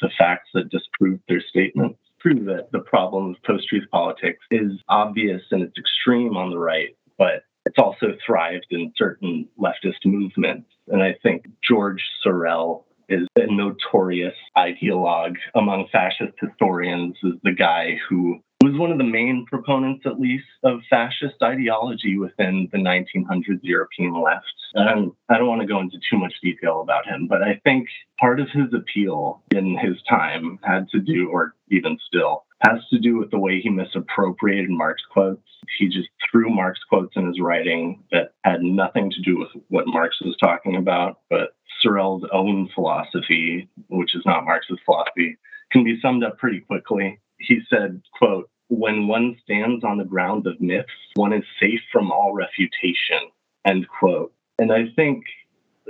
the 0.01 0.11
facts 0.19 0.49
that 0.55 0.71
disproved 0.71 1.23
their 1.29 1.43
statements 1.49 1.99
prove 2.21 2.45
that 2.45 2.71
the 2.73 2.81
problem 2.81 3.31
of 3.31 3.43
post 3.43 3.67
truth 3.69 3.85
politics 3.91 4.45
is 4.51 4.73
obvious 4.89 5.43
and 5.51 5.63
it's 5.63 5.79
extreme 5.79 6.37
on 6.37 6.51
the 6.51 6.59
right, 6.59 6.97
but 7.19 7.45
it's 7.67 7.79
also 7.79 8.15
thrived 8.25 8.67
in 8.71 8.93
certain 8.97 9.49
leftist 9.59 10.05
movements. 10.05 10.69
And 10.89 11.03
I 11.03 11.17
think 11.23 11.47
George 11.67 12.03
Sorel 12.23 12.87
is 13.11 13.27
a 13.37 13.53
notorious 13.53 14.35
ideologue 14.57 15.37
among 15.55 15.87
fascist 15.93 16.33
historians, 16.41 17.17
is 17.23 17.35
the 17.43 17.53
guy 17.53 17.99
who 18.09 18.39
was 18.63 18.79
one 18.79 18.93
of 18.93 18.99
the 18.99 19.05
main 19.05 19.47
proponents, 19.47 20.05
at 20.05 20.21
least, 20.21 20.45
of 20.65 20.81
fascist 20.91 21.43
ideology 21.43 22.19
within 22.19 22.69
the 22.73 22.79
1900s 22.79 23.61
European 23.63 24.21
left. 24.21 24.45
I 24.77 24.95
don't 24.95 25.49
want 25.49 25.63
to 25.63 25.67
go 25.67 25.81
into 25.81 25.99
too 26.11 26.19
much 26.19 26.35
detail 26.43 26.81
about 26.81 27.07
him, 27.07 27.27
but 27.27 27.43
I 27.43 27.61
think 27.65 27.89
part 28.19 28.39
of 28.39 28.49
his 28.51 28.73
appeal 28.75 29.43
in 29.51 29.79
his 29.79 29.97
time 30.09 30.59
had 30.63 30.89
to 30.91 31.01
do, 31.01 31.31
or 31.33 31.55
even 31.71 31.99
still, 32.07 32.45
has 32.61 32.81
to 32.91 32.99
do 32.99 33.17
with 33.17 33.31
the 33.31 33.39
way 33.39 33.61
he 33.61 33.71
misappropriated 33.71 34.69
Marx 34.69 35.03
quotes. 35.11 35.43
He 35.79 35.89
just 35.89 36.09
threw 36.31 36.51
Marx 36.51 36.79
quotes 36.89 37.17
in 37.17 37.27
his 37.27 37.41
writing 37.41 38.05
that 38.13 38.35
had 38.45 38.63
nothing 38.63 39.11
to 39.11 39.23
do 39.23 39.39
with 39.39 39.49
what 39.69 39.87
Marx 39.87 40.21
was 40.21 40.37
talking 40.37 40.77
about, 40.77 41.21
but 41.31 41.55
Sorel's 41.83 42.25
own 42.31 42.69
philosophy, 42.75 43.71
which 43.89 44.15
is 44.15 44.23
not 44.27 44.45
Marx's 44.45 44.79
philosophy, 44.85 45.39
can 45.73 45.83
be 45.83 45.99
summed 46.03 46.23
up 46.23 46.37
pretty 46.37 46.61
quickly. 46.61 47.19
He 47.41 47.61
said, 47.71 48.03
quote, 48.19 48.51
when 48.69 49.09
one 49.09 49.37
stands 49.43 49.83
on 49.83 49.99
the 49.99 50.05
ground 50.05 50.47
of 50.47 50.61
myths, 50.61 50.89
one 51.15 51.33
is 51.33 51.45
safe 51.59 51.81
from 51.93 52.13
all 52.13 52.33
refutation, 52.33 53.31
end 53.65 53.87
quote. 53.89 54.33
And 54.59 54.73
I 54.73 54.85
think 54.95 55.25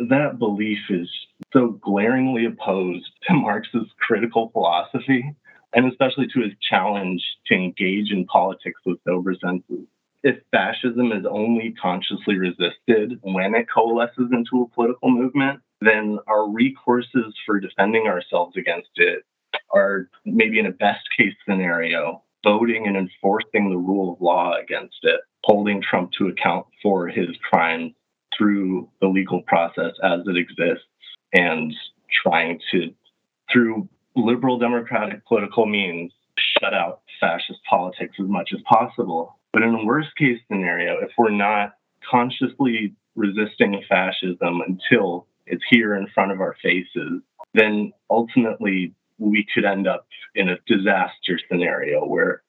that 0.08 0.38
belief 0.38 0.78
is 0.88 1.10
so 1.52 1.78
glaringly 1.82 2.46
opposed 2.46 3.10
to 3.28 3.34
Marx's 3.34 3.88
critical 3.98 4.50
philosophy, 4.52 5.34
and 5.74 5.90
especially 5.90 6.26
to 6.28 6.40
his 6.40 6.52
challenge 6.68 7.22
to 7.46 7.54
engage 7.54 8.10
in 8.10 8.24
politics 8.26 8.80
with 8.86 8.98
sober 9.06 9.34
senses. 9.34 9.86
If 10.22 10.36
fascism 10.50 11.12
is 11.12 11.26
only 11.28 11.74
consciously 11.80 12.36
resisted 12.36 13.18
when 13.22 13.54
it 13.54 13.66
coalesces 13.72 14.30
into 14.32 14.62
a 14.62 14.74
political 14.74 15.10
movement, 15.10 15.60
then 15.80 16.18
our 16.26 16.46
recourses 16.46 17.32
for 17.44 17.58
defending 17.58 18.06
ourselves 18.06 18.56
against 18.56 18.90
it 18.96 19.24
are 19.72 20.08
maybe 20.24 20.58
in 20.58 20.66
a 20.66 20.72
best 20.72 21.06
case 21.16 21.34
scenario, 21.48 22.22
voting 22.44 22.86
and 22.86 22.96
enforcing 22.96 23.70
the 23.70 23.76
rule 23.76 24.12
of 24.12 24.20
law 24.20 24.54
against 24.54 24.98
it, 25.02 25.20
holding 25.44 25.82
Trump 25.82 26.10
to 26.18 26.28
account 26.28 26.66
for 26.82 27.08
his 27.08 27.28
crimes 27.48 27.92
through 28.36 28.88
the 29.00 29.08
legal 29.08 29.42
process 29.42 29.92
as 30.02 30.20
it 30.26 30.36
exists, 30.36 30.86
and 31.32 31.74
trying 32.22 32.58
to, 32.70 32.92
through 33.52 33.88
liberal 34.16 34.58
democratic 34.58 35.24
political 35.26 35.66
means, 35.66 36.12
shut 36.58 36.74
out 36.74 37.02
fascist 37.20 37.60
politics 37.68 38.16
as 38.20 38.26
much 38.26 38.50
as 38.54 38.60
possible. 38.62 39.38
But 39.52 39.62
in 39.62 39.74
a 39.74 39.84
worst 39.84 40.08
case 40.16 40.38
scenario, 40.48 40.98
if 41.02 41.10
we're 41.18 41.30
not 41.30 41.74
consciously 42.08 42.94
resisting 43.14 43.82
fascism 43.88 44.62
until 44.66 45.26
it's 45.46 45.64
here 45.68 45.94
in 45.94 46.06
front 46.14 46.32
of 46.32 46.40
our 46.40 46.56
faces, 46.62 47.20
then 47.54 47.92
ultimately 48.08 48.94
we 49.20 49.46
could 49.54 49.64
end 49.64 49.86
up 49.86 50.06
in 50.34 50.48
a 50.48 50.58
disaster 50.66 51.38
scenario 51.48 52.04
where 52.04 52.42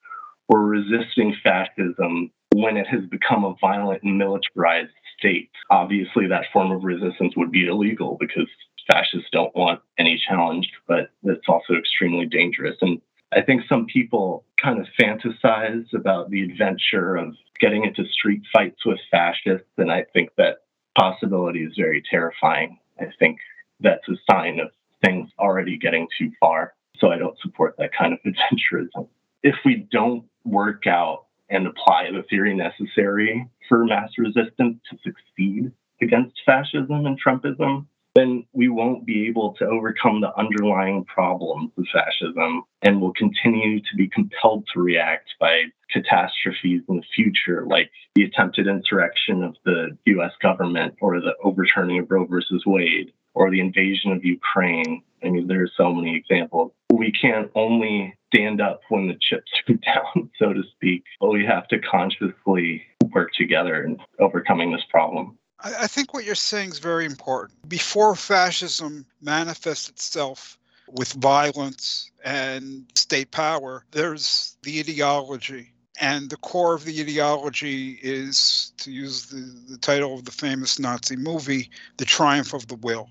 we're 0.47 0.61
resisting 0.61 1.35
fascism 1.43 2.31
when 2.53 2.77
it 2.77 2.87
has 2.87 3.05
become 3.09 3.45
a 3.45 3.55
violent 3.61 4.03
and 4.03 4.17
militarized 4.17 4.91
state. 5.17 5.51
Obviously, 5.69 6.27
that 6.27 6.45
form 6.51 6.71
of 6.71 6.83
resistance 6.83 7.33
would 7.37 7.51
be 7.51 7.67
illegal 7.67 8.17
because 8.19 8.47
fascists 8.91 9.29
don't 9.31 9.55
want 9.55 9.81
any 9.97 10.21
challenge, 10.27 10.69
but 10.87 11.11
it's 11.23 11.47
also 11.47 11.73
extremely 11.75 12.25
dangerous. 12.25 12.75
And 12.81 12.99
I 13.33 13.41
think 13.41 13.63
some 13.69 13.85
people 13.85 14.43
kind 14.61 14.79
of 14.79 14.87
fantasize 14.99 15.85
about 15.93 16.29
the 16.29 16.43
adventure 16.43 17.15
of 17.15 17.35
getting 17.59 17.85
into 17.85 18.09
street 18.11 18.41
fights 18.51 18.85
with 18.85 18.99
fascists, 19.09 19.69
and 19.77 19.91
I 19.91 20.05
think 20.13 20.31
that 20.37 20.57
possibility 20.97 21.59
is 21.59 21.73
very 21.77 22.03
terrifying. 22.09 22.79
I 22.99 23.05
think 23.19 23.37
that's 23.79 24.07
a 24.09 24.15
sign 24.29 24.59
of 24.59 24.71
things 25.03 25.29
already 25.39 25.77
getting 25.77 26.07
too 26.17 26.31
far. 26.39 26.73
So 26.97 27.11
I 27.11 27.17
don't 27.17 27.39
support 27.39 27.75
that 27.77 27.91
kind 27.97 28.13
of 28.13 28.19
adventurism. 28.25 29.07
If 29.43 29.55
we 29.65 29.87
don't 29.91 30.25
work 30.45 30.87
out 30.87 31.25
and 31.49 31.67
apply 31.67 32.09
the 32.11 32.23
theory 32.29 32.55
necessary 32.55 33.47
for 33.67 33.85
mass 33.85 34.11
resistance 34.17 34.79
to 34.89 34.97
succeed 35.03 35.71
against 36.01 36.41
fascism 36.45 37.05
and 37.05 37.19
Trumpism, 37.21 37.85
then 38.15 38.45
we 38.53 38.67
won't 38.67 39.05
be 39.05 39.27
able 39.27 39.53
to 39.53 39.65
overcome 39.65 40.19
the 40.19 40.35
underlying 40.37 41.05
problems 41.05 41.71
of 41.77 41.85
fascism 41.93 42.63
and 42.81 42.99
will 42.99 43.13
continue 43.13 43.79
to 43.79 43.95
be 43.95 44.09
compelled 44.09 44.67
to 44.73 44.81
react 44.81 45.29
by 45.39 45.63
catastrophes 45.89 46.81
in 46.89 46.97
the 46.97 47.03
future, 47.15 47.65
like 47.67 47.89
the 48.15 48.23
attempted 48.23 48.67
insurrection 48.67 49.43
of 49.43 49.55
the 49.63 49.97
US 50.05 50.33
government 50.41 50.95
or 50.99 51.19
the 51.21 51.35
overturning 51.43 51.99
of 51.99 52.11
Roe 52.11 52.25
versus 52.25 52.63
Wade 52.65 53.13
or 53.33 53.49
the 53.49 53.59
invasion 53.59 54.11
of 54.11 54.23
Ukraine. 54.23 55.03
I 55.23 55.29
mean, 55.29 55.47
there 55.47 55.63
are 55.63 55.71
so 55.77 55.93
many 55.93 56.15
examples. 56.15 56.71
We 56.91 57.11
can't 57.11 57.49
only 57.55 58.15
stand 58.33 58.61
up 58.61 58.81
when 58.89 59.07
the 59.07 59.17
chips 59.19 59.51
are 59.67 59.73
down, 59.93 60.29
so 60.37 60.53
to 60.53 60.63
speak, 60.75 61.03
but 61.19 61.29
we 61.29 61.45
have 61.45 61.67
to 61.69 61.79
consciously 61.79 62.83
work 63.13 63.31
together 63.33 63.83
in 63.83 63.97
overcoming 64.19 64.71
this 64.71 64.83
problem. 64.89 65.37
I 65.63 65.87
think 65.87 66.13
what 66.13 66.25
you're 66.25 66.33
saying 66.33 66.69
is 66.69 66.79
very 66.79 67.05
important. 67.05 67.69
Before 67.69 68.15
fascism 68.15 69.05
manifests 69.21 69.89
itself 69.89 70.57
with 70.87 71.13
violence 71.13 72.09
and 72.25 72.85
state 72.95 73.29
power, 73.29 73.85
there's 73.91 74.57
the 74.63 74.79
ideology. 74.79 75.71
And 75.99 76.31
the 76.31 76.37
core 76.37 76.73
of 76.73 76.85
the 76.85 76.99
ideology 76.99 77.99
is, 78.01 78.73
to 78.77 78.91
use 78.91 79.27
the, 79.27 79.53
the 79.69 79.77
title 79.77 80.15
of 80.15 80.25
the 80.25 80.31
famous 80.31 80.79
Nazi 80.79 81.15
movie, 81.15 81.69
The 81.97 82.05
Triumph 82.05 82.53
of 82.53 82.67
the 82.67 82.75
Will. 82.75 83.09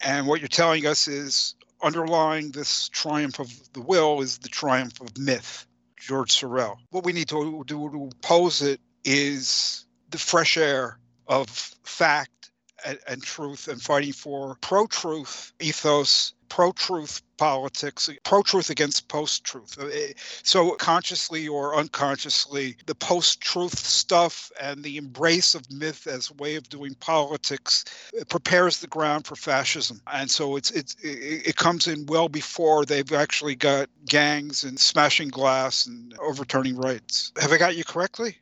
And 0.00 0.26
what 0.26 0.40
you're 0.40 0.48
telling 0.48 0.86
us 0.86 1.08
is 1.08 1.54
underlying 1.82 2.50
this 2.50 2.88
triumph 2.88 3.38
of 3.38 3.52
the 3.72 3.80
will 3.80 4.20
is 4.22 4.38
the 4.38 4.48
triumph 4.48 5.00
of 5.00 5.16
myth, 5.18 5.66
George 5.98 6.32
Sorel. 6.32 6.78
What 6.90 7.04
we 7.04 7.12
need 7.12 7.28
to 7.28 7.64
do 7.66 7.90
to 7.90 8.10
oppose 8.12 8.62
it 8.62 8.80
is 9.04 9.86
the 10.10 10.18
fresh 10.18 10.56
air 10.56 10.98
of 11.26 11.48
fact 11.48 12.45
and, 12.86 12.98
and 13.08 13.22
truth 13.22 13.68
and 13.68 13.82
fighting 13.82 14.12
for 14.12 14.56
pro 14.60 14.86
truth 14.86 15.52
ethos, 15.60 16.32
pro 16.48 16.72
truth 16.72 17.20
politics, 17.36 18.08
pro 18.24 18.42
truth 18.42 18.70
against 18.70 19.08
post 19.08 19.44
truth. 19.44 19.76
Uh, 19.78 19.86
eh, 19.86 20.12
so, 20.42 20.70
consciously 20.76 21.48
or 21.48 21.76
unconsciously, 21.76 22.76
the 22.86 22.94
post 22.94 23.40
truth 23.40 23.76
stuff 23.78 24.50
and 24.60 24.82
the 24.82 24.96
embrace 24.96 25.54
of 25.54 25.70
myth 25.70 26.06
as 26.06 26.30
a 26.30 26.34
way 26.34 26.54
of 26.54 26.68
doing 26.68 26.94
politics 26.94 27.84
uh, 28.18 28.24
prepares 28.24 28.80
the 28.80 28.86
ground 28.86 29.26
for 29.26 29.36
fascism. 29.36 30.00
And 30.12 30.30
so, 30.30 30.56
it's, 30.56 30.70
it's, 30.70 30.96
it 31.02 31.56
comes 31.56 31.88
in 31.88 32.06
well 32.06 32.28
before 32.28 32.84
they've 32.84 33.12
actually 33.12 33.56
got 33.56 33.90
gangs 34.06 34.64
and 34.64 34.78
smashing 34.78 35.28
glass 35.28 35.86
and 35.86 36.16
overturning 36.20 36.76
rights. 36.76 37.32
Have 37.40 37.52
I 37.52 37.58
got 37.58 37.76
you 37.76 37.84
correctly? 37.84 38.36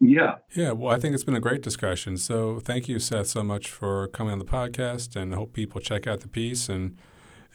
Yeah. 0.00 0.36
Yeah. 0.54 0.72
Well, 0.72 0.94
I 0.94 0.98
think 0.98 1.14
it's 1.14 1.24
been 1.24 1.36
a 1.36 1.40
great 1.40 1.62
discussion. 1.62 2.16
So 2.16 2.60
thank 2.60 2.88
you, 2.88 2.98
Seth, 2.98 3.28
so 3.28 3.42
much 3.42 3.70
for 3.70 4.08
coming 4.08 4.32
on 4.32 4.38
the 4.38 4.44
podcast 4.44 5.16
and 5.16 5.32
I 5.32 5.36
hope 5.36 5.52
people 5.52 5.80
check 5.80 6.06
out 6.06 6.20
the 6.20 6.28
piece 6.28 6.68
and 6.68 6.96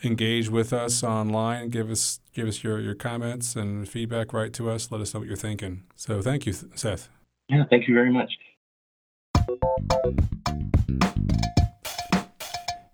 engage 0.03 0.49
with 0.49 0.73
us 0.73 1.03
online. 1.03 1.69
Give 1.69 1.91
us 1.91 2.19
give 2.33 2.47
us 2.47 2.63
your, 2.63 2.79
your 2.79 2.95
comments 2.95 3.55
and 3.55 3.87
feedback 3.87 4.33
right 4.33 4.51
to 4.53 4.69
us. 4.69 4.91
Let 4.91 5.01
us 5.01 5.13
know 5.13 5.19
what 5.19 5.27
you're 5.27 5.37
thinking. 5.37 5.83
So 5.95 6.21
thank 6.21 6.45
you, 6.45 6.53
Seth. 6.53 7.09
Yeah, 7.47 7.63
thank 7.69 7.87
you 7.87 7.93
very 7.93 8.11
much. 8.11 8.31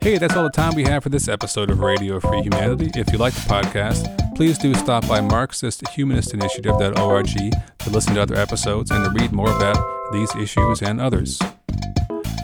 Hey, 0.07 0.17
that's 0.17 0.37
all 0.37 0.43
the 0.43 0.49
time 0.49 0.73
we 0.73 0.83
have 0.83 1.03
for 1.03 1.09
this 1.09 1.27
episode 1.27 1.69
of 1.69 1.81
Radio 1.81 2.21
Free 2.21 2.41
Humanity. 2.41 2.89
If 2.97 3.11
you 3.11 3.17
like 3.17 3.33
the 3.33 3.41
podcast, 3.41 4.35
please 4.37 4.57
do 4.57 4.73
stop 4.73 5.05
by 5.05 5.19
MarxistHumanistInitiative.org 5.19 7.27
to 7.79 7.89
listen 7.89 8.15
to 8.15 8.21
other 8.21 8.35
episodes 8.35 8.89
and 8.89 9.03
to 9.03 9.11
read 9.11 9.33
more 9.33 9.53
about 9.53 9.77
these 10.13 10.33
issues 10.37 10.81
and 10.81 11.01
others. 11.01 11.41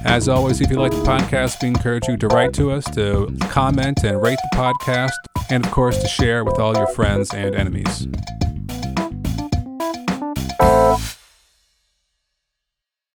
As 0.03 0.27
always, 0.27 0.59
if 0.59 0.71
you 0.71 0.75
like 0.75 0.91
the 0.91 1.03
podcast, 1.03 1.61
we 1.61 1.69
encourage 1.69 2.05
you 2.09 2.17
to 2.17 2.27
write 2.27 2.53
to 2.55 2.69
us, 2.69 2.83
to 2.95 3.33
comment 3.43 4.03
and 4.03 4.21
rate 4.21 4.39
the 4.51 4.57
podcast, 4.57 5.13
and 5.49 5.65
of 5.65 5.71
course, 5.71 6.01
to 6.01 6.07
share 6.09 6.43
with 6.43 6.59
all 6.59 6.75
your 6.75 6.87
friends 6.87 7.33
and 7.33 7.55
enemies. 7.55 8.09